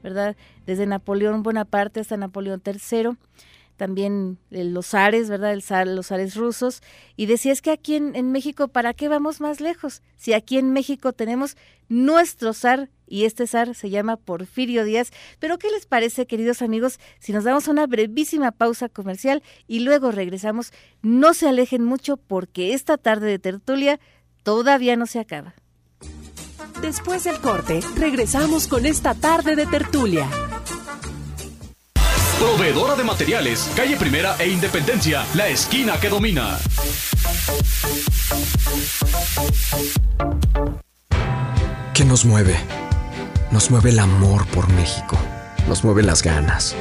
¿verdad? 0.02 0.36
Desde 0.66 0.86
Napoleón 0.86 1.42
Bonaparte 1.42 2.00
hasta 2.00 2.16
Napoleón 2.16 2.62
III 2.64 3.16
también 3.80 4.36
los 4.50 4.88
zares, 4.88 5.30
¿verdad? 5.30 5.56
Los 5.86 6.08
zares 6.08 6.34
rusos. 6.34 6.82
Y 7.16 7.24
decía, 7.24 7.50
es 7.50 7.62
que 7.62 7.70
aquí 7.70 7.94
en, 7.94 8.14
en, 8.14 8.30
México, 8.30 8.68
¿para 8.68 8.92
qué 8.92 9.08
vamos 9.08 9.40
más 9.40 9.58
lejos? 9.58 10.02
Si 10.16 10.34
aquí 10.34 10.58
en 10.58 10.74
México 10.74 11.14
tenemos 11.14 11.56
nuestro 11.88 12.52
zar 12.52 12.90
y 13.06 13.24
este 13.24 13.46
zar 13.46 13.74
se 13.74 13.88
llama 13.88 14.18
Porfirio 14.18 14.84
Díaz. 14.84 15.12
Pero 15.38 15.58
¿qué 15.58 15.70
les 15.70 15.86
parece, 15.86 16.26
queridos 16.26 16.60
amigos, 16.60 17.00
si 17.20 17.32
nos 17.32 17.44
damos 17.44 17.68
una 17.68 17.86
brevísima 17.86 18.52
pausa 18.52 18.90
comercial 18.90 19.42
y 19.66 19.80
luego 19.80 20.10
regresamos? 20.10 20.74
No 21.00 21.32
se 21.32 21.48
alejen 21.48 21.82
mucho 21.82 22.18
porque 22.18 22.74
esta 22.74 22.98
tarde 22.98 23.28
de 23.28 23.38
tertulia 23.38 23.98
todavía 24.42 24.94
no 24.96 25.06
se 25.06 25.20
acaba. 25.20 25.54
Después 26.82 27.24
del 27.24 27.40
corte, 27.40 27.80
regresamos 27.96 28.68
con 28.68 28.84
esta 28.84 29.14
tarde 29.14 29.56
de 29.56 29.64
tertulia. 29.64 30.28
Proveedora 32.40 32.96
de 32.96 33.04
materiales, 33.04 33.70
calle 33.76 33.96
Primera 33.96 34.34
e 34.38 34.48
Independencia, 34.48 35.26
la 35.34 35.48
esquina 35.48 36.00
que 36.00 36.08
domina. 36.08 36.58
¿Qué 41.92 42.04
nos 42.06 42.24
mueve? 42.24 42.56
Nos 43.50 43.70
mueve 43.70 43.90
el 43.90 43.98
amor 43.98 44.46
por 44.46 44.68
México. 44.72 45.18
Nos 45.68 45.84
mueve 45.84 46.02
las 46.02 46.22
ganas. 46.22 46.74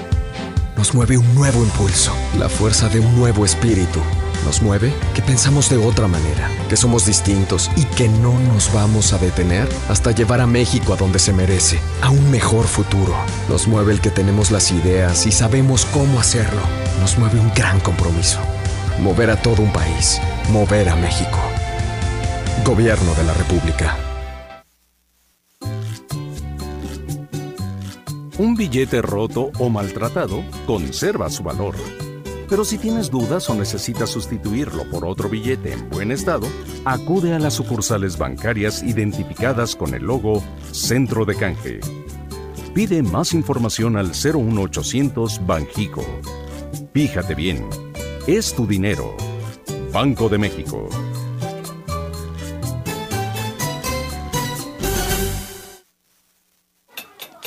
Nos 0.77 0.93
mueve 0.93 1.17
un 1.17 1.35
nuevo 1.35 1.61
impulso, 1.61 2.13
la 2.39 2.47
fuerza 2.47 2.87
de 2.87 3.01
un 3.01 3.19
nuevo 3.19 3.43
espíritu 3.43 3.99
nos 4.45 4.61
mueve 4.61 4.93
que 5.13 5.21
pensamos 5.21 5.69
de 5.69 5.77
otra 5.77 6.07
manera, 6.07 6.49
que 6.69 6.77
somos 6.77 7.05
distintos 7.05 7.69
y 7.75 7.83
que 7.83 8.07
no 8.07 8.39
nos 8.39 8.71
vamos 8.71 9.11
a 9.11 9.17
detener 9.17 9.67
hasta 9.89 10.11
llevar 10.11 10.39
a 10.39 10.47
México 10.47 10.93
a 10.93 10.95
donde 10.95 11.19
se 11.19 11.33
merece, 11.33 11.79
a 12.01 12.11
un 12.11 12.31
mejor 12.31 12.65
futuro. 12.67 13.13
Nos 13.49 13.67
mueve 13.67 13.91
el 13.91 13.99
que 13.99 14.11
tenemos 14.11 14.51
las 14.51 14.71
ideas 14.71 15.25
y 15.25 15.31
sabemos 15.31 15.85
cómo 15.85 16.19
hacerlo. 16.19 16.61
Nos 17.01 17.17
mueve 17.17 17.39
un 17.39 17.51
gran 17.53 17.79
compromiso. 17.81 18.39
Mover 19.01 19.31
a 19.31 19.41
todo 19.41 19.61
un 19.63 19.73
país, 19.73 20.21
mover 20.51 20.87
a 20.87 20.95
México. 20.95 21.39
Gobierno 22.63 23.13
de 23.15 23.23
la 23.23 23.33
República. 23.33 23.97
Un 28.37 28.55
billete 28.55 29.01
roto 29.01 29.51
o 29.59 29.69
maltratado 29.69 30.43
conserva 30.65 31.29
su 31.29 31.43
valor 31.43 31.75
pero 32.49 32.65
si 32.65 32.77
tienes 32.77 33.11
dudas 33.11 33.49
o 33.49 33.53
necesitas 33.53 34.09
sustituirlo 34.09 34.89
por 34.89 35.05
otro 35.05 35.29
billete 35.29 35.73
en 35.73 35.89
buen 35.89 36.11
estado, 36.11 36.47
acude 36.83 37.35
a 37.35 37.39
las 37.39 37.53
sucursales 37.53 38.17
bancarias 38.17 38.81
identificadas 38.81 39.75
con 39.75 39.93
el 39.93 40.03
logo 40.03 40.43
Centro 40.71 41.25
de 41.25 41.35
Canje. 41.35 41.79
Pide 42.73 43.03
más 43.03 43.33
información 43.33 43.97
al 43.97 44.07
01800 44.07 45.45
Banjico. 45.45 46.03
Fíjate 46.93 47.35
bien, 47.35 47.69
es 48.25 48.53
tu 48.55 48.65
dinero. 48.65 49.15
Banco 49.93 50.27
de 50.29 50.37
México. 50.39 50.89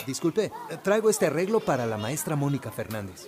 Disculpe, 0.06 0.52
traigo 0.82 1.10
este 1.10 1.26
arreglo 1.26 1.60
para 1.60 1.86
la 1.86 1.96
maestra 1.96 2.36
Mónica 2.36 2.70
Fernández. 2.70 3.26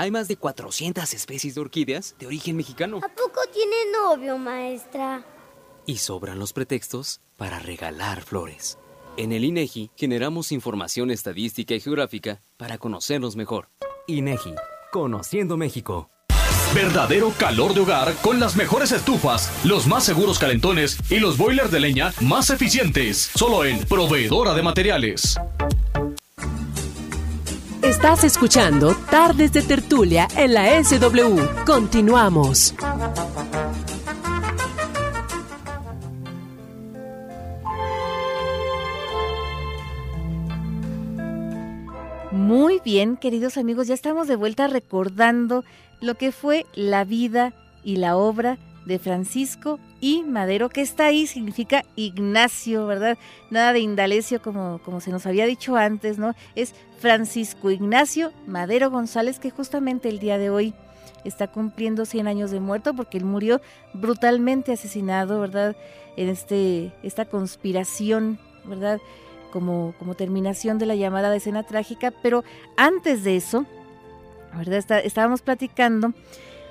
Hay 0.00 0.10
más 0.10 0.28
de 0.28 0.36
400 0.36 1.12
especies 1.12 1.54
de 1.56 1.60
orquídeas 1.60 2.16
de 2.18 2.26
origen 2.26 2.56
mexicano. 2.56 3.00
¿A 3.04 3.08
poco 3.14 3.42
tiene 3.52 3.76
novio, 3.92 4.38
maestra? 4.38 5.22
Y 5.84 5.98
sobran 5.98 6.38
los 6.38 6.54
pretextos 6.54 7.20
para 7.36 7.58
regalar 7.58 8.22
flores. 8.22 8.78
En 9.18 9.30
el 9.30 9.44
INEGI 9.44 9.90
generamos 9.96 10.52
información 10.52 11.10
estadística 11.10 11.74
y 11.74 11.80
geográfica 11.80 12.40
para 12.56 12.78
conocernos 12.78 13.36
mejor. 13.36 13.68
INEGI, 14.06 14.54
Conociendo 14.90 15.58
México. 15.58 16.08
Verdadero 16.74 17.34
calor 17.38 17.74
de 17.74 17.80
hogar 17.80 18.14
con 18.22 18.40
las 18.40 18.56
mejores 18.56 18.92
estufas, 18.92 19.52
los 19.66 19.86
más 19.86 20.04
seguros 20.04 20.38
calentones 20.38 20.96
y 21.10 21.18
los 21.18 21.36
boilers 21.36 21.70
de 21.70 21.80
leña 21.80 22.14
más 22.22 22.48
eficientes. 22.48 23.30
Solo 23.34 23.66
en 23.66 23.80
Proveedora 23.80 24.54
de 24.54 24.62
Materiales. 24.62 25.36
Estás 27.82 28.24
escuchando 28.24 28.94
Tardes 29.10 29.52
de 29.52 29.62
Tertulia 29.62 30.28
en 30.36 30.54
la 30.54 30.82
SW. 30.84 31.64
Continuamos. 31.64 32.74
Muy 42.30 42.80
bien, 42.84 43.16
queridos 43.16 43.56
amigos, 43.56 43.88
ya 43.88 43.94
estamos 43.94 44.28
de 44.28 44.36
vuelta 44.36 44.66
recordando 44.66 45.64
lo 46.00 46.16
que 46.16 46.32
fue 46.32 46.66
la 46.74 47.04
vida 47.04 47.52
y 47.82 47.96
la 47.96 48.16
obra 48.16 48.58
Francisco 48.98 49.78
y 50.00 50.22
Madero, 50.22 50.68
que 50.68 50.80
está 50.80 51.06
ahí, 51.06 51.26
significa 51.26 51.84
Ignacio, 51.96 52.86
¿verdad? 52.86 53.18
Nada 53.50 53.72
de 53.72 53.80
Indalecio 53.80 54.42
como, 54.42 54.80
como 54.84 55.00
se 55.00 55.10
nos 55.10 55.26
había 55.26 55.46
dicho 55.46 55.76
antes, 55.76 56.18
¿no? 56.18 56.34
Es 56.54 56.74
Francisco 56.98 57.70
Ignacio 57.70 58.32
Madero 58.46 58.90
González, 58.90 59.38
que 59.38 59.50
justamente 59.50 60.08
el 60.08 60.18
día 60.18 60.38
de 60.38 60.50
hoy 60.50 60.74
está 61.24 61.48
cumpliendo 61.48 62.04
100 62.04 62.28
años 62.28 62.50
de 62.50 62.60
muerto 62.60 62.94
porque 62.94 63.18
él 63.18 63.24
murió 63.24 63.60
brutalmente 63.92 64.72
asesinado, 64.72 65.40
¿verdad? 65.40 65.76
En 66.16 66.28
este, 66.28 66.92
esta 67.02 67.24
conspiración, 67.24 68.38
¿verdad? 68.64 69.00
Como, 69.52 69.94
como 69.98 70.14
terminación 70.14 70.78
de 70.78 70.86
la 70.86 70.94
llamada 70.94 71.34
escena 71.34 71.64
trágica, 71.64 72.12
pero 72.22 72.44
antes 72.76 73.24
de 73.24 73.36
eso, 73.36 73.66
¿verdad? 74.56 75.02
estábamos 75.04 75.42
platicando 75.42 76.12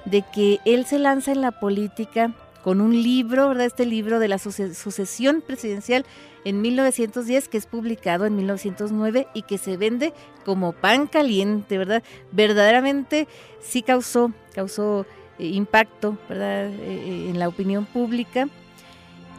de 0.10 0.24
que 0.34 0.60
él 0.66 0.86
se 0.86 1.00
lanza 1.00 1.32
en 1.32 1.42
la 1.42 1.52
política 1.52 2.34
con 2.64 2.82
un 2.82 3.02
libro, 3.02 3.50
¿verdad? 3.50 3.66
Este 3.66 3.86
libro 3.86 4.20
de 4.20 4.28
la 4.28 4.38
sucesión 4.38 5.42
presidencial 5.42 6.06
en 6.46 6.62
1910 6.62 7.48
que 7.48 7.58
es 7.58 7.66
publicado 7.66 8.26
en 8.26 8.36
1909 8.36 9.28
y 9.34 9.44
que 9.44 9.58
se 9.58 9.78
vende 9.78 10.14
como 10.46 10.74
pan 10.74 11.08
caliente, 11.08 11.78
¿verdad? 11.78 12.04
Verdaderamente 12.32 13.28
sí 13.62 13.82
causó, 13.82 14.32
causó 14.54 15.06
eh, 15.38 15.48
impacto, 15.48 16.18
¿verdad? 16.28 16.68
Eh, 16.68 16.76
eh, 16.80 17.30
en 17.30 17.40
la 17.40 17.48
opinión 17.48 17.86
pública. 17.86 18.48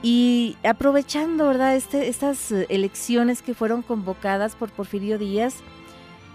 Y 0.03 0.57
aprovechando, 0.65 1.47
¿verdad? 1.47 1.77
Este, 1.77 2.09
estas 2.09 2.53
elecciones 2.53 3.43
que 3.43 3.53
fueron 3.53 3.83
convocadas 3.83 4.55
por 4.55 4.71
Porfirio 4.71 5.19
Díaz, 5.19 5.57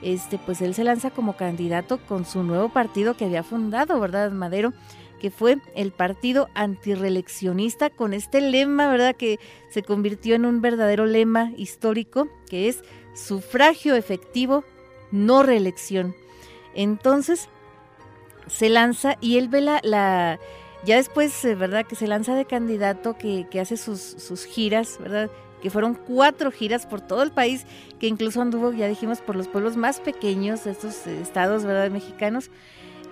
este, 0.05 0.37
pues 0.37 0.61
él 0.61 0.75
se 0.75 0.83
lanza 0.83 1.09
como 1.09 1.35
candidato 1.35 1.97
con 1.97 2.25
su 2.25 2.43
nuevo 2.43 2.69
partido 2.69 3.17
que 3.17 3.25
había 3.25 3.41
fundado, 3.41 3.99
¿verdad? 3.99 4.31
Madero 4.31 4.71
que 5.19 5.31
fue 5.31 5.57
el 5.73 5.91
partido 5.91 6.49
antireeleccionista 6.53 7.89
con 7.89 8.13
este 8.13 8.41
lema, 8.41 8.87
¿verdad? 8.87 9.15
Que 9.15 9.39
se 9.71 9.81
convirtió 9.81 10.35
en 10.35 10.45
un 10.45 10.61
verdadero 10.61 11.07
lema 11.07 11.51
histórico, 11.57 12.27
que 12.47 12.69
es 12.69 12.83
sufragio 13.15 13.95
efectivo, 13.95 14.63
no 15.11 15.41
reelección. 15.41 16.13
Entonces, 16.75 17.49
se 18.45 18.69
lanza 18.69 19.17
y 19.21 19.39
él 19.39 19.49
ve 19.49 19.61
la, 19.61 20.39
ya 20.85 20.97
después, 20.97 21.43
eh, 21.45 21.55
¿verdad? 21.55 21.87
Que 21.87 21.95
se 21.95 22.05
lanza 22.05 22.35
de 22.35 22.45
candidato, 22.45 23.17
que, 23.17 23.47
hace 23.59 23.77
sus, 23.77 24.01
sus 24.01 24.45
giras, 24.45 24.99
¿verdad? 24.99 25.31
Que 25.61 25.69
fueron 25.69 25.95
cuatro 25.95 26.51
giras 26.51 26.85
por 26.85 27.01
todo 27.01 27.23
el 27.23 27.31
país, 27.31 27.65
que 27.99 28.07
incluso 28.07 28.41
anduvo, 28.41 28.71
ya 28.71 28.87
dijimos, 28.87 29.21
por 29.21 29.35
los 29.35 29.47
pueblos 29.47 29.77
más 29.77 29.99
pequeños 29.99 30.63
de 30.63 30.71
estos 30.71 31.07
eh, 31.07 31.19
estados, 31.21 31.63
¿verdad?, 31.63 31.89
mexicanos. 31.89 32.51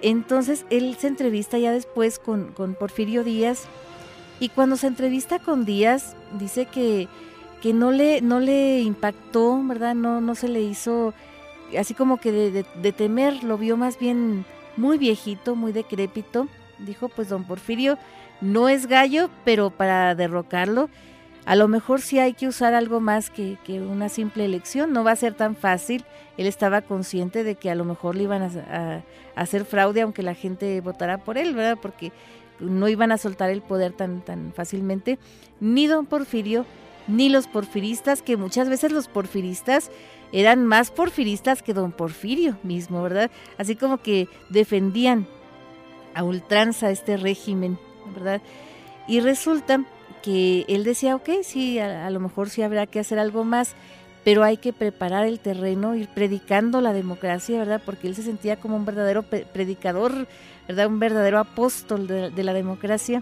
Entonces 0.02 0.66
él 0.70 0.96
se 1.00 1.08
entrevista 1.08 1.58
ya 1.58 1.72
después 1.72 2.20
con, 2.20 2.52
con 2.52 2.76
Porfirio 2.76 3.24
Díaz 3.24 3.64
y 4.40 4.50
cuando 4.50 4.76
se 4.76 4.88
entrevista 4.88 5.40
con 5.40 5.64
Díaz 5.64 6.16
dice 6.38 6.66
que, 6.66 7.08
que 7.62 7.74
no, 7.74 7.92
le, 7.92 8.22
no 8.22 8.42
le 8.42 8.82
impactó, 8.82 9.62
¿verdad? 9.64 9.96
No, 9.96 10.20
no 10.20 10.36
se 10.36 10.50
le 10.50 10.62
hizo 10.62 11.14
así 11.80 11.94
como 11.94 12.18
que 12.18 12.32
de, 12.32 12.66
de, 12.82 12.92
temer, 12.92 13.44
lo 13.44 13.58
vio 13.58 13.78
más 13.78 13.98
bien 13.98 14.46
muy 14.76 14.98
viejito, 14.98 15.56
muy 15.56 15.72
decrépito. 15.72 16.48
Dijo, 16.80 17.08
pues 17.08 17.30
don 17.30 17.46
Porfirio 17.46 17.98
no 18.42 18.68
es 18.68 18.88
gallo, 18.88 19.30
pero 19.46 19.70
para 19.70 20.16
derrocarlo 20.16 20.90
a 21.46 21.56
lo 21.56 21.68
mejor 21.68 22.02
sí 22.02 22.20
hay 22.20 22.34
que 22.34 22.48
usar 22.48 22.74
algo 22.74 23.00
más 23.00 23.30
que, 23.30 23.58
una 23.68 24.10
simple 24.10 24.46
elección, 24.46 24.94
no 24.94 25.04
va 25.04 25.12
a 25.12 25.16
ser 25.16 25.34
tan 25.34 25.56
fácil. 25.56 26.06
Él 26.38 26.48
estaba 26.48 26.82
consciente 26.82 27.44
de 27.44 27.56
que 27.56 27.70
a 27.70 27.76
lo 27.76 27.84
mejor 27.86 28.16
le 28.16 28.24
iban 28.24 28.44
a, 28.44 29.04
hacer 29.36 29.66
fraude 29.66 30.02
aunque 30.02 30.24
la 30.24 30.36
gente 30.36 30.80
votara 30.82 31.18
por 31.18 31.38
él, 31.38 31.54
¿verdad? 31.54 31.78
Porque 31.82 32.12
no 32.60 32.88
iban 32.88 33.12
a 33.12 33.18
soltar 33.18 33.50
el 33.50 33.62
poder 33.62 33.92
tan, 33.92 34.22
tan 34.22 34.54
fácilmente. 34.54 35.20
Ni 35.60 35.88
don 35.88 36.06
Porfirio, 36.06 36.66
ni 37.08 37.28
los 37.28 37.48
porfiristas, 37.48 38.22
que 38.22 38.38
muchas 38.38 38.70
veces 38.70 38.92
los 38.92 39.08
porfiristas 39.08 39.92
eran 40.32 40.66
más 40.66 40.92
porfiristas 40.92 41.62
que 41.62 41.74
don 41.74 41.92
Porfirio 41.92 42.58
mismo, 42.64 43.04
¿verdad? 43.04 43.30
Así 43.58 43.76
como 43.76 43.98
que 43.98 44.30
defendían 44.50 45.28
a 46.16 46.24
ultranza 46.24 46.90
este 46.90 47.18
régimen, 47.18 47.78
¿verdad? 48.14 48.42
Y 49.08 49.20
resulta 49.20 49.84
que 50.24 50.66
él 50.70 50.86
decía, 50.86 51.16
ok, 51.16 51.30
sí, 51.44 51.78
a, 51.80 52.10
lo 52.10 52.20
mejor 52.20 52.50
sí 52.50 52.64
habrá 52.64 52.88
que 52.88 53.00
hacer 53.00 53.20
algo 53.20 53.44
más, 53.44 53.76
pero 54.24 54.44
hay 54.44 54.56
que 54.56 54.72
preparar 54.72 55.28
el 55.28 55.40
terreno, 55.40 55.96
ir 55.96 56.08
predicando 56.08 56.80
la 56.80 56.94
democracia, 56.94 57.60
¿verdad? 57.60 57.82
Porque 57.86 58.08
él 58.08 58.16
se 58.16 58.24
sentía 58.24 58.56
como 58.56 58.78
un 58.78 58.86
verdadero 58.86 59.24
predicador, 59.24 60.28
¿verdad? 60.68 60.88
Un 60.88 61.00
verdadero 61.00 61.40
apóstol 61.40 62.08
de, 62.08 62.44
la 62.44 62.54
democracia. 62.54 63.22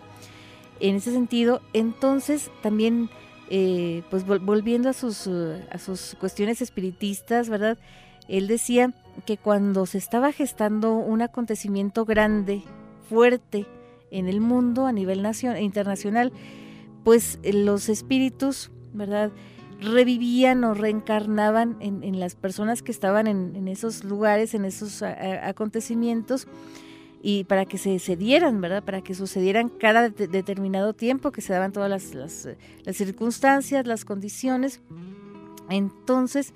En 0.80 0.96
ese 0.96 1.12
sentido, 1.12 1.62
entonces 1.74 2.52
también, 2.62 3.10
eh, 3.50 4.04
pues 4.12 4.26
volviendo 4.26 4.90
a 4.90 4.94
sus, 4.94 5.28
a 5.28 5.80
sus 5.80 6.16
cuestiones 6.20 6.62
espiritistas, 6.62 7.50
¿verdad? 7.50 7.80
Él 8.28 8.48
decía 8.48 8.94
que 9.26 9.38
cuando 9.38 9.88
se 9.88 9.98
estaba 9.98 10.32
gestando 10.32 10.94
un 10.94 11.24
acontecimiento 11.24 12.06
grande, 12.06 12.62
fuerte 13.10 13.66
en 14.12 14.28
el 14.28 14.40
mundo 14.40 14.86
a 14.86 14.92
nivel 14.92 15.24
nacional, 15.24 15.62
internacional, 15.62 16.32
pues 17.04 17.40
eh, 17.44 17.54
los 17.54 17.90
espíritus, 17.90 18.72
¿verdad? 18.94 19.32
revivían 19.82 20.64
o 20.64 20.76
reencarnaban 20.76 21.78
en, 21.80 22.20
las 22.20 22.36
personas 22.36 22.84
que 22.84 22.92
estaban 22.92 23.26
en, 23.26 23.68
esos 23.68 24.04
lugares, 24.04 24.54
en 24.54 24.64
esos 24.64 25.02
acontecimientos, 25.02 26.48
y 27.24 27.44
para 27.44 27.66
que 27.66 27.78
se, 27.78 28.00
cedieran, 28.00 28.62
¿verdad? 28.62 28.84
Para 28.84 29.02
que 29.02 29.14
sucedieran 29.14 29.70
cada 29.70 30.10
determinado 30.10 30.94
tiempo, 30.94 31.32
que 31.32 31.42
se 31.42 31.54
daban 31.54 31.72
todas 31.72 32.14
las, 32.14 32.48
circunstancias, 32.96 33.86
las 33.86 34.06
condiciones. 34.06 34.82
Entonces, 35.70 36.54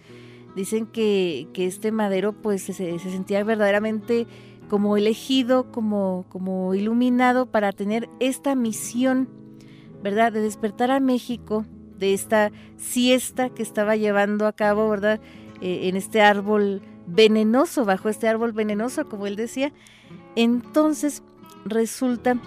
dicen 0.56 0.88
que, 0.88 1.48
este 1.56 1.92
madero 1.92 2.34
pues 2.34 2.64
se, 2.64 2.74
se, 2.74 3.00
sentía 3.00 3.44
verdaderamente 3.44 4.26
como 4.70 4.98
elegido, 4.98 5.72
como, 5.72 6.26
como 6.30 6.74
iluminado 6.74 7.46
para 7.46 7.72
tener 7.72 8.10
esta 8.20 8.56
misión 8.56 9.30
¿verdad? 10.06 10.32
De 10.32 10.40
despertar 10.40 10.92
a 10.92 11.00
México 11.00 11.66
de 11.98 12.14
esta 12.14 12.52
siesta 12.78 13.50
que 13.50 13.64
estaba 13.64 13.96
llevando 13.96 14.46
a 14.46 14.54
cabo, 14.54 14.88
¿verdad? 14.88 15.20
Eh, 15.62 15.90
en 15.90 15.96
este 15.96 16.22
árbol 16.22 16.84
venenoso, 17.08 17.86
bajo 17.86 18.08
este 18.08 18.28
árbol 18.28 18.52
venenoso, 18.52 19.10
como 19.10 19.26
él 19.26 19.36
decía. 19.36 19.74
Entonces 20.36 21.24
resulta 21.66 22.40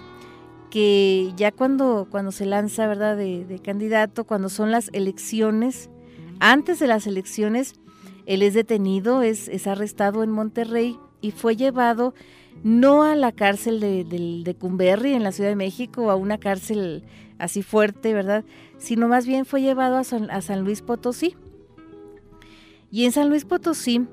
que 0.71 1.33
ya 1.35 1.51
cuando, 1.51 2.07
cuando 2.09 2.31
se 2.31 2.45
lanza, 2.45 2.87
¿verdad?, 2.87 3.17
de, 3.17 3.59
candidato, 3.61 4.23
cuando 4.23 4.47
son 4.47 4.71
las 4.71 4.89
elecciones, 4.93 5.89
antes 6.39 6.79
de 6.79 6.87
las 6.87 7.07
elecciones, 7.07 7.73
él 8.25 8.41
es 8.41 8.53
detenido, 8.53 9.21
es, 9.21 9.49
es 9.49 9.67
arrestado 9.67 10.23
en 10.23 10.31
Monterrey 10.31 10.97
y 11.19 11.31
fue 11.31 11.57
llevado 11.57 12.13
no 12.63 13.03
a 13.03 13.17
la 13.17 13.33
cárcel 13.33 13.81
de, 13.81 14.05
de, 14.05 14.43
de 14.45 14.55
Cumberry 14.55 15.11
en 15.11 15.23
la 15.23 15.33
Ciudad 15.33 15.49
de 15.49 15.57
México, 15.57 16.09
a 16.09 16.15
una 16.15 16.37
cárcel 16.37 17.03
así 17.39 17.63
fuerte, 17.63 18.13
¿verdad? 18.13 18.43
Sino 18.77 19.07
más 19.07 19.25
bien 19.25 19.45
fue 19.45 19.61
llevado 19.61 19.97
a 19.97 20.03
San, 20.03 20.63
Luis 20.63 20.81
Potosí. 20.81 21.35
Y 22.91 23.05
en 23.05 23.11
San 23.11 23.29
Luis 23.29 23.45
Potosí, 23.45 24.05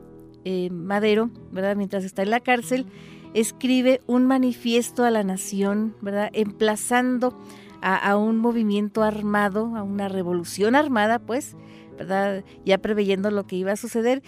eh, 0.45 0.71
Madero, 0.71 1.31
¿verdad? 1.53 1.77
Mientras 1.77 2.05
está 2.05 2.23
en 2.23 2.31
la 2.31 2.41
cárcel, 2.41 2.87
escribe 3.35 4.01
un 4.07 4.27
manifiesto 4.27 5.05
a 5.05 5.11
la 5.11 5.25
nación, 5.25 5.95
¿verdad? 6.01 6.31
Emplazando 6.33 7.37
a, 7.83 8.17
un 8.17 8.39
movimiento 8.39 9.03
armado, 9.03 9.77
a 9.77 9.83
una 9.83 10.09
revolución 10.09 10.75
armada, 10.75 11.19
pues, 11.19 11.57
¿verdad? 11.99 12.45
Ya 12.65 12.79
preveyendo 12.79 13.31
lo 13.31 13.47
que 13.47 13.57
iba 13.57 13.73
a 13.73 13.77
suceder. 13.77 14.23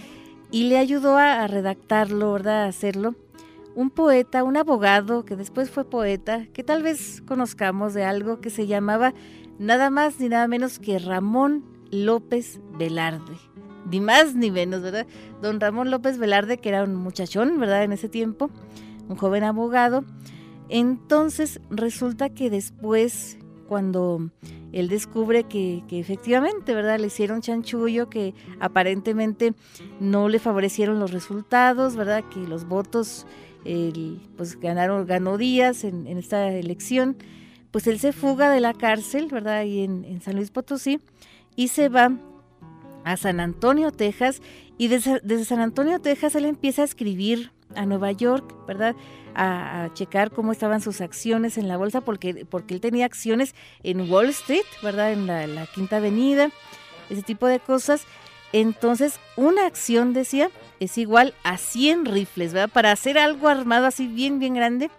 Y 0.51 0.64
le 0.64 0.78
ayudó 0.78 1.16
a, 1.16 1.42
a 1.42 1.46
redactarlo, 1.46 2.32
¿verdad? 2.32 2.64
A 2.64 2.68
hacerlo 2.68 3.14
un 3.78 3.90
poeta, 3.90 4.42
un 4.42 4.56
abogado 4.56 5.24
que 5.24 5.36
después 5.36 5.70
fue 5.70 5.84
poeta, 5.84 6.48
que 6.52 6.64
tal 6.64 6.82
vez 6.82 7.22
conozcamos 7.24 7.94
de 7.94 8.02
algo 8.02 8.40
que 8.40 8.50
se 8.50 8.66
llamaba 8.66 9.14
nada 9.60 9.88
más 9.88 10.18
ni 10.18 10.28
nada 10.28 10.48
menos 10.48 10.80
que 10.80 10.98
Ramón 10.98 11.64
López 11.92 12.60
Velarde. 12.76 13.36
Ni 13.88 14.00
más 14.00 14.34
ni 14.34 14.50
menos, 14.50 14.82
¿verdad? 14.82 15.06
Don 15.40 15.60
Ramón 15.60 15.92
López 15.92 16.18
Velarde, 16.18 16.58
que 16.58 16.70
era 16.70 16.82
un 16.82 16.96
muchachón, 16.96 17.60
¿verdad? 17.60 17.84
En 17.84 17.92
ese 17.92 18.08
tiempo, 18.08 18.50
un 19.08 19.14
joven 19.14 19.44
abogado. 19.44 20.02
Entonces 20.68 21.60
resulta 21.70 22.30
que 22.30 22.50
después, 22.50 23.38
cuando 23.68 24.28
él 24.72 24.88
descubre 24.88 25.44
que, 25.44 25.84
efectivamente, 25.88 26.74
¿verdad? 26.74 26.98
Le 26.98 27.06
hicieron 27.06 27.42
chanchullo, 27.42 28.10
que 28.10 28.34
aparentemente 28.58 29.54
no 30.00 30.28
le 30.28 30.40
favorecieron 30.40 30.98
los 30.98 31.12
resultados, 31.12 31.94
¿verdad? 31.94 32.24
Que 32.24 32.40
los 32.40 32.66
votos 32.66 33.24
pues 34.36 34.59
ganaron, 34.61 35.06
ganó 35.06 35.38
Díaz 35.38 35.84
en, 35.84 36.06
esta 36.06 36.50
elección, 36.52 37.16
pues 37.70 37.86
él 37.86 37.98
se 37.98 38.12
fuga 38.12 38.50
de 38.50 38.61
la 38.61 38.74
cárcel, 38.74 39.28
¿verdad? 39.30 39.59
Ahí 39.59 39.82
en, 39.82 40.20
San 40.20 40.36
Luis 40.36 40.50
Potosí, 40.50 41.00
y 41.56 41.68
se 41.68 41.88
va 41.88 42.12
a 43.04 43.16
San 43.16 43.40
Antonio, 43.40 43.90
Texas, 43.90 44.40
y 44.78 44.88
desde, 44.88 45.44
San 45.44 45.61
Antonio, 45.61 46.00
Texas, 46.00 46.34
él 46.34 46.44
empieza 46.44 46.82
a 46.82 46.84
escribir 46.84 47.52
a 47.74 47.84
Nueva 47.84 48.12
York, 48.12 48.54
¿verdad? 48.66 48.94
A, 49.34 49.90
checar 49.94 50.30
cómo 50.30 50.52
estaban 50.52 50.80
sus 50.80 51.00
acciones 51.00 51.59
en 51.59 51.68
la 51.68 51.76
bolsa, 51.76 52.00
porque, 52.00 52.46
porque 52.46 52.74
él 52.74 52.80
tenía 52.80 53.04
acciones 53.04 53.54
en 53.82 54.11
Wall 54.11 54.30
Street, 54.30 54.64
¿verdad? 54.82 55.12
En 55.12 55.26
la 55.26 55.66
Quinta 55.66 55.96
Avenida, 55.96 56.50
ese 57.11 57.22
tipo 57.22 57.46
de 57.46 57.61
cosas. 57.61 58.04
Entonces, 58.52 59.20
una 59.36 59.66
acción, 59.66 60.12
decía, 60.12 60.50
es 60.80 60.98
igual 60.98 61.34
a 61.42 61.58
100 61.58 62.04
rifles, 62.06 62.52
¿verdad? 62.52 62.70
Para 62.72 62.92
hacer 62.92 63.18
algo 63.18 63.48
armado 63.48 63.86
así 63.86 64.06
bien, 64.06 64.38
bien 64.38 64.54
grande. 64.54 64.90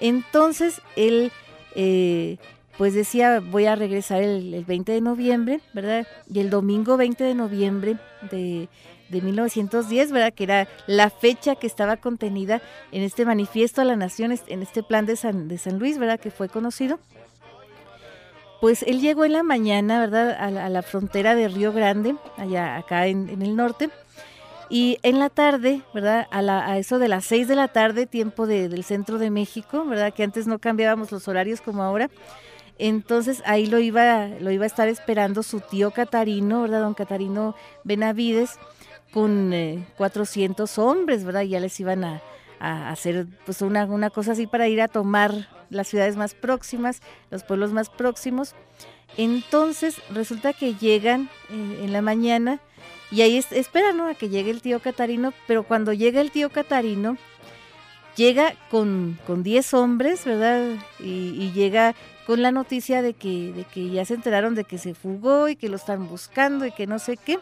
Entonces 0.00 0.80
él, 0.96 1.30
eh, 1.74 2.38
pues 2.78 2.94
decía, 2.94 3.40
voy 3.40 3.66
a 3.66 3.76
regresar 3.76 4.22
el, 4.22 4.54
el, 4.54 4.64
20 4.64 4.92
de 4.92 5.00
noviembre, 5.00 5.60
¿verdad? 5.74 6.06
Y 6.32 6.40
el 6.40 6.50
domingo 6.50 6.96
20 6.96 7.22
de 7.22 7.34
noviembre 7.34 7.96
de, 8.30 8.68
de 9.10 9.20
1910, 9.20 10.12
¿verdad? 10.12 10.32
Que 10.32 10.44
era 10.44 10.68
la 10.86 11.10
fecha 11.10 11.56
que 11.56 11.66
estaba 11.66 11.96
contenida 11.96 12.62
en 12.92 13.02
este 13.02 13.26
manifiesto 13.26 13.82
a 13.82 13.84
la 13.84 13.96
nación, 13.96 14.32
en 14.46 14.62
este 14.62 14.82
plan 14.82 15.04
de 15.04 15.16
San, 15.16 15.48
de 15.48 15.58
San 15.58 15.78
Luis, 15.78 15.98
¿verdad? 15.98 16.20
Que 16.20 16.30
fue 16.30 16.48
conocido. 16.48 16.98
Pues 18.60 18.82
él 18.82 19.00
llegó 19.00 19.24
en 19.24 19.32
la 19.32 19.42
mañana, 19.42 20.00
¿verdad? 20.00 20.36
A 20.38 20.50
la, 20.50 20.66
a 20.66 20.68
la 20.68 20.82
frontera 20.82 21.34
de 21.34 21.48
Río 21.48 21.72
Grande, 21.72 22.14
allá 22.36 22.76
acá 22.76 23.06
en, 23.06 23.28
en, 23.30 23.42
el 23.42 23.56
norte. 23.56 23.90
Y 24.70 24.98
en 25.02 25.18
la 25.18 25.30
tarde, 25.30 25.82
¿verdad? 25.92 26.28
A, 26.30 26.42
la, 26.42 26.64
a 26.64 26.78
eso 26.78 27.00
de 27.00 27.08
las 27.08 27.24
6 27.24 27.48
de 27.48 27.56
la 27.56 27.68
tarde, 27.68 28.06
tiempo 28.06 28.46
de, 28.46 28.68
del 28.68 28.84
centro 28.84 29.18
de 29.18 29.28
México, 29.28 29.84
¿verdad? 29.84 30.14
Que 30.14 30.22
antes 30.22 30.46
no 30.46 30.60
cambiábamos 30.60 31.10
los 31.10 31.26
horarios 31.26 31.60
como 31.60 31.82
ahora. 31.82 32.08
Entonces 32.78 33.42
ahí 33.44 33.66
lo 33.66 33.80
iba, 33.80 34.28
lo 34.40 34.50
iba 34.52 34.64
a 34.64 34.68
estar 34.68 34.88
esperando 34.88 35.42
su 35.42 35.60
tío 35.60 35.90
Catarino, 35.90 36.62
¿verdad? 36.62 36.82
Don 36.82 36.94
Catarino 36.94 37.56
Benavides 37.84 38.58
con 39.12 39.52
eh, 39.52 39.84
400 39.98 40.78
hombres, 40.78 41.24
¿verdad? 41.24 41.42
Ya 41.42 41.58
les 41.58 41.78
iban 41.80 42.04
a, 42.04 42.22
a 42.60 42.90
hacer 42.90 43.26
pues 43.44 43.62
una, 43.62 43.84
una, 43.86 44.08
cosa 44.08 44.32
así 44.32 44.46
para 44.46 44.68
ir 44.68 44.80
a 44.80 44.88
tomar 44.88 45.48
las 45.68 45.88
ciudades 45.88 46.16
más 46.16 46.34
próximas, 46.34 47.00
los 47.30 47.42
pueblos 47.42 47.72
más 47.72 47.90
próximos. 47.90 48.54
Entonces 49.16 50.00
resulta 50.10 50.52
que 50.52 50.74
llegan 50.74 51.28
eh, 51.50 51.80
en 51.82 51.92
la 51.92 52.02
mañana 52.02 52.60
y 53.10 53.22
ahí 53.22 53.36
es, 53.36 53.50
esperan 53.52 53.96
¿no? 53.96 54.06
a 54.06 54.14
que 54.14 54.28
llegue 54.28 54.50
el 54.50 54.62
tío 54.62 54.80
Catarino, 54.80 55.32
pero 55.46 55.64
cuando 55.64 55.92
llega 55.92 56.20
el 56.20 56.30
tío 56.30 56.50
Catarino, 56.50 57.16
llega 58.16 58.54
con, 58.70 59.18
con 59.26 59.42
10 59.42 59.74
hombres, 59.74 60.24
¿verdad? 60.24 60.76
Y, 60.98 61.34
y, 61.38 61.52
llega 61.52 61.94
con 62.26 62.42
la 62.42 62.52
noticia 62.52 63.02
de 63.02 63.14
que, 63.14 63.52
de 63.52 63.64
que 63.64 63.90
ya 63.90 64.04
se 64.04 64.14
enteraron 64.14 64.54
de 64.54 64.64
que 64.64 64.78
se 64.78 64.94
fugó 64.94 65.48
y 65.48 65.56
que 65.56 65.68
lo 65.68 65.76
están 65.76 66.08
buscando 66.08 66.66
y 66.66 66.72
que 66.72 66.86
no 66.86 66.98
sé 66.98 67.16
qué. 67.16 67.38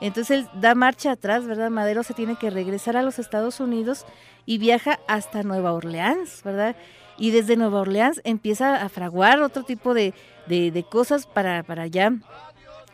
Entonces 0.00 0.38
él 0.38 0.48
da 0.60 0.74
marcha 0.74 1.12
atrás, 1.12 1.46
¿verdad? 1.46 1.70
Madero 1.70 2.02
se 2.02 2.14
tiene 2.14 2.36
que 2.36 2.50
regresar 2.50 2.96
a 2.96 3.02
los 3.02 3.18
Estados 3.18 3.60
Unidos 3.60 4.06
y 4.46 4.58
viaja 4.58 5.00
hasta 5.08 5.42
Nueva 5.42 5.72
Orleans, 5.72 6.42
¿verdad? 6.44 6.76
Y 7.16 7.30
desde 7.30 7.56
Nueva 7.56 7.80
Orleans 7.80 8.20
empieza 8.24 8.76
a 8.82 8.88
fraguar 8.88 9.40
otro 9.40 9.62
tipo 9.62 9.94
de, 9.94 10.14
de, 10.46 10.70
de 10.70 10.82
cosas 10.82 11.26
para, 11.26 11.62
para 11.62 11.86
ya 11.86 12.12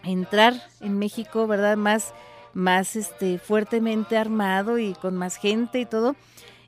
entrar 0.05 0.55
en 0.81 0.99
México, 0.99 1.47
¿verdad? 1.47 1.77
Más, 1.77 2.15
más 2.55 2.97
este, 2.97 3.39
fuertemente 3.39 4.17
armado 4.17 4.79
y 4.79 4.95
con 4.95 5.17
más 5.17 5.37
gente 5.37 5.81
y 5.81 5.87
todo. 5.87 6.17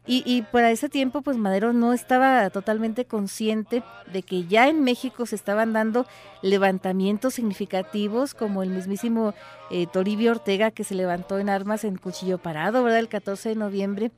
Y, 0.05 0.25
y, 0.27 0.43
para 0.43 0.73
ese 0.73 0.89
tiempo, 0.89 1.23
pues 1.23 1.37
Madero 1.37 1.73
no 1.73 1.93
estaba 1.93 2.51
totalmente 2.51 3.05
consciente 3.05 3.85
de 4.13 4.25
que 4.25 4.47
ya 4.47 4.69
en 4.69 4.83
México 4.83 5.27
se 5.27 5.37
estaban 5.37 5.73
dando 5.73 6.07
levantamientos 6.43 7.35
significativos, 7.35 8.35
como 8.35 8.65
el 8.65 8.71
mismísimo 8.71 9.33
eh, 9.71 9.87
Toribio 9.87 10.33
Ortega, 10.33 10.73
que 10.73 10.83
se 10.83 10.97
levantó 10.97 11.39
en 11.39 11.49
armas 11.49 11.85
en 11.85 11.99
Cuchillo 11.99 12.39
Parado, 12.39 12.83
¿verdad? 12.83 12.99
El 12.99 13.09
14 13.09 13.51
de 13.51 13.55
noviembre 13.55 14.11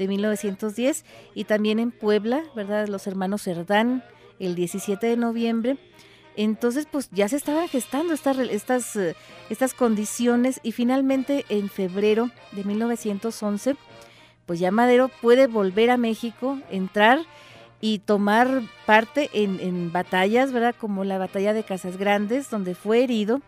de 0.00 0.08
1910, 0.08 1.04
y 1.34 1.44
también 1.44 1.78
en 1.78 1.92
Puebla, 1.92 2.42
¿verdad? 2.56 2.88
Los 2.88 3.06
hermanos 3.06 3.42
Cerdán, 3.42 4.02
el 4.40 4.56
17 4.56 5.06
de 5.06 5.16
noviembre. 5.16 5.78
Entonces, 6.40 6.86
pues 6.90 7.10
ya 7.10 7.28
se 7.28 7.36
estaban 7.36 7.68
gestando 7.68 8.14
estas, 8.14 8.38
estas, 8.38 8.96
eh, 8.96 9.16
estas 9.50 9.74
condiciones 9.74 10.60
y 10.62 10.72
finalmente 10.72 11.44
en 11.48 11.68
febrero 11.68 12.30
de 12.52 12.64
1911 12.64 13.76
pues 14.48 14.60
ya 14.60 14.70
Madero 14.70 15.10
puede 15.20 15.46
volver 15.46 15.90
a 15.90 15.98
México, 15.98 16.58
entrar 16.70 17.20
y 17.82 17.98
tomar 17.98 18.62
parte 18.86 19.28
en, 19.34 19.60
en, 19.60 19.92
batallas, 19.92 20.52
¿verdad? 20.52 20.74
Como 20.80 21.04
la 21.04 21.18
batalla 21.18 21.52
de 21.52 21.64
Casas 21.64 21.98
Grandes, 21.98 22.48
donde 22.48 22.74
fue 22.74 23.04
herido, 23.04 23.42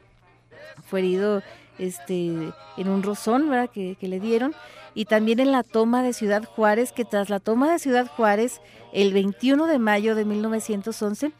fue 0.84 0.98
herido 0.98 1.42
este, 1.78 2.52
en 2.76 2.88
un 2.88 3.02
rozón, 3.02 3.48
¿verdad? 3.48 3.70
Que, 3.70 3.96
que, 3.98 4.08
le 4.08 4.20
dieron, 4.20 4.54
y 4.94 5.06
también 5.06 5.40
en 5.40 5.52
la 5.52 5.62
toma 5.62 6.02
de 6.02 6.12
Ciudad 6.12 6.44
Juárez, 6.44 6.92
que 6.92 7.06
tras 7.06 7.30
la 7.30 7.40
toma 7.40 7.72
de 7.72 7.78
Ciudad 7.78 8.06
Juárez, 8.06 8.60
el 8.92 9.14
21 9.14 9.68
de 9.68 9.78
mayo 9.78 10.14
de 10.14 10.26
1911, 10.26 11.32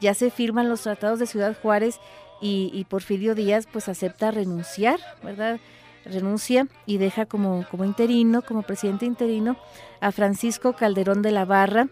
ya 0.00 0.14
se 0.14 0.30
firman 0.30 0.68
los 0.68 0.82
tratados 0.82 1.18
de 1.18 1.26
Ciudad 1.26 1.56
Juárez 1.60 2.00
y, 2.40 2.84
Porfirio 2.88 3.34
Díaz 3.34 3.66
pues 3.70 3.88
acepta 3.88 4.30
renunciar, 4.30 5.00
¿verdad? 5.22 5.58
renuncia 6.04 6.68
y 6.86 6.98
deja 6.98 7.26
como, 7.26 7.66
como 7.70 7.84
interino, 7.84 8.42
como 8.42 8.62
presidente 8.62 9.06
interino, 9.06 9.56
a 10.00 10.12
Francisco 10.12 10.74
Calderón 10.74 11.22
de 11.22 11.32
la 11.32 11.44
Barra. 11.44 11.88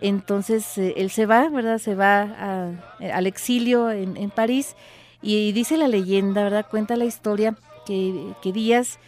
Entonces 0.00 0.78
eh, 0.78 0.94
él 0.96 1.10
se 1.10 1.26
va, 1.26 1.48
¿verdad? 1.48 1.78
Se 1.78 1.94
va 1.94 2.22
a, 2.22 2.96
eh, 3.00 3.12
al 3.12 3.26
exilio 3.26 3.90
en, 3.90 4.16
en, 4.16 4.30
París 4.30 4.74
y 5.20 5.52
dice 5.52 5.76
la 5.76 5.86
leyenda, 5.86 6.42
¿verdad? 6.42 6.66
Cuenta 6.68 6.96
la 6.96 7.04
historia 7.04 7.56
que, 7.86 8.32
que 8.42 8.52
Díaz, 8.52 8.98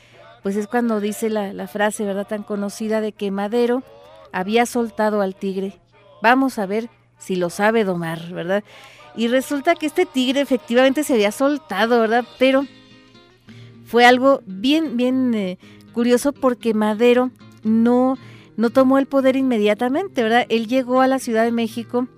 pues 0.42 0.56
es 0.56 0.66
cuando 0.66 1.00
dice 1.00 1.30
la, 1.30 1.52
la 1.52 1.66
frase, 1.66 2.04
¿verdad? 2.04 2.26
Tan 2.26 2.42
conocida 2.42 3.00
de 3.00 3.12
que 3.12 3.30
Madero 3.30 3.82
había 4.30 4.66
soltado 4.66 5.20
al 5.20 5.34
tigre. 5.34 5.80
Vamos 6.22 6.58
a 6.58 6.66
ver 6.66 6.90
si 7.18 7.36
lo 7.36 7.50
sabe 7.50 7.84
domar, 7.84 8.32
¿verdad? 8.32 8.64
Y 9.16 9.28
resulta 9.28 9.74
que 9.74 9.86
este 9.86 10.06
tigre 10.06 10.40
efectivamente 10.40 11.04
se 11.04 11.14
había 11.14 11.32
soltado, 11.32 12.00
¿verdad? 12.00 12.24
Pero 12.38 12.66
fue 13.86 14.04
algo 14.04 14.42
bien, 14.46 14.96
bien 14.96 15.34
eh, 15.34 15.58
curioso 15.92 16.32
porque 16.32 16.74
Madero 16.74 17.30
no, 17.62 18.18
no 18.56 18.70
tomó 18.70 18.98
el 18.98 19.06
poder 19.06 19.36
inmediatamente, 19.36 20.22
¿verdad? 20.22 20.46
Él 20.48 20.66
llegó 20.66 21.00
a 21.00 21.06
la 21.06 21.18
Ciudad 21.18 21.44
de 21.44 21.52
México, 21.52 22.08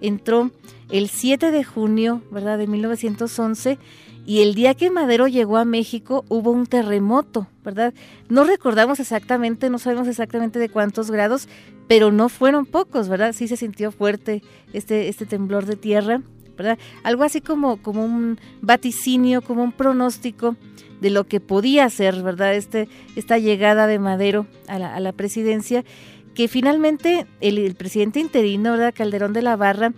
entró 0.00 0.50
el 0.90 1.08
7 1.08 1.50
de 1.50 1.64
junio, 1.64 2.22
¿verdad? 2.30 2.58
De 2.58 2.66
1911 2.66 3.78
y 4.26 4.40
el 4.40 4.54
día 4.54 4.74
que 4.74 4.90
Madero 4.90 5.28
llegó 5.28 5.58
a 5.58 5.64
México 5.64 6.24
hubo 6.28 6.50
un 6.50 6.66
terremoto, 6.66 7.46
¿verdad? 7.62 7.92
No 8.28 8.44
recordamos 8.44 8.98
exactamente, 8.98 9.68
no 9.68 9.78
sabemos 9.78 10.08
exactamente 10.08 10.58
de 10.58 10.70
cuántos 10.70 11.10
grados, 11.10 11.48
pero 11.88 12.10
no 12.10 12.28
fueron 12.28 12.66
pocos, 12.66 13.08
¿verdad? 13.08 13.32
Sí 13.32 13.48
se 13.48 13.56
sintió 13.56 13.92
fuerte 13.92 14.42
este, 14.72 15.08
este 15.08 15.26
temblor 15.26 15.66
de 15.66 15.76
tierra, 15.76 16.22
¿verdad? 16.56 16.78
Algo 17.02 17.24
así 17.24 17.40
como, 17.40 17.82
como 17.82 18.04
un 18.04 18.38
vaticinio, 18.62 19.42
como 19.42 19.62
un 19.62 19.72
pronóstico 19.72 20.56
de 21.00 21.10
lo 21.10 21.24
que 21.24 21.40
podía 21.40 21.88
ser, 21.90 22.22
¿verdad? 22.22 22.54
Este, 22.54 22.88
esta 23.16 23.38
llegada 23.38 23.86
de 23.86 23.98
Madero 23.98 24.46
a 24.68 24.78
la, 24.78 24.94
a 24.94 25.00
la 25.00 25.12
presidencia, 25.12 25.84
que 26.34 26.48
finalmente 26.48 27.26
el, 27.40 27.58
el, 27.58 27.74
presidente 27.74 28.20
interino, 28.20 28.72
¿verdad? 28.72 28.94
Calderón 28.96 29.32
de 29.32 29.42
la 29.42 29.56
Barra, 29.56 29.92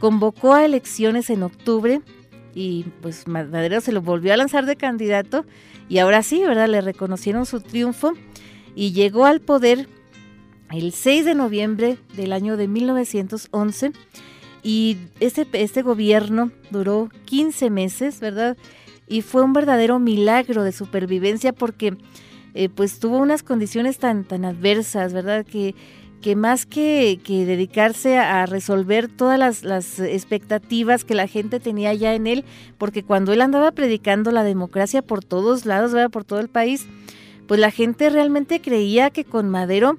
convocó 0.00 0.54
a 0.54 0.64
elecciones 0.64 1.28
en 1.30 1.42
octubre 1.42 2.00
y 2.54 2.84
pues 3.02 3.28
Madero 3.28 3.80
se 3.80 3.92
lo 3.92 4.00
volvió 4.00 4.32
a 4.32 4.36
lanzar 4.36 4.64
de 4.64 4.76
candidato 4.76 5.44
y 5.88 5.98
ahora 5.98 6.22
sí, 6.22 6.40
¿verdad? 6.40 6.68
Le 6.68 6.80
reconocieron 6.80 7.46
su 7.46 7.60
triunfo 7.60 8.14
y 8.74 8.92
llegó 8.92 9.26
al 9.26 9.40
poder 9.40 9.88
el 10.70 10.92
6 10.92 11.24
de 11.24 11.34
noviembre 11.34 11.98
del 12.14 12.32
año 12.32 12.56
de 12.56 12.68
1911 12.68 13.92
y 14.62 14.96
este, 15.20 15.46
este 15.52 15.82
gobierno 15.82 16.50
duró 16.70 17.08
15 17.26 17.70
meses, 17.70 18.20
¿verdad? 18.20 18.56
y 19.08 19.22
fue 19.22 19.42
un 19.42 19.52
verdadero 19.52 19.98
milagro 19.98 20.62
de 20.62 20.72
supervivencia 20.72 21.52
porque 21.52 21.96
eh, 22.54 22.68
pues 22.68 22.98
tuvo 22.98 23.18
unas 23.18 23.42
condiciones 23.42 23.98
tan, 23.98 24.24
tan 24.24 24.44
adversas, 24.44 25.12
¿verdad? 25.12 25.44
Que, 25.46 25.74
que 26.20 26.36
más 26.36 26.66
que, 26.66 27.20
que 27.22 27.46
dedicarse 27.46 28.18
a 28.18 28.44
resolver 28.46 29.08
todas 29.08 29.38
las, 29.38 29.62
las, 29.62 30.00
expectativas 30.00 31.04
que 31.04 31.14
la 31.14 31.28
gente 31.28 31.60
tenía 31.60 31.94
ya 31.94 32.14
en 32.14 32.26
él, 32.26 32.44
porque 32.76 33.02
cuando 33.02 33.32
él 33.32 33.40
andaba 33.40 33.72
predicando 33.72 34.30
la 34.30 34.42
democracia 34.42 35.02
por 35.02 35.24
todos 35.24 35.64
lados, 35.64 35.92
¿verdad? 35.92 36.10
por 36.10 36.24
todo 36.24 36.40
el 36.40 36.48
país, 36.48 36.86
pues 37.46 37.60
la 37.60 37.70
gente 37.70 38.10
realmente 38.10 38.60
creía 38.60 39.10
que 39.10 39.24
con 39.24 39.48
Madero 39.48 39.96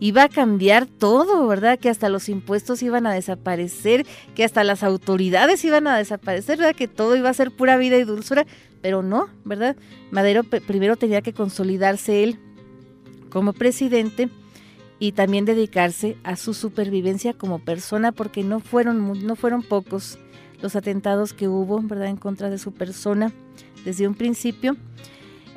iba 0.00 0.24
a 0.24 0.28
cambiar 0.28 0.86
todo, 0.86 1.46
¿verdad? 1.46 1.78
Que 1.78 1.90
hasta 1.90 2.08
los 2.08 2.28
impuestos 2.28 2.82
iban 2.82 3.06
a 3.06 3.12
desaparecer, 3.12 4.06
que 4.34 4.44
hasta 4.44 4.64
las 4.64 4.82
autoridades 4.82 5.64
iban 5.64 5.86
a 5.86 5.96
desaparecer, 5.96 6.58
¿verdad? 6.58 6.74
Que 6.74 6.88
todo 6.88 7.16
iba 7.16 7.28
a 7.28 7.34
ser 7.34 7.50
pura 7.50 7.76
vida 7.76 7.98
y 7.98 8.04
dulzura, 8.04 8.46
pero 8.80 9.02
no, 9.02 9.28
¿verdad? 9.44 9.76
Madero 10.10 10.42
primero 10.42 10.96
tenía 10.96 11.20
que 11.20 11.34
consolidarse 11.34 12.24
él 12.24 12.38
como 13.28 13.52
presidente 13.52 14.30
y 14.98 15.12
también 15.12 15.44
dedicarse 15.44 16.16
a 16.24 16.36
su 16.36 16.54
supervivencia 16.54 17.34
como 17.34 17.58
persona, 17.58 18.10
porque 18.10 18.42
no 18.42 18.60
fueron, 18.60 19.24
no 19.24 19.36
fueron 19.36 19.62
pocos 19.62 20.18
los 20.62 20.76
atentados 20.76 21.32
que 21.32 21.48
hubo, 21.48 21.80
¿verdad?, 21.80 22.08
en 22.08 22.16
contra 22.16 22.50
de 22.50 22.58
su 22.58 22.72
persona 22.72 23.32
desde 23.84 24.06
un 24.06 24.14
principio 24.14 24.76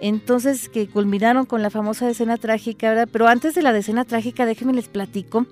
entonces 0.03 0.67
que 0.67 0.89
culminaron 0.89 1.45
con 1.45 1.61
la 1.61 1.69
famosa 1.69 2.09
escena 2.09 2.35
trágica, 2.35 2.89
¿verdad? 2.89 3.07
Pero 3.09 3.29
antes 3.29 3.55
de 3.55 3.61
la 3.61 3.75
escena 3.75 4.03
trágica, 4.03 4.45
déjenme 4.45 4.73
les 4.73 4.89
platico 4.89 5.47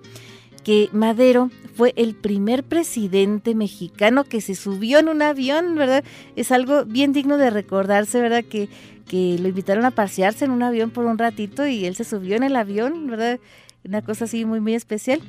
que 0.65 0.89
Madero 0.91 1.49
fue 1.73 1.93
el 1.95 2.15
primer 2.15 2.65
presidente 2.65 3.55
mexicano 3.55 4.25
que 4.25 4.41
se 4.41 4.55
subió 4.55 4.99
en 4.99 5.07
un 5.07 5.21
avión, 5.21 5.75
¿verdad? 5.75 6.03
Es 6.35 6.51
algo 6.51 6.83
bien 6.83 7.13
digno 7.13 7.37
de 7.37 7.49
recordarse, 7.49 8.19
¿verdad? 8.19 8.43
Que, 8.43 8.67
que 9.07 9.37
lo 9.39 9.47
invitaron 9.47 9.85
a 9.85 9.91
pasearse 9.91 10.43
en 10.43 10.51
un 10.51 10.63
avión 10.63 10.89
por 10.89 11.05
un 11.05 11.17
ratito 11.17 11.65
y 11.65 11.85
él 11.85 11.95
se 11.95 12.03
subió 12.03 12.35
en 12.35 12.43
el 12.43 12.57
avión, 12.57 13.07
¿verdad? 13.07 13.39
Una 13.85 14.01
cosa 14.01 14.25
así 14.25 14.43
muy, 14.43 14.59
muy 14.59 14.75
especial. 14.75 15.21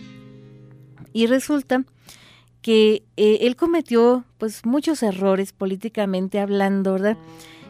Y 1.12 1.28
resulta 1.28 1.84
que 2.60 3.04
eh, 3.16 3.38
él 3.42 3.54
cometió 3.54 4.24
pues 4.38 4.66
muchos 4.66 5.04
errores 5.04 5.52
políticamente 5.52 6.40
hablando, 6.40 6.94
¿verdad? 6.94 7.16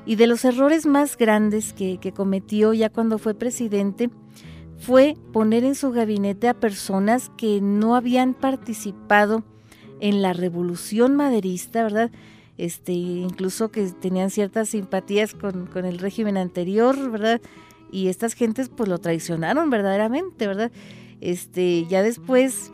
Y 0.05 0.17
de 0.17 0.27
los 0.27 0.45
errores 0.45 0.87
más 0.87 1.17
grandes 1.17 1.73
que, 1.73 1.99
cometió 2.15 2.73
ya 2.73 2.91
cuando 2.91 3.19
fue 3.19 3.35
presidente, 3.35 4.11
fue 4.79 5.17
poner 5.33 5.63
en 5.65 5.77
su 5.77 5.93
gabinete 5.93 6.49
a 6.49 6.55
personas 6.55 7.31
que 7.37 7.61
no 7.61 7.95
habían 7.95 8.35
participado 8.35 9.45
en 10.01 10.23
la 10.23 10.33
revolución 10.33 11.15
maderista, 11.15 11.85
¿verdad? 11.85 12.11
Este, 12.59 12.93
incluso 12.93 13.71
que 13.71 13.87
tenían 13.87 14.31
ciertas 14.31 14.71
simpatías 14.71 15.35
con, 15.35 15.67
con, 15.67 15.85
el 15.85 15.99
régimen 15.99 16.37
anterior, 16.37 17.11
¿verdad? 17.11 17.41
Y 17.93 18.09
estas 18.09 18.35
gentes 18.35 18.69
pues 18.69 18.89
lo 18.89 18.99
traicionaron 18.99 19.71
verdaderamente, 19.71 20.49
¿verdad? 20.49 20.73
Este, 21.21 21.87
ya 21.87 22.03
después, 22.03 22.73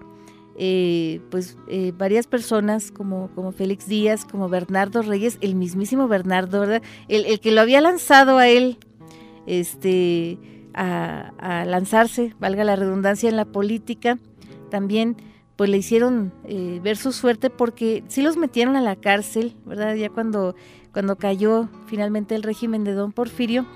eh, 0.61 1.21
pues 1.31 1.57
eh, 1.69 1.93
varias 1.97 2.27
personas 2.27 2.91
como, 2.91 3.31
como 3.35 3.53
Félix 3.53 3.87
Díaz, 3.87 4.25
como 4.25 4.49
Bernardo 4.49 5.03
Reyes, 5.03 5.39
el 5.41 5.55
mismísimo 5.55 6.09
Bernardo, 6.09 6.59
¿verdad? 6.59 6.83
El, 7.07 7.27
el 7.27 7.39
que 7.39 7.53
lo 7.53 7.61
había 7.61 7.81
lanzado 7.81 8.39
a 8.39 8.49
él, 8.49 8.79
este, 9.47 10.37
a, 10.75 11.65
lanzarse, 11.65 12.35
valga 12.39 12.65
la 12.65 12.77
redundancia, 12.77 13.29
en 13.29 13.37
la 13.37 13.45
política, 13.45 14.19
también 14.71 15.17
pues 15.57 15.71
le 15.71 15.77
hicieron 15.77 16.33
eh, 16.45 16.81
ver 16.83 16.97
su 16.97 17.13
suerte 17.13 17.51
porque 17.51 18.05
sí 18.09 18.23
los 18.23 18.37
metieron 18.37 18.77
a 18.77 18.81
la 18.81 18.97
cárcel, 18.97 19.57
¿verdad? 19.65 19.95
Ya 19.95 20.09
cuando, 20.09 20.55
cuando 20.93 21.17
cayó 21.17 21.69
finalmente 21.87 22.35
el 22.35 22.43
régimen 22.43 22.85
de 22.85 22.93
don 22.93 23.13
Porfirio, 23.13 23.67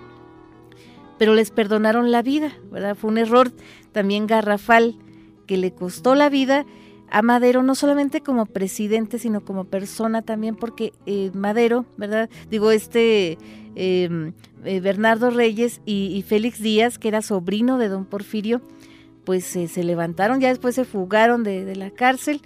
pero 1.18 1.34
les 1.34 1.50
perdonaron 1.50 2.10
la 2.10 2.22
vida, 2.22 2.52
¿verdad? 2.70 2.96
Fue 2.96 3.10
un 3.10 3.18
error 3.18 3.52
también 3.92 4.26
garrafal 4.26 4.96
que 5.52 5.58
le 5.58 5.72
costó 5.72 6.14
la 6.14 6.30
vida 6.30 6.64
a 7.10 7.20
Madero, 7.20 7.62
no 7.62 7.74
solamente 7.74 8.22
como 8.22 8.46
presidente, 8.46 9.18
sino 9.18 9.44
como 9.44 9.64
persona 9.64 10.22
también, 10.22 10.56
porque 10.56 10.94
eh, 11.04 11.30
Madero, 11.34 11.84
¿verdad? 11.98 12.30
Digo, 12.48 12.70
este 12.70 13.36
Em, 13.74 14.32
eh, 14.64 14.80
Bernardo 14.80 15.30
Reyes 15.30 15.80
y, 15.86 16.22
Félix 16.26 16.60
Díaz, 16.60 16.98
que 16.98 17.08
era 17.08 17.22
sobrino 17.22 17.78
de 17.78 17.88
don 17.88 18.04
Porfirio, 18.04 18.60
pues 19.24 19.56
eh, 19.56 19.66
se 19.66 19.82
levantaron, 19.82 20.40
ya 20.40 20.48
después 20.48 20.74
se 20.74 20.84
fugaron 20.84 21.42
de, 21.42 21.74
la 21.74 21.90
cárcel, 21.90 22.42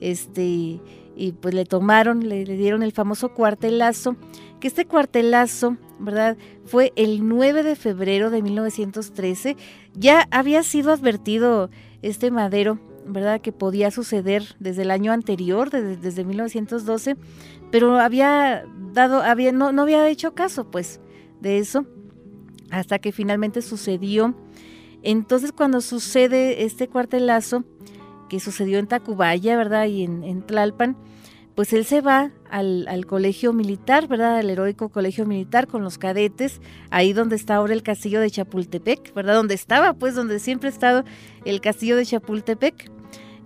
este, 0.00 0.80
y, 1.16 1.32
pues 1.40 1.54
le 1.54 1.64
tomaron, 1.64 2.28
le, 2.28 2.44
dieron 2.44 2.82
el 2.82 2.92
famoso 2.92 3.30
cuartelazo, 3.30 4.16
que 4.60 4.68
este 4.68 4.86
cuartelazo, 4.86 5.76
¿verdad? 5.98 6.36
Fue 6.64 6.92
el 6.96 7.26
9 7.26 7.64
de 7.64 7.76
febrero 7.76 8.30
de 8.30 8.42
1913, 8.42 9.56
ya 9.94 10.28
había 10.30 10.62
sido 10.62 10.92
advertido 10.92 11.70
este 12.02 12.30
Madero, 12.30 12.78
¿verdad? 13.06 13.40
Que 13.40 13.52
podía 13.52 13.90
suceder 13.90 14.56
desde 14.58 14.82
el 14.82 14.90
año 14.90 15.12
anterior, 15.12 15.70
desde, 15.70 15.96
desde 15.96 16.24
1912, 16.24 17.16
pero 17.70 17.98
había 17.98 18.64
dado, 18.92 19.22
había, 19.22 19.52
no, 19.52 19.72
no 19.72 19.82
había 19.82 20.08
hecho 20.08 20.34
caso, 20.34 20.70
pues, 20.70 21.00
de 21.40 21.58
eso, 21.58 21.86
hasta 22.70 22.98
que 22.98 23.12
finalmente 23.12 23.62
sucedió. 23.62 24.34
Entonces, 25.02 25.52
cuando 25.52 25.80
sucede 25.80 26.64
este 26.64 26.88
cuartelazo, 26.88 27.64
que 28.28 28.40
sucedió 28.40 28.78
en 28.78 28.86
Tacubaya, 28.86 29.56
¿verdad? 29.56 29.86
Y 29.86 30.04
en, 30.04 30.42
Tlalpan, 30.42 30.96
pues 31.58 31.72
él 31.72 31.84
se 31.84 32.02
va 32.02 32.30
al, 32.52 33.04
colegio 33.06 33.52
militar, 33.52 34.06
¿verdad? 34.06 34.38
Al 34.38 34.48
heroico 34.48 34.90
colegio 34.90 35.26
militar 35.26 35.66
con 35.66 35.82
los 35.82 35.98
cadetes, 35.98 36.60
ahí 36.90 37.12
donde 37.12 37.34
está 37.34 37.56
ahora 37.56 37.72
el 37.72 37.82
castillo 37.82 38.20
de 38.20 38.30
Chapultepec, 38.30 39.12
¿verdad? 39.12 39.34
Donde 39.34 39.56
estaba, 39.56 39.92
pues, 39.92 40.14
donde 40.14 40.38
siempre 40.38 40.68
ha 40.68 40.70
estado 40.70 41.02
el 41.44 41.60
castillo 41.60 41.96
de 41.96 42.06
Chapultepec. 42.06 42.92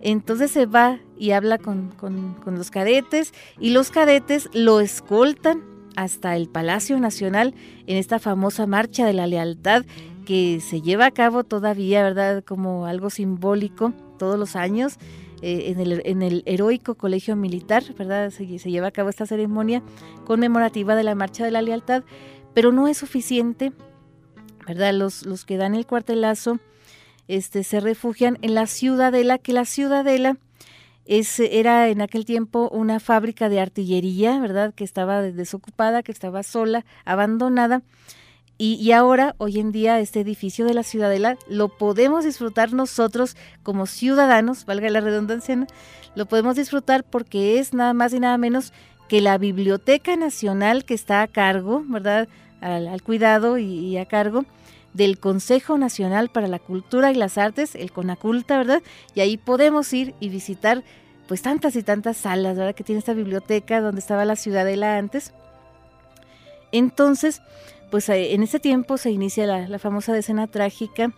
Entonces 0.02 0.50
se 0.50 0.66
va 0.66 0.98
y 1.16 1.30
habla 1.30 1.56
con, 1.56 1.94
los 2.44 2.70
cadetes 2.70 3.32
y 3.58 3.70
los 3.70 3.90
cadetes 3.90 4.50
lo 4.52 4.80
escoltan 4.80 5.62
hasta 5.96 6.36
el 6.36 6.50
Palacio 6.50 7.00
Nacional 7.00 7.54
en 7.86 7.96
esta 7.96 8.18
famosa 8.18 8.66
marcha 8.66 9.06
de 9.06 9.14
la 9.14 9.26
lealtad 9.26 9.86
que 10.26 10.60
se 10.60 10.82
lleva 10.82 11.06
a 11.06 11.12
cabo 11.12 11.44
todavía, 11.44 12.02
¿verdad? 12.02 12.44
Como 12.44 12.84
algo 12.84 13.08
simbólico 13.08 13.94
todos 14.18 14.38
los 14.38 14.54
años 14.54 14.98
eh, 15.42 15.70
en, 15.70 15.80
el, 15.80 16.02
en, 16.04 16.22
el, 16.22 16.42
heroico 16.46 16.94
colegio 16.94 17.36
militar, 17.36 17.82
¿verdad? 17.98 18.30
Se, 18.30 18.58
se, 18.58 18.70
lleva 18.70 18.86
a 18.88 18.92
cabo 18.92 19.08
esta 19.08 19.26
ceremonia 19.26 19.82
conmemorativa 20.24 20.94
de 20.94 21.02
la 21.02 21.14
marcha 21.14 21.44
de 21.44 21.50
la 21.50 21.62
lealtad, 21.62 22.04
pero 22.54 22.72
no 22.72 22.88
es 22.88 22.98
suficiente, 22.98 23.72
¿verdad? 24.66 24.94
Los, 24.94 25.26
los 25.26 25.44
que 25.44 25.56
dan 25.56 25.74
el 25.74 25.86
cuartelazo 25.86 26.58
este, 27.28 27.64
se 27.64 27.80
refugian 27.80 28.38
en 28.42 28.54
la 28.54 28.66
ciudadela, 28.66 29.38
que 29.38 29.52
la 29.52 29.64
ciudadela 29.64 30.36
es, 31.04 31.40
era 31.40 31.88
en 31.88 32.00
aquel 32.00 32.24
tiempo 32.24 32.68
una 32.70 33.00
fábrica 33.00 33.48
de 33.48 33.60
artillería, 33.60 34.38
¿verdad? 34.38 34.74
Que 34.74 34.84
estaba 34.84 35.22
desocupada, 35.22 36.02
que 36.02 36.12
estaba 36.12 36.42
sola, 36.42 36.84
abandonada. 37.04 37.82
Y, 38.58 38.92
ahora, 38.92 39.34
hoy 39.38 39.58
en 39.58 39.72
día, 39.72 39.98
este 39.98 40.20
edificio 40.20 40.64
de 40.64 40.74
la 40.74 40.84
Ciudadela 40.84 41.36
lo 41.48 41.68
podemos 41.68 42.24
disfrutar 42.24 42.72
nosotros 42.72 43.36
como 43.64 43.86
ciudadanos, 43.86 44.66
valga 44.66 44.88
la 44.88 45.00
redundancia, 45.00 45.66
lo 46.14 46.26
podemos 46.26 46.54
disfrutar 46.54 47.02
porque 47.02 47.58
es 47.58 47.74
nada 47.74 47.92
más 47.92 48.12
y 48.12 48.20
nada 48.20 48.38
menos 48.38 48.72
que 49.08 49.20
la 49.20 49.36
Biblioteca 49.36 50.14
Nacional 50.14 50.84
que 50.84 50.94
está 50.94 51.22
a 51.22 51.26
cargo, 51.26 51.82
¿verdad? 51.88 52.28
Al, 52.60 53.02
cuidado 53.02 53.58
y 53.58 53.96
a 53.96 54.06
cargo 54.06 54.44
del 54.94 55.18
Consejo 55.18 55.78
Nacional 55.78 56.28
para 56.28 56.48
la 56.48 56.58
Cultura 56.58 57.10
y 57.10 57.14
las 57.14 57.38
Artes, 57.38 57.74
el 57.74 57.92
CONACULTA, 57.92 58.58
¿verdad? 58.58 58.82
Y 59.14 59.20
ahí 59.20 59.36
podemos 59.36 59.92
ir 59.92 60.14
y 60.20 60.28
visitar 60.28 60.82
pues 61.26 61.42
tantas 61.42 61.76
y 61.76 61.82
tantas 61.82 62.16
salas, 62.16 62.56
¿verdad? 62.56 62.74
Que 62.74 62.84
tiene 62.84 62.98
esta 62.98 63.14
biblioteca 63.14 63.80
donde 63.80 64.00
estaba 64.00 64.24
la 64.24 64.36
ciudadela 64.36 64.98
antes. 64.98 65.32
Entonces, 66.72 67.40
pues 67.92 68.08
eh, 68.08 68.32
en 68.32 68.42
ese 68.42 68.58
tiempo 68.58 68.96
se 68.96 69.10
inicia 69.10 69.46
la, 69.46 69.78
famosa 69.78 70.14
decena 70.14 70.46
trágica. 70.46 71.12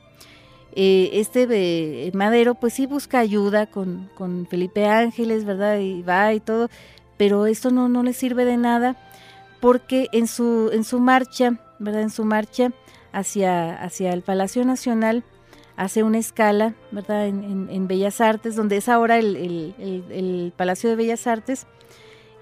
Eh, 0.75 1.11
este 1.13 1.47
eh, 1.49 2.11
Madero 2.15 2.57
pues 2.57 2.75
sí 2.75 2.87
busca 2.87 3.21
ayuda 3.21 3.67
con, 3.67 4.11
con, 4.17 4.49
Felipe 4.49 4.85
Ángeles, 4.89 5.45
¿verdad? 5.45 5.79
Y 5.79 6.03
va 6.03 6.35
y 6.35 6.41
todo, 6.41 6.69
pero 7.17 7.47
esto 7.47 7.71
no, 7.71 8.03
le 8.03 8.13
sirve 8.13 8.45
de 8.45 8.57
nada 8.57 8.97
porque 9.61 10.09
en 10.11 10.27
su, 10.27 10.71
en 10.73 10.83
su 10.83 10.99
marcha, 10.99 11.61
¿verdad? 11.79 12.03
En 12.03 12.11
su 12.11 12.25
marcha 12.25 12.73
hacia, 13.13 13.81
hacia 13.81 14.13
el 14.13 14.23
Palacio 14.23 14.65
Nacional, 14.65 15.23
hace 15.77 16.03
una 16.03 16.19
escala, 16.19 16.75
¿verdad? 16.91 17.29
En, 17.29 17.87
Bellas 17.87 18.21
Artes, 18.21 18.57
donde 18.57 18.79
es 18.79 18.89
ahora 18.89 19.19
el, 19.21 20.53
Palacio 20.57 20.91
de 20.91 20.97
Bellas 20.97 21.29
Artes, 21.29 21.69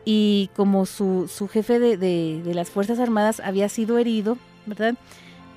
y 0.05 0.51
como 0.57 0.87
su, 0.87 1.29
su 1.29 1.49
jefe 1.49 1.79
de, 1.79 1.97
de, 1.97 2.55
las 2.55 2.71
Fuerzas 2.71 2.99
Armadas 2.99 3.41
había 3.41 3.69
sido 3.69 3.99
herido, 3.99 4.37
¿verdad? 4.67 4.95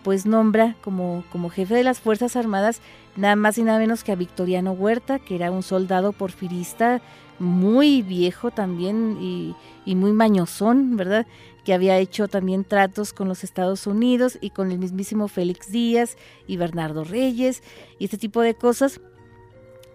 Pues 0.03 0.25
nombra 0.25 0.75
como, 0.81 1.23
como 1.31 1.49
jefe 1.49 1.73
de 1.73 1.83
las 1.83 1.99
Fuerzas 1.99 2.35
Armadas 2.35 2.81
nada 3.15 3.35
más 3.35 3.57
y 3.57 3.63
nada 3.63 3.79
menos 3.79 4.03
que 4.03 4.11
a 4.11 4.15
Victoriano 4.15 4.73
Huerta, 4.73 5.19
que 5.19 5.35
era 5.35 5.51
un 5.51 5.63
soldado 5.63 6.11
porfirista 6.11 7.01
muy 7.39 8.01
viejo 8.01 8.51
también 8.51 9.17
y, 9.19 9.55
y 9.85 9.95
muy 9.95 10.11
mañosón, 10.11 10.95
¿verdad? 10.95 11.25
que 11.65 11.73
había 11.73 11.97
hecho 11.97 12.27
también 12.27 12.63
tratos 12.63 13.11
con 13.11 13.27
los 13.27 13.43
Estados 13.43 13.87
Unidos 13.87 14.37
y 14.39 14.51
con 14.51 14.71
el 14.71 14.77
mismísimo 14.77 15.27
Félix 15.27 15.71
Díaz 15.71 16.15
y 16.47 16.57
Bernardo 16.57 17.03
Reyes 17.03 17.63
y 17.97 18.05
este 18.05 18.19
tipo 18.19 18.41
de 18.41 18.53
cosas. 18.53 19.01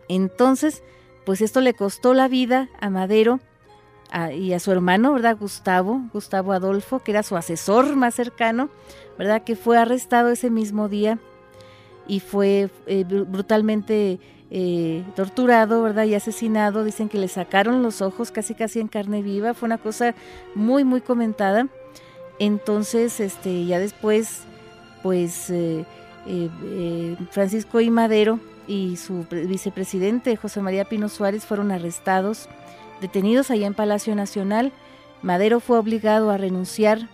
Entonces, 0.08 0.82
pues 1.24 1.40
esto 1.40 1.60
le 1.60 1.74
costó 1.74 2.12
la 2.12 2.26
vida 2.26 2.68
a 2.80 2.90
Madero 2.90 3.38
y 4.34 4.52
a 4.52 4.60
su 4.60 4.72
hermano, 4.72 5.12
¿verdad? 5.12 5.36
Gustavo, 5.38 6.02
Gustavo 6.12 6.52
Adolfo, 6.52 6.98
que 7.00 7.12
era 7.12 7.22
su 7.22 7.36
asesor 7.36 7.96
más 7.96 8.14
cercano, 8.14 8.68
¿verdad? 9.18 9.42
Que 9.42 9.56
fue 9.56 9.78
arrestado 9.78 10.30
ese 10.30 10.50
mismo 10.50 10.88
día 10.88 11.18
y 12.06 12.20
fue 12.20 12.70
eh, 12.86 13.04
brutalmente 13.04 14.18
eh, 14.50 15.04
torturado, 15.14 15.82
¿verdad? 15.82 16.04
Y 16.04 16.14
asesinado. 16.14 16.82
Dicen 16.82 17.08
que 17.08 17.18
le 17.18 17.28
sacaron 17.28 17.82
los 17.82 18.02
ojos 18.02 18.32
casi 18.32 18.54
casi 18.54 18.80
en 18.80 18.88
carne 18.88 19.22
viva. 19.22 19.54
Fue 19.54 19.66
una 19.66 19.78
cosa 19.78 20.14
muy, 20.54 20.82
muy 20.82 21.00
comentada. 21.00 21.68
Entonces, 22.40 23.20
este, 23.20 23.64
ya 23.66 23.78
después, 23.78 24.42
pues 25.02 25.50
eh, 25.50 25.84
Francisco 27.30 27.80
I. 27.80 27.90
Madero 27.90 28.40
y 28.66 28.96
su 28.96 29.26
vicepresidente 29.30 30.36
José 30.36 30.60
María 30.60 30.84
Pino 30.84 31.08
Suárez 31.08 31.44
fueron 31.44 31.72
arrestados, 31.72 32.48
detenidos 33.00 33.50
allá 33.50 33.66
en 33.66 33.74
Palacio 33.74 34.14
Nacional. 34.14 34.72
Madero 35.22 35.60
fue 35.60 35.78
obligado 35.78 36.30
a 36.30 36.36
renunciar 36.36 37.08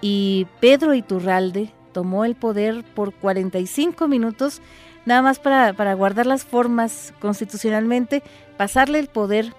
y 0.00 0.46
Pedro 0.60 0.94
Iturralde 0.94 1.72
tomó 1.92 2.24
el 2.24 2.34
poder 2.34 2.84
por 2.94 3.12
45 3.12 4.08
minutos 4.08 4.60
nada 5.04 5.22
más 5.22 5.38
para, 5.38 5.72
para 5.72 5.94
guardar 5.94 6.26
las 6.26 6.44
formas 6.44 7.12
constitucionalmente, 7.20 8.22
pasarle 8.56 8.98
el 8.98 9.08
poder 9.08 9.54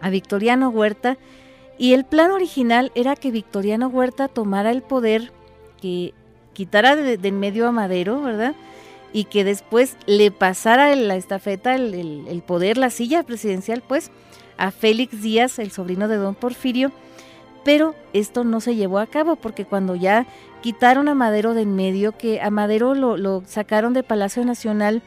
a 0.00 0.10
Victoriano 0.10 0.70
Huerta. 0.70 1.18
Y 1.78 1.94
el 1.94 2.04
plan 2.04 2.30
original 2.30 2.92
era 2.94 3.16
que 3.16 3.30
Victoriano 3.30 3.88
Huerta 3.88 4.28
tomara 4.28 4.70
el 4.70 4.82
poder, 4.82 5.32
que 5.80 6.14
quitara 6.52 6.94
de, 6.96 7.18
en 7.20 7.40
medio 7.40 7.66
a 7.66 7.72
Madero, 7.72 8.22
¿verdad? 8.22 8.54
Y 9.12 9.24
que 9.24 9.44
después 9.44 9.96
le 10.06 10.30
pasara 10.30 10.94
la 10.94 11.16
estafeta, 11.16 11.74
el, 11.74 12.24
el, 12.28 12.42
poder, 12.42 12.76
la 12.76 12.90
silla 12.90 13.24
presidencial, 13.24 13.82
pues, 13.86 14.10
a 14.62 14.70
Félix 14.70 15.20
Díaz, 15.20 15.58
el 15.58 15.72
sobrino 15.72 16.06
de 16.06 16.16
don 16.16 16.36
Porfirio. 16.36 16.92
Pero 17.64 17.96
esto 18.12 18.44
no 18.44 18.60
se 18.60 18.76
llevó 18.76 19.00
a 19.00 19.08
cabo 19.08 19.34
porque 19.34 19.64
cuando 19.64 19.96
ya 19.96 20.24
quitaron 20.62 21.08
a 21.08 21.14
Madero 21.14 21.52
de 21.52 21.62
en 21.62 21.74
medio, 21.74 22.12
que 22.12 22.40
a 22.40 22.48
Madero 22.50 22.94
lo, 22.94 23.42
sacaron 23.44 23.92
de 23.92 24.04
Palacio 24.04 24.44
Nacional, 24.44 25.02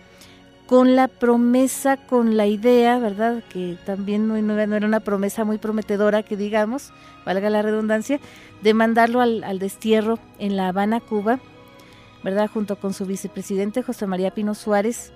con 0.67 0.97
la 0.97 1.07
promesa, 1.07 1.95
con 1.95 2.35
la 2.35 2.47
idea, 2.47 2.99
¿verdad? 2.99 3.43
Que 3.47 3.77
también 3.85 4.27
no, 4.27 4.35
era 4.35 4.87
una 4.87 4.99
promesa 4.99 5.45
muy 5.45 5.57
prometedora, 5.57 6.23
que 6.23 6.35
digamos, 6.35 6.91
valga 7.25 7.49
la 7.49 7.61
redundancia, 7.61 8.19
de 8.61 8.73
mandarlo 8.73 9.21
al, 9.21 9.59
destierro 9.59 10.19
en 10.37 10.57
La 10.57 10.67
Habana, 10.67 10.99
Cuba, 10.99 11.39
¿verdad? 12.23 12.49
Junto 12.53 12.75
con 12.75 12.93
su 12.93 13.05
vicepresidente 13.05 13.83
José 13.83 14.05
María 14.05 14.31
Pino 14.31 14.53
Suárez. 14.53 15.13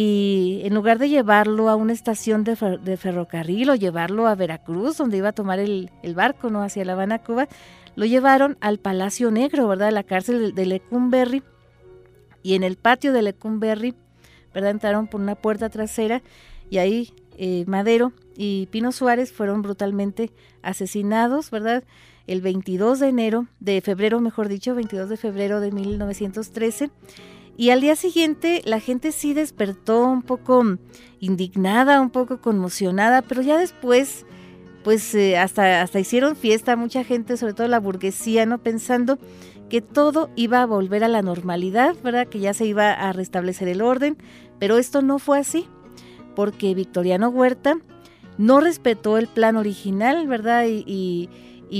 Y 0.00 0.60
en 0.62 0.74
lugar 0.74 1.00
de 1.00 1.08
llevarlo 1.08 1.68
a 1.68 1.74
una 1.74 1.92
estación 1.92 2.44
de, 2.44 2.54
ferrocarril 2.96 3.70
o 3.70 3.74
llevarlo 3.74 4.28
a 4.28 4.36
Veracruz, 4.36 4.96
donde 4.96 5.16
iba 5.16 5.30
a 5.30 5.32
tomar 5.32 5.58
el, 5.58 5.90
barco, 6.14 6.50
¿no? 6.50 6.62
Hacia 6.62 6.84
La 6.84 6.92
Habana, 6.92 7.18
Cuba, 7.18 7.48
lo 7.96 8.06
llevaron 8.06 8.56
al 8.60 8.78
Palacio 8.78 9.32
Negro, 9.32 9.66
¿verdad? 9.66 9.88
A 9.88 9.90
la 9.90 10.04
cárcel 10.04 10.54
de, 10.54 10.66
Lecumberri. 10.66 11.42
Y 12.44 12.54
en 12.54 12.62
el 12.62 12.76
patio 12.76 13.12
de 13.12 13.22
Lecumberri 13.22 13.96
¿verdad? 14.54 14.70
Entraron 14.70 15.08
por 15.08 15.20
una 15.20 15.34
puerta 15.34 15.68
trasera 15.68 16.22
y 16.70 16.78
ahí 16.78 17.12
eh, 17.36 17.64
Madero 17.66 18.12
y 18.36 18.68
Pino 18.70 18.92
Suárez 18.92 19.32
fueron 19.32 19.62
brutalmente 19.62 20.30
asesinados, 20.62 21.50
¿verdad? 21.50 21.82
El 22.28 22.40
22 22.40 23.00
de 23.00 23.08
enero, 23.08 23.48
de 23.58 23.80
febrero, 23.80 24.20
mejor 24.20 24.46
dicho, 24.46 24.76
22 24.76 25.08
de 25.08 25.16
febrero 25.16 25.60
de 25.60 25.72
1913. 25.72 26.88
Y 27.58 27.70
al 27.70 27.80
día 27.80 27.96
siguiente 27.96 28.62
la 28.64 28.78
gente 28.78 29.10
sí 29.10 29.34
despertó 29.34 30.04
un 30.04 30.22
poco 30.22 30.62
indignada, 31.18 32.00
un 32.00 32.10
poco 32.10 32.40
conmocionada, 32.40 33.20
pero 33.22 33.42
ya 33.42 33.58
después, 33.58 34.24
pues 34.84 35.12
eh, 35.16 35.36
hasta, 35.36 35.82
hasta 35.82 35.98
hicieron 35.98 36.36
fiesta, 36.36 36.76
mucha 36.76 37.02
gente, 37.02 37.36
sobre 37.36 37.54
todo 37.54 37.66
la 37.66 37.80
burguesía, 37.80 38.46
¿no? 38.46 38.58
Pensando 38.58 39.18
que 39.68 39.80
todo 39.80 40.30
iba 40.36 40.62
a 40.62 40.66
volver 40.66 41.02
a 41.02 41.08
la 41.08 41.20
normalidad, 41.20 41.96
¿verdad? 42.04 42.28
Que 42.28 42.38
ya 42.38 42.54
se 42.54 42.64
iba 42.64 42.92
a 42.92 43.12
restablecer 43.12 43.66
el 43.66 43.82
orden, 43.82 44.16
pero 44.60 44.78
esto 44.78 45.02
no 45.02 45.18
fue 45.18 45.40
así, 45.40 45.66
porque 46.36 46.76
Victoriano 46.76 47.28
Huerta 47.28 47.78
no 48.38 48.60
respetó 48.60 49.18
el 49.18 49.26
plan 49.26 49.56
original, 49.56 50.28
¿verdad? 50.28 50.64
Y, 50.68 51.28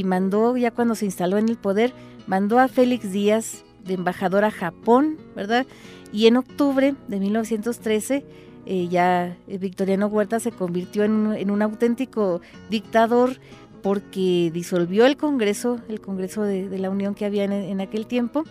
mandó, 0.04 0.56
ya 0.56 0.72
cuando 0.72 0.96
se 0.96 1.04
instaló 1.04 1.38
en 1.38 1.48
el 1.48 1.56
poder, 1.56 1.94
mandó 2.26 2.58
a 2.58 2.66
Félix 2.66 3.12
Díaz 3.12 3.64
de 3.88 3.94
embajador 3.94 4.44
a 4.44 4.52
Japón, 4.52 5.16
¿verdad? 5.34 5.66
Y 6.12 6.28
en 6.28 6.36
octubre 6.36 6.94
de 7.08 7.18
1913 7.18 8.24
eh, 8.66 8.88
ya 8.88 9.36
Victoriano 9.46 10.06
Huerta 10.06 10.38
se 10.40 10.52
convirtió 10.52 11.02
en 11.02 11.32
en 11.34 11.50
un 11.50 11.62
auténtico 11.62 12.40
dictador 12.70 13.38
porque 13.82 14.50
disolvió 14.52 15.06
el 15.06 15.16
Congreso, 15.16 15.80
el 15.88 16.00
Congreso 16.00 16.42
de, 16.42 16.78
la 16.78 16.90
Unión 16.90 17.14
que 17.14 17.24
había 17.24 17.44
en, 17.44 17.80
aquel 17.80 18.06
tiempo, 18.06 18.44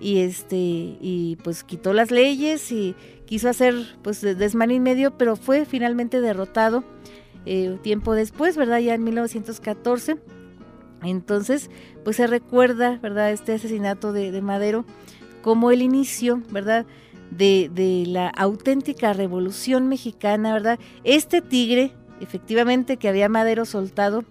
y 0.00 0.20
este, 0.20 0.56
y 0.56 1.36
pues 1.42 1.64
quitó 1.64 1.92
las 1.92 2.10
leyes 2.10 2.72
y 2.72 2.94
quiso 3.26 3.48
hacer 3.48 3.74
pues 4.02 4.22
desmán 4.22 4.70
y 4.70 4.80
medio, 4.80 5.16
pero 5.18 5.36
fue 5.36 5.66
finalmente 5.66 6.20
derrotado 6.20 6.84
eh, 7.46 7.76
tiempo 7.82 8.14
después, 8.14 8.56
¿verdad? 8.56 8.78
Ya 8.78 8.94
en 8.94 9.04
1914. 9.04 10.16
Entonces, 11.02 11.70
pues 12.04 12.16
se 12.16 12.26
recuerda, 12.26 12.98
¿verdad? 13.02 13.30
Este 13.32 13.54
asesinato 13.54 14.12
de, 14.12 14.40
Madero 14.42 14.84
como 15.42 15.70
el 15.70 15.82
inicio, 15.82 16.42
¿verdad? 16.50 16.86
De, 17.30 17.70
de, 17.72 18.04
la 18.06 18.28
auténtica 18.28 19.12
revolución 19.12 19.88
mexicana, 19.88 20.52
¿verdad? 20.52 20.78
Este 21.04 21.40
tigre, 21.40 21.92
efectivamente, 22.20 22.96
que 22.96 23.08
había 23.08 23.28
Madero 23.28 23.64
soltado, 23.64 24.24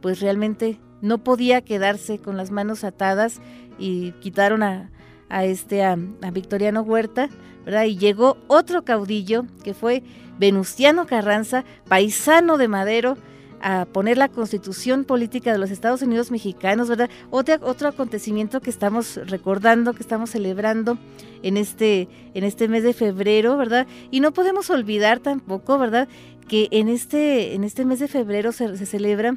pues 0.00 0.20
realmente 0.20 0.78
no 1.00 1.18
podía 1.18 1.62
quedarse 1.62 2.18
con 2.18 2.36
las 2.36 2.50
manos 2.50 2.84
atadas 2.84 3.40
y 3.78 4.12
quitaron 4.12 4.62
a, 4.62 4.90
este 5.42 5.84
a, 5.84 5.96
Victoriano 6.32 6.82
Huerta, 6.82 7.28
¿verdad? 7.64 7.84
Y 7.84 7.96
llegó 7.96 8.38
otro 8.48 8.84
caudillo 8.84 9.44
que 9.62 9.74
fue 9.74 10.02
Venustiano 10.38 11.06
Carranza, 11.06 11.64
paisano 11.88 12.58
de 12.58 12.68
Madero, 12.68 13.16
a 13.60 13.86
poner 13.86 14.18
la 14.18 14.28
constitución 14.28 15.04
política 15.04 15.52
de 15.52 15.58
los 15.58 15.70
Estados 15.70 16.02
Unidos 16.02 16.30
mexicanos, 16.30 16.88
¿verdad? 16.88 17.10
Otro, 17.30 17.56
otro 17.62 17.88
acontecimiento 17.88 18.60
que 18.60 18.70
estamos 18.70 19.20
recordando, 19.26 19.94
que 19.94 20.02
estamos 20.02 20.30
celebrando 20.30 20.98
en 21.42 21.56
este, 21.56 22.08
en 22.34 22.44
este 22.44 22.68
mes 22.68 22.82
de 22.82 22.92
febrero, 22.92 23.56
¿verdad? 23.56 23.86
Y 24.10 24.20
no 24.20 24.32
podemos 24.32 24.70
olvidar 24.70 25.20
tampoco, 25.20 25.78
¿verdad? 25.78 26.08
Que 26.48 26.68
en 26.70 26.88
este, 26.88 27.54
en 27.54 27.64
este 27.64 27.84
mes 27.84 27.98
de 28.00 28.08
febrero 28.08 28.52
se, 28.52 28.76
celebra 28.86 29.36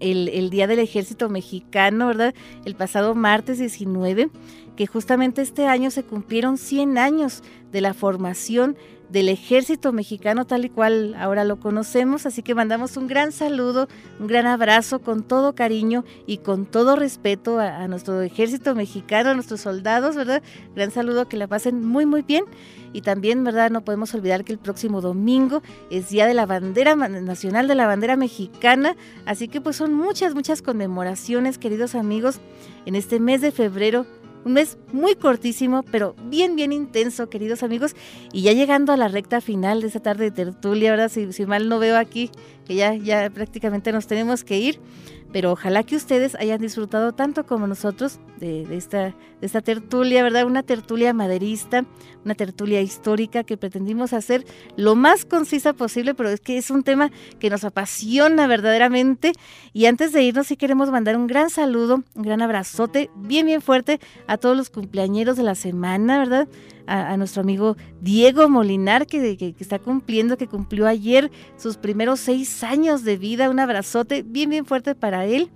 el, 0.00 0.50
Día 0.50 0.66
del 0.66 0.78
Ejército 0.78 1.28
Mexicano, 1.28 2.08
¿verdad? 2.08 2.34
El 2.64 2.74
pasado 2.74 3.14
martes 3.14 3.58
19, 3.58 4.30
que 4.76 4.86
justamente 4.86 5.42
este 5.42 5.66
año 5.66 5.90
se 5.90 6.04
cumplieron 6.04 6.58
100 6.58 6.98
años 6.98 7.42
de 7.72 7.80
la 7.80 7.94
formación 7.94 8.76
del 9.08 9.28
ejército 9.28 9.92
mexicano 9.92 10.46
tal 10.46 10.64
y 10.64 10.70
cual 10.70 11.14
ahora 11.18 11.44
lo 11.44 11.60
conocemos, 11.60 12.26
así 12.26 12.42
que 12.42 12.54
mandamos 12.54 12.96
un 12.96 13.06
gran 13.06 13.32
saludo, 13.32 13.88
un 14.18 14.26
gran 14.26 14.46
abrazo 14.46 15.00
con 15.00 15.22
todo 15.22 15.54
cariño 15.54 16.04
y 16.26 16.38
con 16.38 16.66
todo 16.66 16.96
respeto 16.96 17.60
a, 17.60 17.86
nuestro 17.88 18.20
ejército 18.22 18.74
mexicano, 18.74 19.30
a 19.30 19.34
nuestros 19.34 19.60
soldados, 19.60 20.16
¿verdad? 20.16 20.42
Gran 20.74 20.90
saludo, 20.90 21.28
que 21.28 21.36
la 21.36 21.46
pasen 21.46 21.84
muy 21.84 22.04
muy 22.04 22.22
bien 22.22 22.44
y 22.92 23.02
también, 23.02 23.44
¿verdad? 23.44 23.70
No 23.70 23.84
podemos 23.84 24.12
olvidar 24.14 24.44
que 24.44 24.52
el 24.52 24.58
próximo 24.58 25.00
domingo 25.00 25.62
es 25.90 26.08
Día 26.08 26.26
de 26.26 26.34
la 26.34 26.46
Bandera 26.46 26.96
Nacional 26.96 27.68
de 27.68 27.74
la 27.74 27.86
Bandera 27.86 28.16
Mexicana, 28.16 28.96
así 29.24 29.48
que 29.48 29.60
pues 29.60 29.76
son 29.76 29.94
muchas, 29.94 30.34
muchas 30.34 30.62
conmemoraciones, 30.62 31.58
queridos 31.58 31.94
amigos, 31.94 32.40
en 32.86 32.94
este 32.94 33.20
mes 33.20 33.40
de 33.40 33.52
febrero 33.52 34.06
un 34.46 34.52
mes 34.52 34.78
muy 34.92 35.16
cortísimo, 35.16 35.82
pero 35.82 36.14
bien, 36.30 36.54
bien 36.54 36.70
intenso, 36.70 37.28
queridos 37.28 37.64
amigos. 37.64 37.96
Y 38.32 38.42
ya 38.42 38.52
llegando 38.52 38.92
a 38.92 38.96
la 38.96 39.08
recta 39.08 39.40
final 39.40 39.80
de 39.80 39.88
esta 39.88 39.98
tarde 39.98 40.26
de 40.26 40.30
tertulia, 40.30 40.90
ahora 40.90 41.08
si, 41.08 41.32
si 41.32 41.46
mal 41.46 41.68
no 41.68 41.80
veo 41.80 41.98
aquí, 41.98 42.30
que 42.64 42.76
ya, 42.76 42.94
ya 42.94 43.28
prácticamente 43.28 43.90
nos 43.90 44.06
tenemos 44.06 44.44
que 44.44 44.58
ir 44.58 44.80
pero 45.32 45.52
ojalá 45.52 45.82
que 45.82 45.96
ustedes 45.96 46.34
hayan 46.36 46.60
disfrutado 46.60 47.12
tanto 47.12 47.44
como 47.46 47.66
nosotros 47.66 48.20
de, 48.38 48.62
esta, 48.76 49.14
de 49.40 49.46
esta 49.46 49.60
tertulia, 49.60 50.22
¿verdad? 50.22 50.46
Una 50.46 50.62
tertulia 50.62 51.12
maderista, 51.12 51.84
una 52.24 52.34
tertulia 52.34 52.80
histórica 52.80 53.44
que 53.44 53.56
pretendimos 53.56 54.12
hacer 54.12 54.44
lo 54.76 54.94
más 54.94 55.24
concisa 55.24 55.72
posible, 55.72 56.14
pero 56.14 56.30
es 56.30 56.40
que 56.40 56.58
es 56.58 56.70
un 56.70 56.82
tema 56.82 57.10
que 57.38 57.50
nos 57.50 57.64
apasiona 57.64 58.46
verdaderamente. 58.46 59.32
Y 59.72 59.86
antes 59.86 60.12
de 60.12 60.22
irnos, 60.22 60.46
sí 60.46 60.56
queremos 60.56 60.90
mandar 60.90 61.16
un 61.16 61.26
gran 61.26 61.50
saludo, 61.50 62.02
un 62.14 62.22
gran 62.22 62.42
abrazote, 62.42 63.10
bien, 63.16 63.46
bien 63.46 63.62
fuerte 63.62 64.00
a 64.26 64.38
todos 64.38 64.56
los 64.56 64.70
cumpleañeros 64.70 65.36
de 65.36 65.42
la 65.42 65.54
semana, 65.54 66.18
¿verdad? 66.18 66.48
A, 66.86 67.16
nuestro 67.16 67.42
amigo 67.42 67.76
Diego 68.00 68.48
Molinar, 68.48 69.06
que, 69.06 69.54
está 69.58 69.78
cumpliendo, 69.78 70.36
que 70.36 70.46
cumplió 70.46 70.86
ayer 70.86 71.30
sus 71.56 71.76
primeros 71.76 72.20
seis 72.20 72.62
años 72.62 73.04
de 73.04 73.16
vida. 73.16 73.50
Un 73.50 73.60
abrazote 73.60 74.22
bien, 74.22 74.50
bien 74.50 74.64
fuerte 74.64 74.94
para 74.94 75.26
él. 75.26 75.50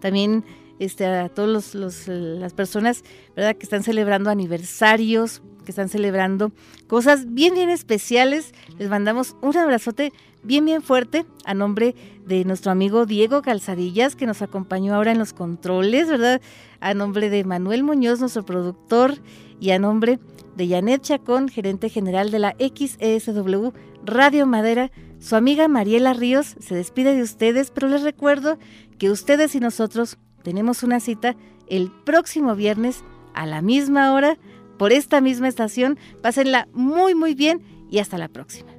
También 0.00 0.44
este, 0.78 1.06
a 1.06 1.28
todas 1.28 1.74
las 1.74 2.54
personas 2.54 3.02
¿verdad? 3.34 3.56
que 3.56 3.64
están 3.64 3.82
celebrando 3.82 4.30
aniversarios, 4.30 5.42
que 5.64 5.72
están 5.72 5.88
celebrando 5.88 6.52
cosas 6.86 7.34
bien, 7.34 7.54
bien 7.54 7.68
especiales. 7.68 8.52
Les 8.78 8.88
mandamos 8.88 9.36
un 9.42 9.56
abrazote 9.56 10.12
bien, 10.42 10.64
bien 10.64 10.80
fuerte 10.80 11.26
a 11.44 11.54
nombre 11.54 11.94
de 12.24 12.44
nuestro 12.44 12.70
amigo 12.70 13.04
Diego 13.04 13.42
Calzadillas, 13.42 14.16
que 14.16 14.26
nos 14.26 14.42
acompañó 14.42 14.94
ahora 14.94 15.12
en 15.12 15.18
los 15.18 15.32
controles, 15.32 16.08
¿verdad? 16.08 16.40
A 16.80 16.94
nombre 16.94 17.30
de 17.30 17.44
Manuel 17.44 17.82
Muñoz, 17.82 18.20
nuestro 18.20 18.44
productor, 18.44 19.16
y 19.60 19.70
a 19.70 19.78
nombre 19.78 20.18
de 20.56 20.68
Janet 20.68 21.02
Chacón, 21.02 21.48
gerente 21.48 21.88
general 21.88 22.30
de 22.30 22.38
la 22.38 22.56
XESW 22.58 23.72
Radio 24.04 24.46
Madera, 24.46 24.90
su 25.18 25.36
amiga 25.36 25.68
Mariela 25.68 26.12
Ríos 26.12 26.56
se 26.60 26.74
despide 26.74 27.14
de 27.14 27.22
ustedes, 27.22 27.70
pero 27.70 27.88
les 27.88 28.02
recuerdo 28.02 28.58
que 28.98 29.10
ustedes 29.10 29.54
y 29.54 29.60
nosotros 29.60 30.18
tenemos 30.42 30.82
una 30.82 31.00
cita 31.00 31.36
el 31.68 31.90
próximo 32.04 32.54
viernes 32.54 33.02
a 33.34 33.46
la 33.46 33.62
misma 33.62 34.12
hora 34.12 34.38
por 34.78 34.92
esta 34.92 35.20
misma 35.20 35.48
estación. 35.48 35.98
Pásenla 36.22 36.68
muy 36.72 37.14
muy 37.14 37.34
bien 37.34 37.62
y 37.90 37.98
hasta 37.98 38.18
la 38.18 38.28
próxima. 38.28 38.75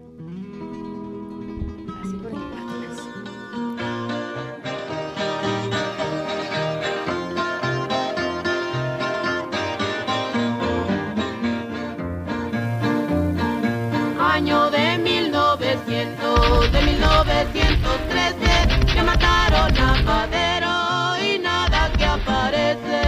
Año 14.38 14.70
de 14.70 15.00
1900, 15.00 16.72
de 16.72 16.82
1913, 16.84 18.94
que 18.94 19.02
mataron 19.02 19.76
a 19.76 19.96
Madero 20.04 21.26
y 21.26 21.40
nada 21.40 21.92
que 21.98 22.06
aparece. 22.06 23.02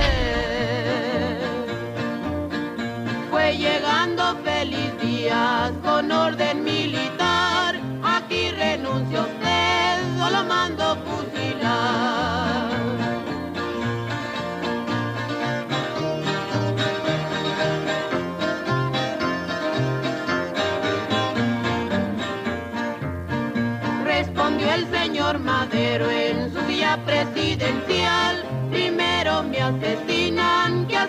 Fue 3.30 3.56
llegando 3.56 4.36
feliz 4.44 5.00
días 5.00 5.72
con 5.84 6.12
orden 6.12 6.64
militar, 6.64 7.80
aquí 8.02 8.50
renunció 8.50 9.28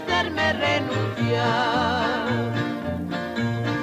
hacerme 0.02 0.52
renunciar. 0.52 2.28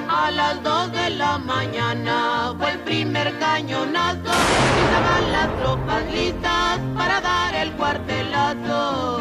A 0.08 0.30
las 0.30 0.62
dos 0.62 0.92
de 0.92 1.10
la 1.10 1.38
mañana 1.38 2.54
fue 2.58 2.72
el 2.72 2.78
primer 2.80 3.38
cañonazo. 3.38 4.18
y 4.24 4.80
Estaban 4.84 5.32
las 5.32 5.56
tropas 5.58 6.04
listas 6.12 6.80
para 6.96 7.20
dar 7.20 7.54
el 7.54 7.72
cuartelazo. 7.72 9.18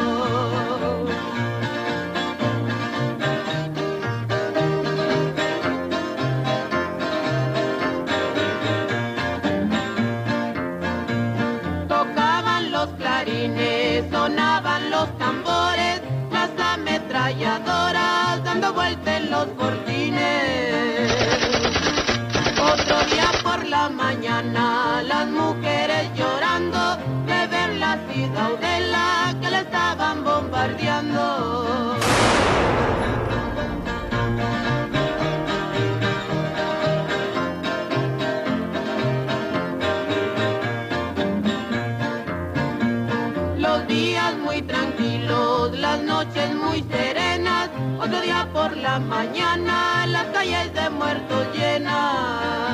Mañana, 23.90 25.02
las 25.04 25.28
mujeres 25.28 26.10
llorando 26.16 26.98
de 27.26 27.48
ver 27.48 27.76
la 27.76 27.98
ciudadela 28.10 29.36
que 29.42 29.50
le 29.50 29.60
estaban 29.60 30.24
bombardeando. 30.24 31.96
Los 43.58 43.88
días 43.88 44.38
muy 44.38 44.62
tranquilos, 44.62 45.78
las 45.78 46.02
noches 46.02 46.56
muy 46.56 46.84
serenas, 46.92 47.70
otro 48.00 48.22
día 48.22 48.48
por 48.54 48.76
la 48.78 49.00
mañana, 49.00 50.06
las 50.08 50.26
calles 50.28 50.74
de 50.74 50.90
muertos 50.90 51.48
llenas. 51.56 52.67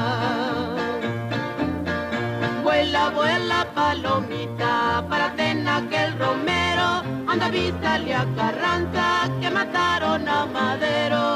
Para 5.73 5.89
que 5.89 6.03
el 6.05 6.19
romero, 6.19 7.03
anda 7.27 7.47
avísale 7.47 8.13
a 8.13 8.25
Carranza 8.35 9.27
que 9.41 9.49
mataron 9.49 10.27
a 10.27 10.45
Madero. 10.45 11.32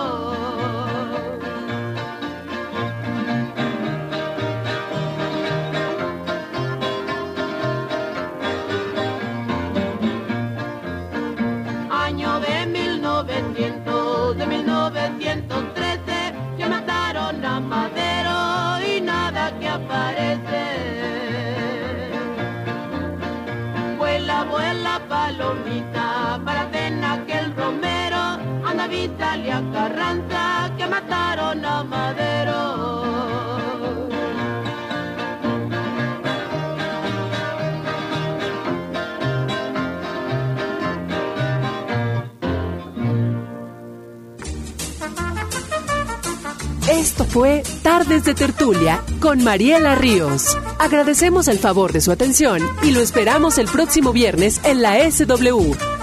Fue 47.29 47.63
Tardes 47.83 48.23
de 48.23 48.33
Tertulia 48.33 49.01
con 49.19 49.43
Mariela 49.43 49.95
Ríos. 49.95 50.57
Agradecemos 50.79 51.47
el 51.47 51.59
favor 51.59 51.91
de 51.91 52.01
su 52.01 52.11
atención 52.11 52.61
y 52.83 52.91
lo 52.91 53.01
esperamos 53.01 53.57
el 53.57 53.67
próximo 53.67 54.13
viernes 54.13 54.61
en 54.63 54.81
la 54.81 55.09
SW 55.11 55.96